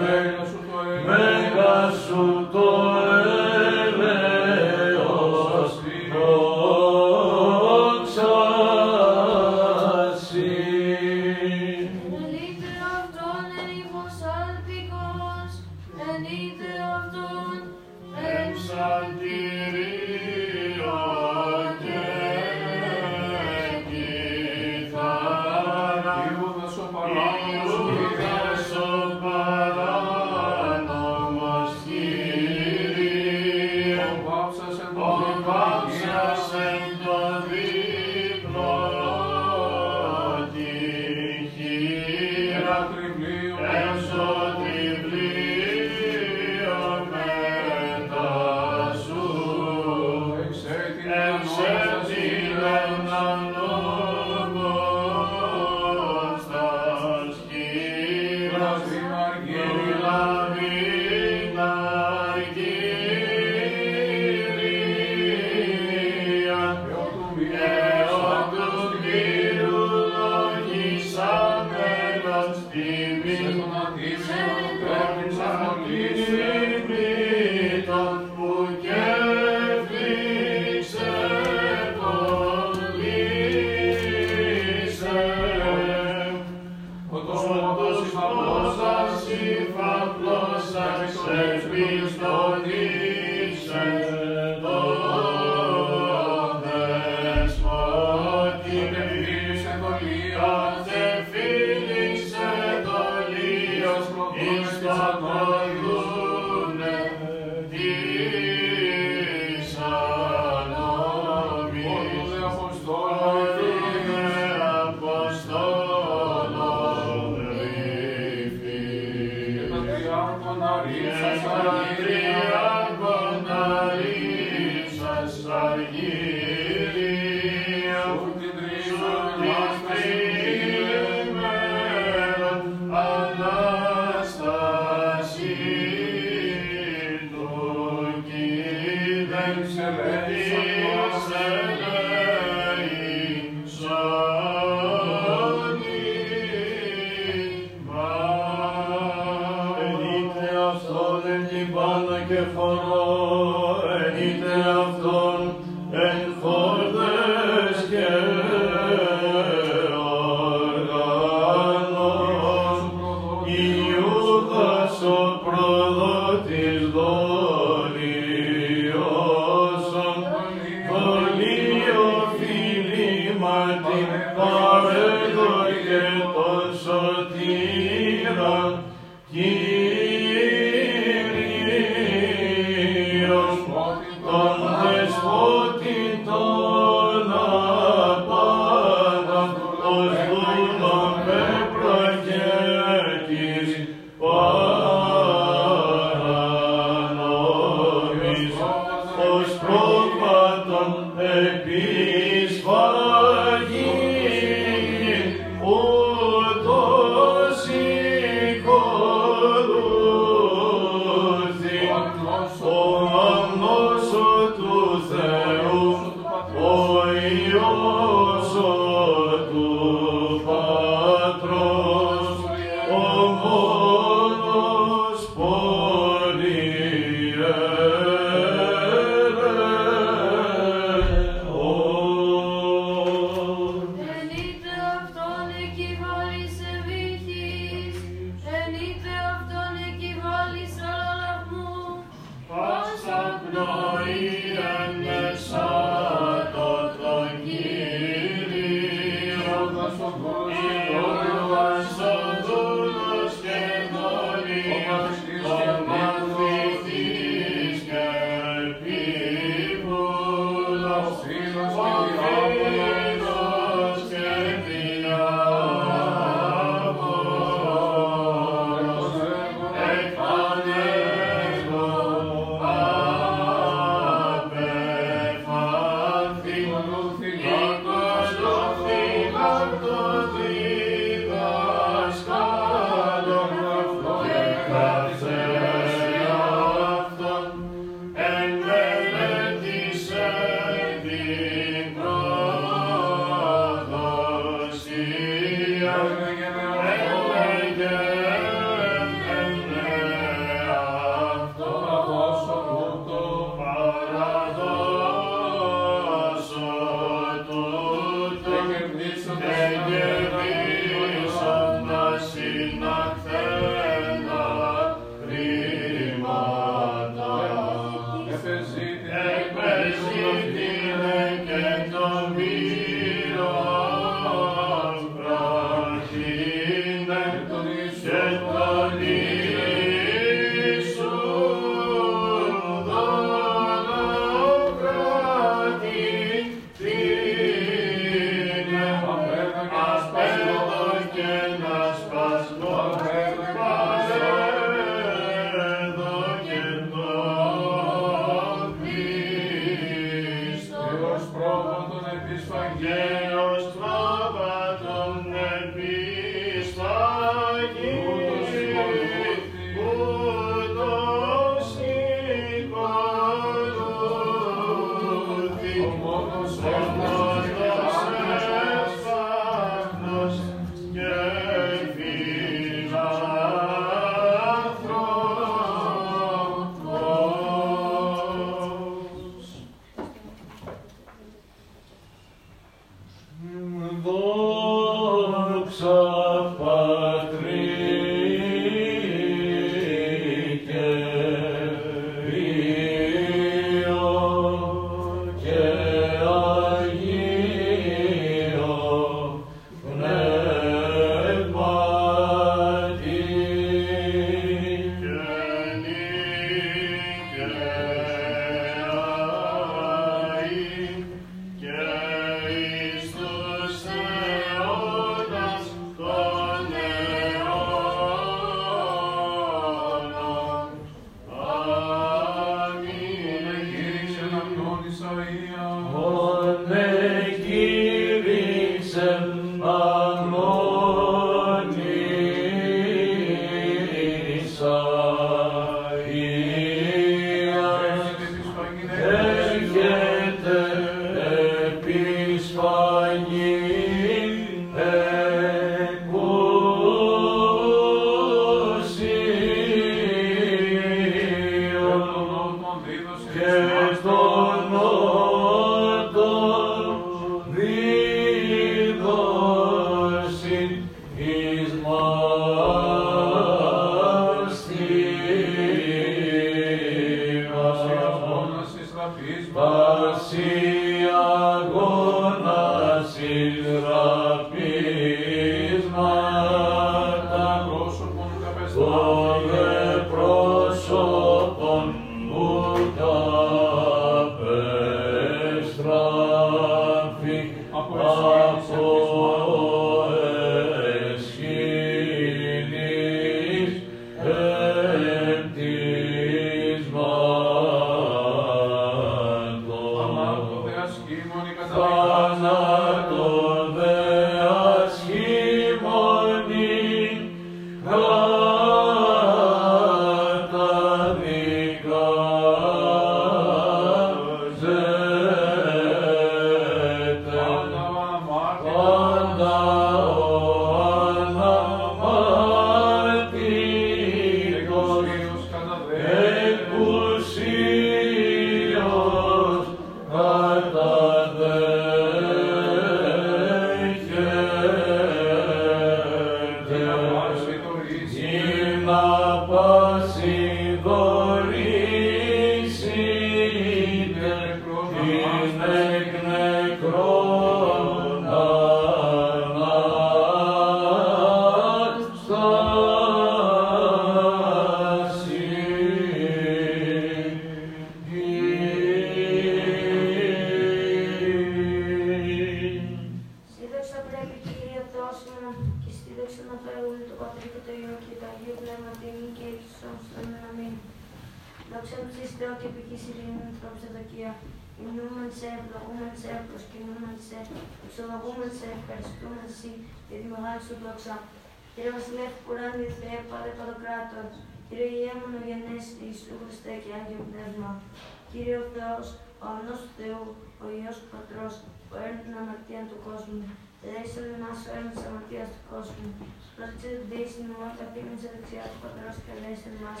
Πατρός, 591.16 591.54
που 591.86 591.94
έρνει 592.04 592.20
την 592.24 592.34
αμαρτία 592.40 592.82
του 592.90 592.98
κόσμου, 593.06 593.40
ελέησον 593.84 594.24
εμάς 594.36 594.58
ο 594.66 594.68
έρνης 594.76 594.94
της 594.96 595.06
αμαρτίας 595.08 595.48
του 595.54 595.62
κόσμου. 595.72 596.08
Πρόσεξε 596.56 596.88
την 596.96 597.04
δύση 597.10 597.40
μου, 597.46 597.54
όταν 597.60 597.74
καθήμεν 597.80 598.16
σε 598.22 598.28
δεξιά 598.34 598.64
του 598.70 598.78
Πατρός 598.84 599.14
και 599.24 599.30
ελέησον 599.36 599.72
εμάς. 599.80 600.00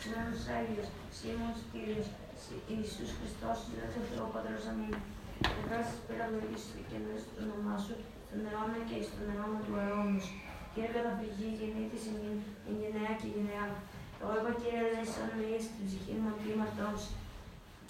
Συγμένος 0.00 0.42
Άγιος, 0.58 0.88
Σίμωνος 1.16 1.60
Κύριος, 1.70 2.08
Συ- 2.42 2.64
Ιησούς 2.72 3.10
Χριστός, 3.18 3.56
Συλλέξε 3.64 3.98
ο 4.02 4.06
Θεός 4.10 4.28
Πατρός 4.34 4.64
Αμήν. 4.70 4.94
Ευχάσεις 5.58 5.98
πυραλογής 6.06 6.62
και 6.88 6.96
εννοείς 7.00 7.22
το 7.26 7.40
όνομά 7.46 7.76
σου, 7.84 7.94
στον 8.26 8.40
αιώνα 8.48 8.78
και 8.88 8.96
εις 9.00 9.08
τον 9.14 9.26
αιώνα 9.32 9.60
του 9.66 9.74
αιώνους. 9.82 10.26
Κύριε 10.72 10.92
καταφυγή, 10.98 11.48
γεννήτης 11.58 12.02
ημίν, 12.10 12.38
η 12.70 12.72
γενναία 12.80 13.12
και 13.20 13.26
η 13.30 13.32
γενναία. 13.36 13.66
Εγώ 14.20 14.32
είπα 14.38 14.50
Κύριε, 14.60 14.82
ελέησον 14.88 15.28
με 15.38 15.44
εις 15.52 15.64
την 15.74 15.84
ψυχή 15.88 16.14
μου 16.22 16.30
κλίματός. 16.40 17.00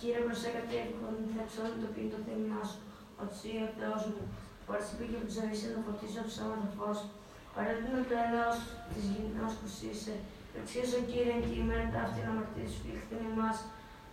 Κύριε 0.05 0.27
προσέκατε 0.29 0.75
εύχον, 0.85 1.15
θα 1.35 1.43
ψώνει 1.49 1.79
το 1.83 1.89
πίν 1.95 2.07
το 2.13 2.19
θέλημά 2.27 2.63
σου. 2.71 2.81
Ότι 3.21 3.35
εσύ 3.37 3.51
ο 3.67 3.69
Θεός 3.79 4.03
μου, 4.11 4.25
που 4.63 4.71
αρσίπη 4.77 5.05
και 5.11 5.17
που 5.21 5.27
τη 5.29 5.33
ζωή 5.39 5.55
σε 5.61 5.67
να 5.75 5.81
φωτίσω 5.87 6.21
το 6.27 6.33
σώμα 6.37 6.57
το 6.63 6.69
φως. 6.79 6.99
Παρέτεινε 7.55 8.03
το 8.11 8.15
έλεος 8.25 8.59
της 8.93 9.05
γυμνός 9.13 9.53
που 9.59 9.67
είσαι. 9.89 10.15
Εξίσου 10.59 11.01
Κύριε 11.11 11.37
και 11.47 11.55
η 11.61 11.65
μέρα 11.69 11.87
ταύτη 11.95 12.21
να 12.27 12.33
μαρτύρεις 12.37 12.75
φιλχθήν 12.83 13.23
εμάς. 13.33 13.59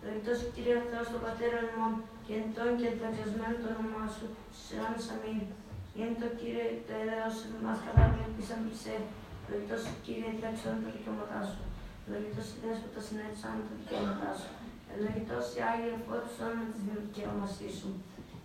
Δεκτός 0.04 0.38
Κύριε 0.54 0.76
ο 0.82 0.84
Θεός 0.90 1.06
των 1.12 1.20
Πατέρων 1.24 1.64
ημών 1.72 1.94
και 2.24 2.32
εν 2.40 2.46
τόν 2.56 2.70
και 2.78 2.88
ενταξιασμένο 2.92 3.56
το 3.62 3.68
όνομά 3.74 4.04
σου, 4.14 4.26
στους 4.54 4.68
αιώνες 4.72 5.06
αμήν. 5.14 5.42
Γέννη 5.94 6.16
το 6.22 6.28
Κύριε 6.38 6.66
το 6.86 6.92
έλεος 7.00 7.36
εμάς 7.58 7.78
κατά 7.84 8.04
και 8.12 8.22
ελπίσαμε 8.26 8.72
σε. 8.82 8.94
Δεκτός 9.48 9.82
Κύριε 10.04 10.30
εντάξεων 10.34 10.76
τα 10.82 10.88
δικαιώματά 10.94 11.40
σου. 11.50 11.62
Δεκτός 12.10 12.46
η 12.54 12.56
δέσποτα 12.62 13.00
συνέτησαν 13.06 13.56
τα 13.66 13.72
δικαιώματά 13.78 14.32
σου. 14.40 14.50
Ευλογητός 14.92 15.46
η 15.56 15.60
Άγια 15.70 15.96
φώτισον 16.06 16.52
με 16.58 16.64
τις 16.70 16.82
δικαιώμασή 16.88 17.68
σου. 17.78 17.90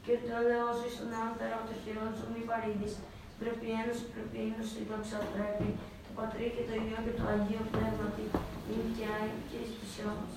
Και 0.06 0.16
το 0.28 0.38
λέω 0.50 0.70
σου 0.80 0.90
στον 0.96 1.10
αιώνα 1.14 1.60
το 1.68 1.76
χειρόν 1.84 2.12
σου 2.18 2.26
μη 2.34 2.42
παρήδεις. 2.50 2.94
Πρέπει 3.42 3.68
ένωση, 3.82 4.04
πρέπει 4.14 4.38
ένωση, 4.50 4.80
δόξα 4.90 5.20
πρέπει. 5.34 5.68
Το 6.06 6.12
Πατρί 6.18 6.46
και 6.56 6.64
το 6.68 6.74
Υιό 6.84 7.00
και 7.06 7.14
το 7.20 7.24
Αγίο 7.34 7.64
Πνεύματι. 7.74 8.26
Είναι 8.70 8.90
και 8.96 9.06
Άγιο 9.18 9.40
και 9.50 9.58
εις 9.64 9.72
τους 9.78 9.94
αιώνας. 9.98 10.34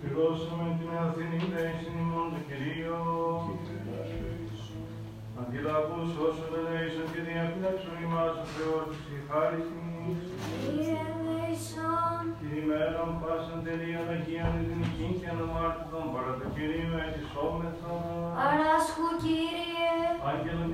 Πληρώσαμε 0.00 0.68
την 0.78 0.90
Αθηνή 1.02 1.40
δέησιν 1.52 1.96
ημών 2.02 2.28
το 2.34 2.40
Κυρίο. 2.48 2.98
Αντιλαβούς 5.40 6.10
όσων 6.26 6.52
ελέησον 6.58 7.06
και 7.12 7.20
διαφυλάξον 7.26 7.96
ημάς 8.04 8.34
ο 8.44 8.46
Θεός 8.54 8.86
της 8.92 9.06
η 9.16 9.18
χάρη 9.28 9.60
της. 12.44 12.52
Κύριε 12.52 12.74
ελέησον, 12.74 13.10
Την 13.10 13.10
ημέραν 13.10 13.10
πάσαν 13.22 13.58
τελείαν 13.66 14.08
Αγίαν 14.14 14.52
ειρηνικήν 14.60 15.12
και 15.20 15.28
αναμάρτητον 15.34 16.04
παρά 16.14 16.32
το 16.40 16.46
Κυρίο 16.56 16.94
ετισόμεθα. 17.06 17.92
παράσχου 18.38 19.06
Κύριε. 19.24 19.92
Άγγελον 20.28 20.68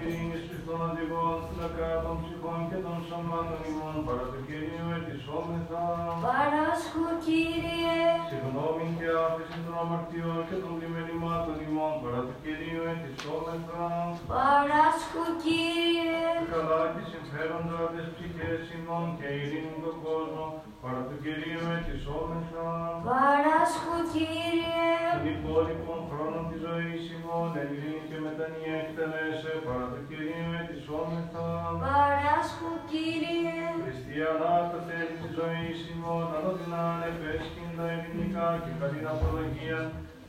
ειρήνης 0.70 0.78
Χριστών 0.78 0.90
οδηγών, 0.90 1.38
φυλακά 1.48 1.90
των 2.04 2.14
ψυχών 2.22 2.60
και 2.70 2.78
των 2.86 2.96
σωμάτων 3.08 3.60
ημών 3.70 3.96
παρά 4.06 4.26
το 4.32 4.38
Κυρίο 4.48 4.86
ετισόμεθα. 4.98 5.84
Παράσχου 6.26 7.06
Κύριε. 7.24 7.98
Συγγνώμη 8.30 8.86
και 8.98 9.08
άφηση 9.26 9.58
των 9.66 9.74
αμαρτιών 9.82 10.40
και 10.48 10.56
των 10.62 10.72
πλημελημάτων 10.78 11.56
ημών 11.66 11.94
παρά 12.02 12.20
το 12.28 12.34
Κυρίο 12.42 12.82
ετισόμεθα. 12.94 13.84
Παράσχου 14.32 15.24
Κύριε. 15.42 16.18
Καλά 16.52 16.82
και 16.94 17.02
συμφέροντα 17.12 17.80
τις 17.92 18.06
ψυχές 18.14 18.62
ημών 18.76 19.06
και 19.18 19.28
ειρήνη 19.40 19.78
τον 19.84 19.96
κόσμο 20.06 20.44
παρά 20.82 21.02
το 21.08 21.16
Κυρίο 21.24 21.62
ετισόμεθα. 21.78 22.66
Παράσχου 23.08 23.96
Κύριε. 24.12 24.88
Την 25.14 25.26
υπόλοιπον 25.36 26.00
χρόνων 26.10 26.44
της 26.50 26.60
ζωής 26.66 27.02
ημών 27.16 27.48
ειρήνη 27.62 28.02
και 28.08 28.18
μετανία 28.24 28.74
εκτελέσε 28.82 29.52
παρά 29.66 29.86
το 29.92 30.00
Κυρίο 30.08 30.50
ετισόμεθα. 30.62 31.46
Παράσχου 31.84 32.70
Κύριε. 32.90 33.58
Χριστιανά 33.84 34.54
τα 34.72 34.80
τέλη 34.88 35.14
της 35.20 35.30
ζωής 35.38 35.78
ημών, 35.92 36.26
ανώδυνα 36.36 36.82
ανεπέσχυντα 36.94 37.84
ελληνικά 37.94 38.46
και 38.64 38.72
καλήν 38.80 39.06
απολογία, 39.14 39.80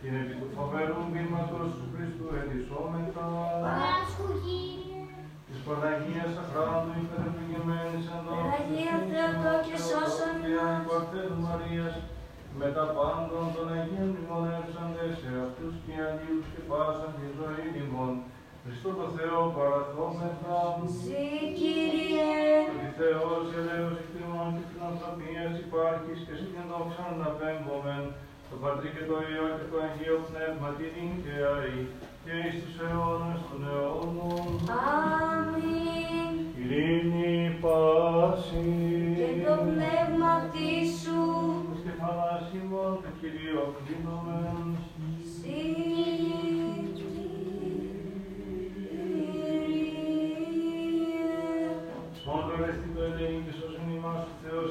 την 0.01 0.13
επί 0.21 0.33
του 0.39 0.49
φοβερού 0.55 1.01
βήματος 1.13 1.69
του 1.77 1.85
Χριστού 1.93 2.27
ετισόμεθα. 2.39 3.25
Παράσχου 3.65 4.27
Κύριε. 4.45 4.99
Της 5.47 5.59
Παναγίας 5.65 6.33
Αχράντου 6.41 6.91
υπερευλογημένης 7.03 8.05
εν 8.15 8.21
δόξου 8.25 8.51
Αγία 8.57 8.95
Χριστού, 8.97 9.11
Θεοτό 9.11 9.53
και 9.65 9.75
σώσον 9.87 10.33
Θεού 10.41 10.51
ημάς. 10.53 10.83
Παρτέλου 10.87 11.39
Μαρίας, 11.45 11.95
με 12.59 12.67
τα 12.75 12.85
πάντων 12.95 13.45
των 13.55 13.65
Αγίων 13.75 14.09
μνημονεύσαντες 14.13 15.13
σε 15.21 15.29
αυτούς 15.45 15.73
και 15.83 15.93
Αγίους 16.07 16.45
και 16.51 16.61
πάσαν 16.69 17.11
τη 17.17 17.25
ζωή 17.37 17.65
ημών. 17.83 18.13
Χριστό 18.63 18.89
το 18.99 19.07
Θεό 19.17 19.41
παραθόμεθα. 19.57 20.59
Συ 20.99 21.25
Κύριε. 21.59 22.31
Ότι 22.71 22.89
Θεός 22.99 23.45
ελέος 23.59 23.95
εκτιμών 24.01 24.49
και 24.57 24.65
φιλανθρωπίας 24.69 25.53
υπάρχεις 25.65 26.19
και 26.25 26.33
εσύ 26.35 26.47
και 26.53 26.63
δόξαν 26.69 27.11
να 27.21 27.29
πέμπομεν, 27.37 28.05
το 28.49 28.55
Πατρί 28.61 28.89
και 28.95 29.03
το 29.09 29.15
Υιό 29.29 29.47
και 29.57 29.67
το 29.71 29.77
Αγίο 29.85 30.17
Πνεύμα 30.27 30.69
την 30.77 31.09
και 31.23 31.35
αή 31.53 31.79
και 32.23 32.33
εις 32.43 32.55
τους 32.61 32.75
αιώνας 32.85 33.39
των 33.47 33.61
αιώνων. 33.69 34.47
Αμήν. 34.89 36.31
Ειρήνη 36.59 37.33
πάση. 37.63 38.65
Και 39.19 39.29
το 39.45 39.55
πνεύμα 39.67 40.33
σου. 40.99 41.19
Ως 41.71 41.79
κεφαλάς 41.85 42.45
ημών 42.59 42.93
το 43.03 43.09
Κυρίο 43.19 43.63
κλείνομεν. 43.77 44.67
Συ 45.33 45.59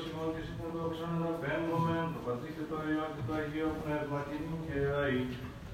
Υιόν 0.09 0.29
και 0.37 0.43
το 2.15 2.21
Πατρί 2.27 2.51
το 2.71 2.79
Υιό 2.91 3.07
και 3.15 3.23
το 3.27 3.33
Αγίο 3.39 3.71
Πνεύμα 3.81 4.21
και 4.29 4.37
την 4.43 4.55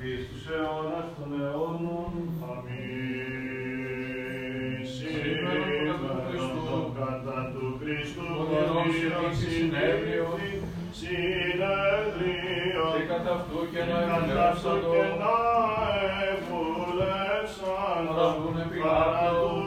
εις 0.02 0.22
τους 0.28 0.44
αιώνας 0.52 1.08
των 1.16 1.30
αιώνων. 1.40 2.12
Αμήν. 2.50 3.46
Κατά 6.98 7.40
του 7.52 7.64
Χριστού, 7.80 8.28
τον 8.50 8.86
ήρων 9.02 9.30
συνέβη, 9.38 10.16
και 12.92 13.02
κατά 13.08 13.32
αυτού 13.38 13.58
και 13.72 13.82
να 13.90 13.98
ευουλεύσαν, 16.30 18.02
παρά 18.14 18.28
του 18.34 18.48
νεπιλάτων, 18.56 19.66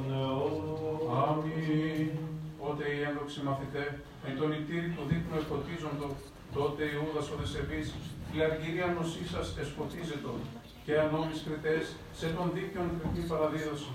των 0.00 0.06
αιώνων. 0.16 0.80
Αμήν. 1.22 2.10
Ότε 2.68 2.84
οι 2.94 2.98
ένδοξοι 3.08 3.38
μαθητέ, 3.48 3.84
εν 4.26 4.34
τον 4.40 4.50
ητήρι 4.60 4.88
του 4.94 5.04
δείπνου 5.10 5.36
εφωτίζοντο, 5.42 6.08
τότε 6.56 6.82
Ιούδας 6.94 7.26
ο 7.32 7.34
Δεσεβής, 7.40 7.88
η 8.36 8.38
αργυρία 8.46 8.88
νοσή 8.96 9.24
σας 9.32 9.46
εσφωτίζετο, 9.62 10.32
και 10.84 10.92
ανώμης 11.04 11.40
κριτές, 11.44 11.84
σε 12.18 12.26
τον 12.36 12.46
δίκαιον 12.54 12.88
κριτή 12.98 13.22
παραδίδωση. 13.30 13.92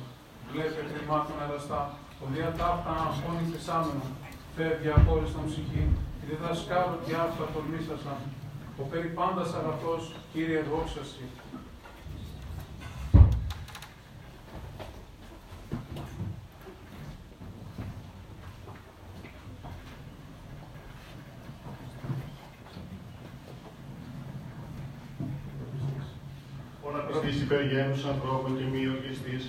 Βλέπε 0.52 0.82
κρυμάτων 0.92 1.38
εραστά, 1.46 1.82
ο 2.24 2.26
διατάφτα 2.34 2.92
αγχώνει 3.06 3.46
θεσάμενο, 3.54 4.06
φεύγει 4.56 4.92
απόριστον 5.00 5.46
ψυχή, 5.50 5.84
τη 6.20 6.26
διδασκάλου 6.30 6.98
και 7.06 7.14
αυτά 7.26 7.46
τολμήσασαν. 7.54 8.20
Ο 8.82 8.84
περιπάντας 8.92 9.50
αγαθός, 9.60 10.04
Κύριε 10.34 10.62
δόξαση, 10.72 11.24
Ο 26.82 26.92
να 26.92 27.00
πιστείς 27.66 27.82
υπεργένους 27.82 28.12
ανθρώπων 28.14 28.52
και 28.58 28.68
μη 28.72 28.82
ορκιστής, 28.96 29.44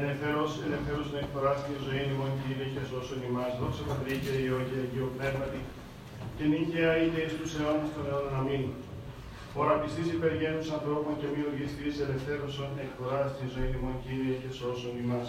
ελευθερός, 0.00 0.50
ελευθερός 0.66 1.06
να 1.12 1.18
εκφοράς 1.24 1.58
την 1.66 1.76
ζωή 1.86 2.02
ημών 2.12 2.32
Κύριε 2.40 2.68
και 2.74 2.82
σώσον 2.90 3.20
ημάς, 3.28 3.52
δόξα 3.60 3.82
Πατρί 3.88 4.14
και 4.24 4.32
Υιό 4.44 4.58
και 4.68 4.76
Αγίο 4.82 5.08
Πνεύματι, 5.16 5.60
και 6.36 6.44
νίκαια 6.52 6.90
είτε 7.02 7.18
εις 7.24 7.34
τους 7.38 7.52
αιώνας 7.56 7.90
των 7.94 8.04
αιώνων 8.08 8.34
αμήν. 8.40 8.64
Ο 9.58 9.60
να 9.68 9.74
πιστείς 9.82 10.08
υπεργένους 10.16 10.68
ανθρώπων 10.76 11.12
και 11.20 11.28
μη 11.32 11.40
ορκιστής, 11.48 11.94
ελευθέρωσον 12.04 12.70
εκφοράς 12.84 13.28
την 13.38 13.48
ζωή 13.54 13.70
ημών 13.76 13.96
Κύριε 14.04 14.34
και 14.42 14.50
σώσον 14.58 14.94
ημάς. 15.04 15.28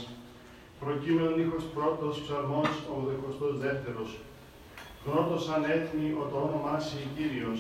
Προκείμενον 0.82 1.36
ήχος 1.44 1.64
πρώτος 1.78 2.14
ψαλμός, 2.24 2.72
ο 2.94 2.96
δεκοστός 3.10 3.54
δεύτερος. 3.66 4.10
Πρώτος 5.06 5.42
ανέθνη 5.56 6.08
ο 6.22 6.24
το 6.32 6.38
όνομά 6.48 6.76
σοι 6.86 7.02
Κύριος, 7.16 7.60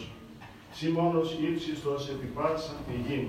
σύ 0.76 0.88
μόνος 0.98 1.28
ύψιστος 1.48 2.02
επιπάσαν 2.14 2.78
τη 2.88 2.96
γην. 3.08 3.28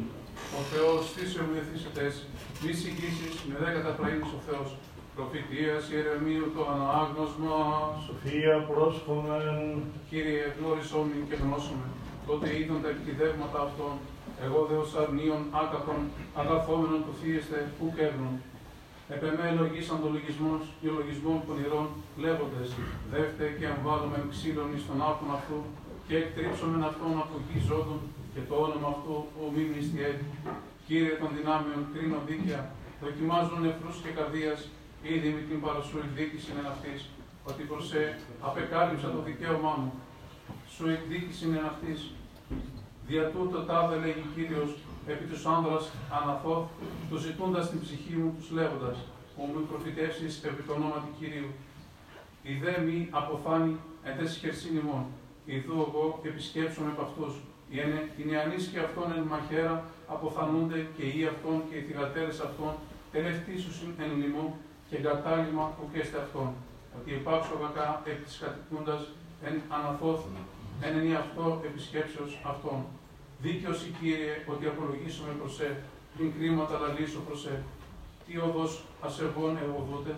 Ο 0.59 0.61
Θεός 0.73 1.01
θύσεω 1.15 1.45
μου 1.49 1.57
εθίσετες, 1.63 2.15
μη 2.63 2.73
συγκίσεις 2.83 3.35
με 3.49 3.55
δέκατα 3.63 3.91
πραήνης 3.99 4.33
ο 4.39 4.41
Θεός. 4.49 4.69
Προφητείας 5.17 5.83
Ιερεμίου 5.93 6.47
το 6.57 6.63
ανάγνωσμα, 6.75 7.57
Σοφία 8.05 8.57
πρόσχομεν, 8.71 9.59
Κύριε 10.11 10.45
γνώρισόμη 10.57 11.17
και 11.29 11.37
γνώσομαι. 11.43 11.89
Τότε 12.29 12.47
είδαν 12.59 12.79
τα 12.85 12.89
επικυδεύματα 12.93 13.59
αυτών, 13.67 13.95
εγώ 14.45 14.61
δε 14.69 14.77
ως 14.85 14.91
αρνίων 15.03 15.43
άκαπων, 15.63 16.01
αγαθόμενων 16.41 17.01
του 17.05 17.15
θύεστε, 17.21 17.59
που 17.77 17.85
κέρνουν. 17.97 18.35
Επεμέ 19.15 19.47
λογίσαν 19.61 19.99
το 20.03 20.09
λογισμός 20.17 20.63
και 20.81 20.89
ο 20.91 20.95
λογισμών 20.99 21.39
πονηρών, 21.47 21.87
λέγοντες, 22.23 22.69
δεύτε 23.13 23.47
και 23.59 23.67
αμβάλλομεν 23.73 24.25
ξύλων 24.33 24.69
εις 24.75 24.83
τον 24.89 24.99
άπον 25.09 25.31
αυτού, 25.39 25.59
και 26.07 26.17
εκτρίψομεν 26.23 26.83
αυτόν 26.91 27.13
από 27.25 27.35
γη 27.47 27.61
ζώντων, 27.69 28.01
και 28.35 28.41
το 28.49 28.55
όνομα 28.67 28.89
αυτού 28.95 29.15
ο 29.43 29.45
μη 29.55 29.63
μνηστιέτη. 29.71 30.27
Κύριε 30.87 31.15
των 31.21 31.31
δυνάμεων, 31.37 31.81
κρίνω 31.93 32.19
δίκαια, 32.29 32.63
δοκιμάζουν 33.05 33.61
νεφρούς 33.65 33.97
και 34.03 34.11
καρδίας, 34.19 34.61
ήδη 35.15 35.29
με 35.37 35.43
την 35.49 35.59
παρασού 35.65 35.97
εκδίκηση 36.05 36.51
εν 36.59 36.67
αυτής, 36.75 37.01
ότι 37.49 37.63
προς 37.71 37.87
σε 37.91 38.01
απεκάλυψα 38.49 39.09
το 39.15 39.21
δικαίωμά 39.29 39.75
μου. 39.81 39.93
Σου 40.75 40.85
εκδίκηση 40.95 41.45
εν 41.59 41.65
αυτής. 41.73 41.99
Δια 43.07 43.25
τούτο 43.35 43.59
τάδε 43.69 43.97
λέγει 44.05 44.25
Κύριος, 44.35 44.71
επί 45.13 45.25
τους 45.31 45.47
άνδρας 45.55 45.85
αναθώ, 46.19 46.71
τους 47.09 47.21
ζητούντας 47.27 47.71
την 47.71 47.81
ψυχή 47.81 48.15
μου, 48.21 48.35
τους 48.39 48.51
λέγοντας, 48.51 48.97
που 49.35 49.43
μου 49.47 49.67
προφητεύσεις 49.71 50.45
επί 50.49 50.63
το 50.63 50.73
όνομα 50.73 50.99
του 51.05 51.13
Κυρίου. 51.19 51.51
Η 52.43 52.55
δε 52.63 52.81
μη 52.87 53.09
αποθάνει 53.11 53.77
εν 54.05 54.17
τες 54.19 54.37
χερσίν 54.37 54.77
ημών. 54.77 55.05
Ιδού 55.45 55.87
εγώ 55.89 56.21
επισκέψομαι 56.23 56.91
επ' 56.95 57.01
αυτούς. 57.01 57.35
Οι 57.71 57.77
ανε- 57.85 58.09
Οι 58.19 58.23
νεανείς 58.31 58.65
και 58.73 58.79
αυτών 58.87 59.07
εν 59.17 59.23
μαχαίρα 59.33 59.85
αποθανούνται 60.15 60.79
και 60.97 61.05
οι 61.15 61.21
αυτών 61.33 61.57
και 61.69 61.75
οι 61.77 61.83
θυγατέρες 61.87 62.41
αυτών 62.41 62.73
τελευταίσουσιν 63.13 63.91
εν 64.03 64.11
λοιμό 64.21 64.47
και 64.89 64.97
εγκατάλειμμα 64.97 65.67
ουκέστε 65.83 66.19
αυτών. 66.25 66.49
Ότι 66.99 67.11
υπάρξω 67.21 67.55
κακά 67.63 68.03
επί 68.11 68.23
της 68.25 68.37
κατοικούντας 68.43 69.03
εν 69.47 69.55
αναθώθ 69.77 70.21
εν 70.87 70.99
ενή 70.99 71.15
αυτό 71.15 71.45
επισκέψεως 71.69 72.33
αυτών. 72.53 72.79
Δίκαιος 73.45 73.79
η 73.87 73.91
Κύριε 74.01 74.33
ότι 74.53 74.67
απολογίσουμε 74.67 75.33
προς 75.41 75.55
σε, 75.55 75.69
πριν 76.17 76.33
κρίματα 76.37 76.79
λαλήσω 76.79 77.21
προς 77.27 77.41
σε. 77.41 77.55
Τι 78.27 78.39
οδός 78.39 78.85
ασεβών 79.07 79.53
εγωδούτε, 79.63 80.15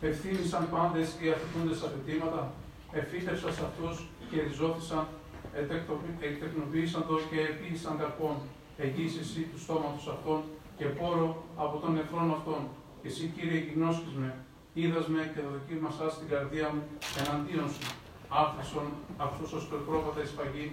ευθύνησαν 0.00 0.68
πάντες 0.74 1.06
οι 1.20 1.26
αφητούντες 1.34 1.82
απαιτήματα, 1.86 2.52
εφύτευσαν 2.92 3.52
σε 3.52 3.62
αυτούς 3.68 3.94
και 4.30 4.36
ριζώθησαν, 4.46 5.02
ετεκτοπι- 5.02 5.25
εκτεκνοποίησαν 6.28 7.02
το 7.08 7.14
και 7.30 7.40
επίησαν 7.52 7.94
καρπών, 8.00 8.36
εγγύησες 8.82 9.20
εσύ 9.20 9.40
του 9.50 9.58
στόματος 9.64 10.06
αυτών 10.14 10.40
και 10.78 10.86
πόρο 10.98 11.28
από 11.64 11.74
των 11.82 11.90
νεφρών 11.96 12.28
αυτών. 12.36 12.60
Και 13.00 13.08
εσύ 13.12 13.24
Κύριε 13.34 13.60
γινώσκεις 13.66 14.14
με, 14.20 14.30
είδας 14.78 15.06
με 15.14 15.20
και 15.34 15.40
δοκίμασας 15.50 16.12
την 16.18 16.28
καρδία 16.32 16.66
μου 16.74 16.82
εναντίον 17.20 17.68
σου. 17.74 17.86
Άφησον 18.42 18.86
αυτούς 19.26 19.50
ως 19.58 19.64
περπρόπατα 19.70 20.20
η 20.26 20.28
σφαγή, 20.32 20.66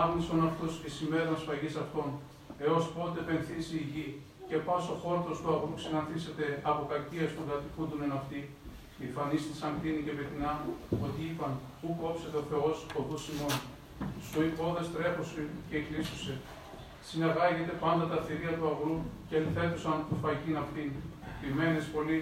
άγνησον 0.00 0.40
αυτούς 0.48 0.72
εις 0.84 0.96
ημέραν 1.04 1.36
σφαγής 1.42 1.76
αυτών, 1.84 2.08
έως 2.66 2.84
πότε 2.94 3.18
πενθήσει 3.28 3.76
η 3.82 3.86
γη, 3.92 4.08
και 4.48 4.56
πάσο 4.66 4.94
χόρτος 5.02 5.36
του 5.40 5.48
αγρού 5.54 5.72
ξαναθήσεται 5.80 6.46
από 6.70 6.82
κακίας 6.92 7.30
των 7.36 7.44
κατοικούντων 7.50 8.00
εν 8.06 8.12
αυτή, 8.20 8.40
οι 9.00 9.06
φανείς 9.14 9.42
της 9.48 9.58
Αμπτίνη 9.66 10.00
και 10.06 10.14
Πετινά, 10.18 10.52
ότι 11.04 11.20
είπαν, 11.28 11.52
πού 11.80 11.88
κόψεται 12.00 12.36
ο 12.42 12.44
Θεός 12.50 12.76
οδούς 12.98 13.24
ημών. 13.32 13.54
Στο 14.26 14.38
υπόδες 14.50 14.86
τρέχουσε 14.94 15.42
και 15.70 15.78
κλείσουσε. 15.86 16.34
Συναγάγεται 17.08 17.74
πάντα 17.84 18.04
τα 18.12 18.18
θηρία 18.26 18.54
του 18.58 18.66
αγρού 18.72 18.96
και 19.28 19.36
ελθέτουσαν 19.40 19.98
του 20.08 20.16
φαγήν 20.22 20.56
αυτήν. 20.64 20.88
Ποιμένες 21.40 21.86
πολύ 21.94 22.18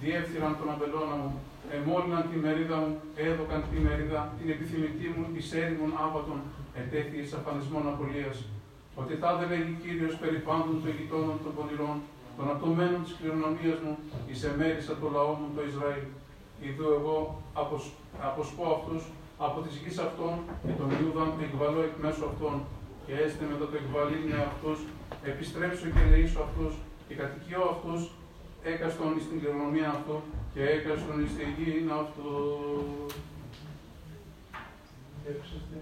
διέφθυραν 0.00 0.52
τον 0.58 0.68
αμπελώνα 0.72 1.16
μου, 1.20 1.30
εμόλυναν 1.76 2.24
τη 2.30 2.36
μερίδα 2.44 2.76
μου, 2.82 2.92
έδωκαν 3.26 3.62
τη 3.70 3.76
μερίδα, 3.86 4.20
την 4.38 4.48
επιθυμητή 4.54 5.06
μου 5.14 5.24
εις 5.36 5.48
έρημον 5.60 5.92
άβατον, 6.04 6.40
ετέθη 6.80 7.16
εις 7.20 7.32
αφανισμών 7.38 7.84
απολίας. 7.92 8.36
Ότι 9.00 9.14
τα 9.22 9.30
δε 9.36 9.44
λέγει 9.52 9.72
Κύριος 9.82 10.14
περί 10.22 10.38
πάντων 10.48 10.74
των 10.82 10.90
γειτόνων 10.96 11.36
των 11.44 11.52
πονηρών, 11.56 11.96
των 12.36 12.46
ατομένων 12.54 13.00
της 13.04 13.12
κληρονομίας 13.18 13.78
μου, 13.84 13.94
εις 14.28 14.40
εμέρισα 14.50 14.92
το 15.00 15.06
λαό 15.16 15.32
μου 15.38 15.48
το 15.56 15.60
Ισραήλ. 15.70 16.06
Ιδού 16.68 16.86
εγώ 16.98 17.16
αποσ, 17.60 17.84
αποσπώ 18.28 18.64
αυτούς 18.78 19.02
από 19.38 19.60
της 19.60 19.74
γης 19.76 19.98
αυτών 19.98 20.34
και 20.66 20.74
τον 20.80 20.88
Ιούδαν 20.96 21.30
εκβαλώ 21.46 21.80
εκ 21.88 21.96
μέσω 22.04 22.24
αυτών 22.30 22.56
και 23.06 23.14
έστε 23.24 23.44
μετά 23.50 23.66
το 23.70 23.76
εκβαλήν 23.82 24.24
με 24.30 24.38
αυτούς, 24.50 24.78
επιστρέψω 25.30 25.86
και 25.94 26.02
λεήσω 26.10 26.40
αυτούς 26.46 26.72
και 27.06 27.14
κατοικιώ 27.20 27.62
αυτούς 27.74 28.00
έκαστον 28.72 29.10
εις 29.16 29.28
την 29.28 29.40
κληρονομία 29.40 29.88
αυτού 29.96 30.16
και 30.54 30.62
έκαστον 30.76 31.16
εις 31.22 31.32
τη 31.36 31.44
γη 31.56 31.70
αυτούς. 32.02 33.14
Έψαστε. 35.30 35.76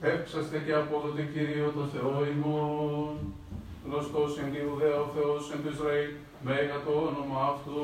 Έψαστε 0.00 0.56
και 0.64 0.74
απόδοτε 0.74 1.22
Κύριο 1.32 1.72
το 1.76 1.84
Θεό 1.92 2.16
ημών, 2.34 3.14
γνωστός 3.84 4.38
εν 4.38 4.52
τη 4.52 4.58
Ιουδαία 4.58 4.96
ο 5.04 5.08
Θεός 5.14 5.42
εν 5.52 5.58
του 5.62 5.70
Ισραήλ, 5.74 6.10
μέγα 6.46 6.78
το 6.86 6.92
όνομα 7.08 7.40
αυτού. 7.52 7.80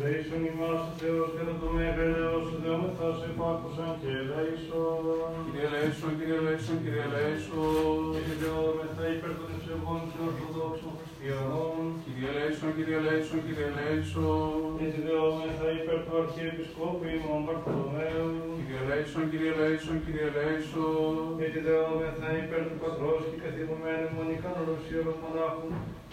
Λέησον 0.00 0.42
ημάς 0.50 0.80
ο 0.90 0.92
Θεός 1.00 1.28
κατά 1.36 1.54
το 1.62 1.68
μέγαλος, 1.76 2.46
ο 2.54 2.56
Θεόμεθα 2.62 3.08
σε 3.20 3.28
πάκουσαν 3.38 3.92
και 4.00 4.12
λέησον. 4.30 5.30
Κύριε 5.46 5.68
Λέησον, 5.74 6.12
Κύριε 6.18 6.40
Λέησον, 6.46 6.76
Κύριε 6.82 7.06
Λέησον. 7.14 8.02
Και 8.26 8.34
δεόμεθα 8.42 9.04
υπέρ 9.14 9.32
των 9.38 9.48
ευσεβών 9.54 10.00
και 10.10 10.18
ορθοδόξων 10.28 10.92
χριστιανών. 10.98 11.80
Κύριε 12.04 12.30
Λέησον, 12.36 12.70
Κύριε 12.76 13.00
Λέησον, 13.06 13.40
Κύριε 13.46 13.70
Λέησον. 13.78 14.68
Και 14.78 14.88
δεόμεθα 15.06 15.66
υπέρ 15.78 15.98
του 16.04 16.14
Αρχιεπισκόπου 16.22 17.04
ημών 17.16 17.40
Βαρθολομαίου. 17.48 18.30
Κύριε 18.58 18.82
Λέησον, 18.88 19.24
Κύριε 19.30 19.52
Λέησον, 19.60 19.96
Κύριε 20.04 20.28
Λέησον. 20.36 21.14
Και 21.52 21.60
δεόμεθα 21.66 22.28
υπέρ 22.42 22.62
του 22.68 22.78
Πατρός 22.82 23.20
και 23.30 23.38
καθηγουμένου 23.44 24.08
μονικάνωρος 24.16 24.82
ιερών 24.90 25.16
μονάχων, 25.22 25.70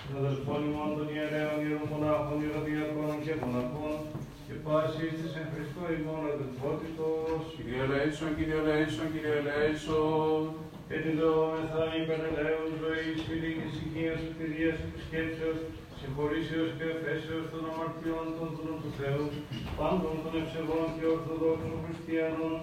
των 0.09 0.19
δεσπών 0.23 0.61
ημών 0.67 0.89
των 0.97 1.07
ιερέων 1.15 1.57
ιερών 1.63 1.85
μονάχων, 1.91 2.37
ιεροδιακών 2.43 3.13
και 3.23 3.33
μοναχών, 3.41 3.97
και 4.45 4.55
πάση 4.65 5.01
εις 5.09 5.33
εν 5.41 5.47
Χριστώ 5.53 5.83
ημών 5.97 6.21
αδελφότητος, 6.33 7.39
Κύριε 7.55 7.81
ελέησον, 7.85 8.29
Κύριε 8.37 8.59
ελέησον, 8.61 9.07
Κύριε 9.13 9.35
ελέησον. 9.41 10.41
Ετιδόμεθα 10.95 11.83
υπερελαίων 12.01 12.69
ζωής, 12.81 13.17
φιλίκης 13.27 13.73
υγείας, 13.83 14.21
κτηρίας, 14.29 14.77
επισκέψεως, 14.87 15.59
συγχωρήσεως 15.99 16.69
και 16.77 16.85
εφέσεως 16.93 17.45
των 17.51 17.61
αμαρτιών 17.71 18.25
των 18.37 18.47
δούλων 18.55 18.77
του 18.83 18.91
Θεού, 18.99 19.25
πάντων 19.77 20.15
των 20.23 20.33
ευσεβών 20.41 20.87
και 20.95 21.05
ορθοδόξων 21.15 21.75
χριστιανών, 21.83 22.55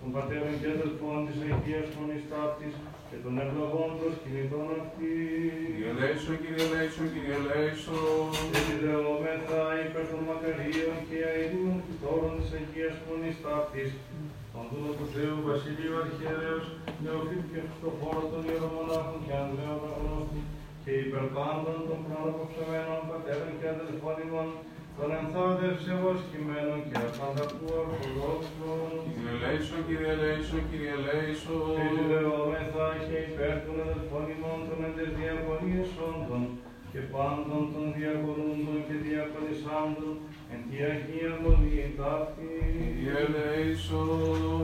των 0.00 0.08
πατέρων 0.14 0.54
και 0.60 0.68
αδελφών 0.76 1.18
της 1.26 1.38
Αγίας 1.46 1.88
Μονής 1.96 2.24
Ταύτης 2.30 2.74
και 3.10 3.18
των 3.24 3.34
ευλογών 3.44 3.90
προσκυνητών 3.98 4.66
αυτής. 4.80 5.52
Κύριε 5.66 5.90
ελέησον, 5.94 6.36
Κύριε 6.42 6.64
ελέησον, 6.68 7.06
Κύριε 7.14 7.36
ελέησον. 7.40 8.28
Επιδεόμεθα 8.58 9.62
υπέρ 9.84 10.04
των 10.10 10.22
μακαρίων 10.28 10.96
και 11.08 11.18
αηρίων 11.30 11.76
φυτόρων 11.86 12.34
της 12.38 12.50
Αγίας 12.58 12.96
Μονής 13.06 13.36
Ταύτης, 13.44 13.90
τον 14.52 14.64
δούλο 14.70 14.90
του 14.98 15.06
Θεού 15.14 15.36
Βασιλείου 15.48 15.94
Αρχιερέως, 16.02 16.66
Νεοφύτου 17.02 17.48
και 17.52 17.60
Χριστοφόρο 17.64 18.22
των 18.32 18.42
Ιερομονάχων 18.50 19.18
και 19.26 19.34
Ανδρέων 19.42 19.80
Αγνώστη, 19.90 20.40
και 20.82 20.92
υπερπάντων 21.04 21.78
των 21.88 21.98
προαναποψεμένων 22.04 23.00
πατέρων 23.10 23.50
και 23.58 23.66
αδελφών 23.74 24.16
ημών, 24.24 24.48
των 24.98 25.10
ενθάδευσεως 25.20 26.20
κειμένων 26.30 26.78
και 26.88 26.96
απανταχού 27.08 27.66
Ορθοδόξων. 27.80 28.90
Κύριε 29.06 29.32
ελέησον, 29.36 29.80
Κύριε 29.88 30.12
ελέησον, 30.16 30.62
Κύριε 30.70 30.94
ελέησον. 30.98 31.72
Επιδεόμεθα 31.84 32.86
και 33.06 33.16
υπέρ 33.28 33.54
των 33.64 33.76
αδελφών 33.84 34.24
ημών 34.34 34.60
των 34.68 34.78
εντες 34.86 35.10
διακονίες 35.18 35.90
όντων 36.08 36.42
και 36.92 37.00
πάντων 37.12 37.62
των 37.74 37.84
διακονούντων 37.96 38.78
και 38.86 38.96
διακονισάντων 39.06 40.14
εν 40.52 40.60
τη 40.68 40.76
Αγία 40.90 41.32
Μονή 41.42 41.84
ταύτη. 41.98 42.52
Κύριε 42.74 43.16
ελέησον. 43.26 44.62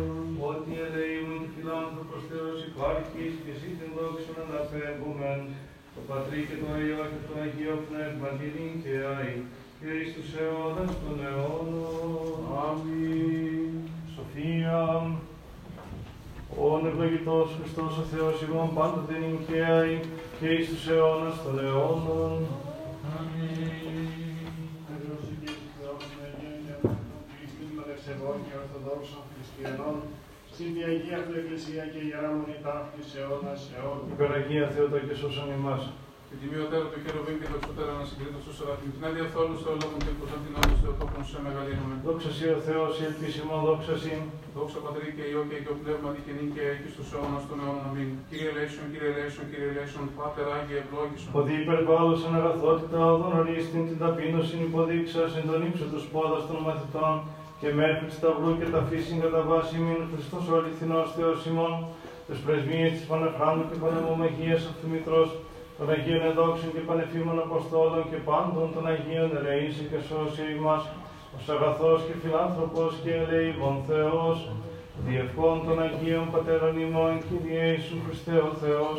Ότι 0.51 0.73
ελεήμουν 0.87 1.41
και 1.43 1.51
φιλάνθρωπος 1.55 2.23
Θεός 2.31 2.59
υπάρχεις 2.71 3.35
και 3.43 3.51
εσύ 3.55 3.69
την 3.79 3.91
δόξα 3.97 4.33
να 4.37 4.43
αναπέμπομεν 4.45 5.41
το 5.95 6.01
Πατρί 6.09 6.41
και 6.49 6.57
το 6.63 6.71
Υιό 6.85 7.03
και 7.13 7.21
το 7.27 7.35
Αγίο 7.45 7.77
Πνεύμα 7.87 8.29
την 8.39 8.69
και 8.83 8.95
αη 9.17 9.35
και 9.87 9.95
εις 10.01 10.11
τους 10.17 10.31
αιώνας 10.39 10.93
των 11.03 11.17
αιώνων. 11.27 12.39
Αμήν. 12.67 13.73
Σοφία, 14.15 14.81
όν 16.69 16.83
ευλογητός 16.91 17.49
Χριστός 17.57 17.93
ο 18.03 18.05
Θεός 18.13 18.37
ημών 18.47 18.69
πάντοτε 18.77 19.15
νυν 19.23 19.37
και 19.47 19.59
αη 19.79 19.95
και 20.39 20.49
εις 20.57 20.67
τους 20.71 20.85
αιώνας 20.91 21.37
των 21.45 21.55
αιώνων. 21.65 22.37
Κύριος 24.87 25.25
Υγείας 25.33 25.63
Θεός, 25.77 26.01
την 26.09 26.21
Αγία 26.27 26.55
και 26.65 26.89
Ανθρωπιστή 26.91 27.67
των 27.77 27.87
ευσεβών 27.95 28.37
και 28.47 28.55
ορθοδόξων 28.61 29.23
χριστιανών, 29.33 29.97
στην 30.53 30.73
Αγία 30.89 31.19
του 31.27 31.35
Εκκλησία 31.41 31.85
και 31.93 32.01
Ιερά 32.09 32.31
Μονή 32.37 32.57
Ταύτης 32.65 33.09
αιώνας 33.17 33.61
αιώνων. 33.75 34.07
Υπεραγία 34.15 34.65
Θεότο 34.75 34.99
και 35.07 35.15
σώσον 35.21 35.51
ημάς. 35.59 35.85
Την 36.35 36.49
τιμιωτέρα 36.49 36.87
του 36.93 36.99
χεροβήν 37.05 37.37
και 37.41 37.49
το 37.53 37.57
εξωτέρα 37.61 37.93
να 38.01 38.05
συγκρίνω 38.09 38.39
στο 38.45 38.53
σεράφιμ. 38.59 38.89
Την 38.97 39.03
άδεια 39.09 39.27
θόλου 39.35 39.57
στο 39.63 39.71
λόγο 39.81 39.97
και 40.05 40.13
του 40.19 40.27
αντινόμου 40.37 40.75
στο 40.81 40.91
τόπον 41.01 41.23
σε 41.31 41.39
μεγαλύνουμε. 41.47 41.95
Δόξα 42.07 42.31
Σύ 42.37 42.47
ο 42.57 42.61
Θεός, 42.69 42.93
η 43.01 43.03
ελπίσιμο 43.09 43.55
δόξα 43.67 43.95
Σύ. 44.03 44.17
Δόξα 44.57 44.79
Πατρί 44.85 45.09
και 45.17 45.25
Υιό 45.31 45.43
και 45.49 45.57
Υιό 45.63 45.75
Πνεύμα 45.81 46.09
και 46.25 46.33
νυν 46.37 46.49
και 46.55 46.65
εκεί 46.75 46.89
στους 46.95 47.09
αιώνας 47.13 47.43
των 47.49 47.57
αιώνων. 47.61 47.85
Αμήν. 47.89 48.09
Κύριε 48.31 48.49
ελέησον, 48.53 48.87
Κύριε 48.93 49.11
ελέησον, 49.15 49.45
Κύριε 49.51 49.69
ελέησον, 49.73 50.05
Πάτερ 50.19 50.47
Άγιε 50.57 50.79
ευλόγησον. 50.83 51.31
Ότι 51.41 51.53
υπερβάλλωσαν 51.63 52.33
αγαθότητα, 52.41 52.99
όδων 53.13 53.33
ορίστην 53.41 53.83
την 53.89 53.99
ταπείνωση 54.03 54.55
υποδείξας, 54.69 55.31
εν 55.39 55.45
τον 55.51 55.61
ύψο 55.69 55.85
του 55.93 56.01
σπόδας 56.07 56.43
των 56.49 56.59
μαθητών, 56.67 57.15
και 57.61 57.69
μέχρι 57.81 58.07
σταυρού 58.19 58.51
και 58.59 58.69
τα 58.75 58.81
φύσιν 58.89 59.17
κατά 59.23 59.41
βάση 59.51 59.77
μην 59.85 60.01
Χριστός 60.13 60.45
ο 60.51 60.55
αληθινός 60.59 61.07
Θεός 61.17 61.39
ημών, 61.51 61.75
τους 62.29 62.39
πρεσβείες 62.45 62.91
της 62.97 63.05
Πανεφράνου 63.11 63.65
και 63.69 63.77
Πανεμομαχίας 63.83 64.63
αυτού 64.71 64.87
Μητρός, 64.95 65.31
των 65.79 65.91
Αγίων 65.91 66.23
Εδόξων 66.31 66.73
και 66.75 66.87
Πανεφήμων 66.89 67.39
Αποστόλων 67.47 68.05
και 68.11 68.21
πάντων 68.29 68.67
των 68.75 68.87
Αγίων 68.93 69.31
ελεήσει 69.39 69.85
και 69.91 70.01
σώσει 70.09 70.43
ημάς, 70.57 70.83
ως 71.37 71.49
αγαθός 71.55 72.01
και 72.07 72.15
φιλάνθρωπος 72.23 72.93
και 73.03 73.13
ελεήμων 73.23 73.77
Θεός, 73.89 74.37
διευκόν 75.07 75.57
των 75.67 75.77
Αγίων 75.87 76.27
Πατέρων 76.35 76.75
ημών, 76.87 77.13
Κύριε 77.27 77.65
Ιησού 77.71 77.97
Χριστέ 78.07 78.37
ο 78.49 78.53
Θεός, 78.63 78.99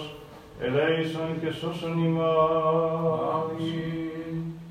ελέησον 0.65 1.29
και 1.41 1.51
σώσον 1.59 1.95
ημάς. 2.05 3.15
Αμήν. 3.35 4.64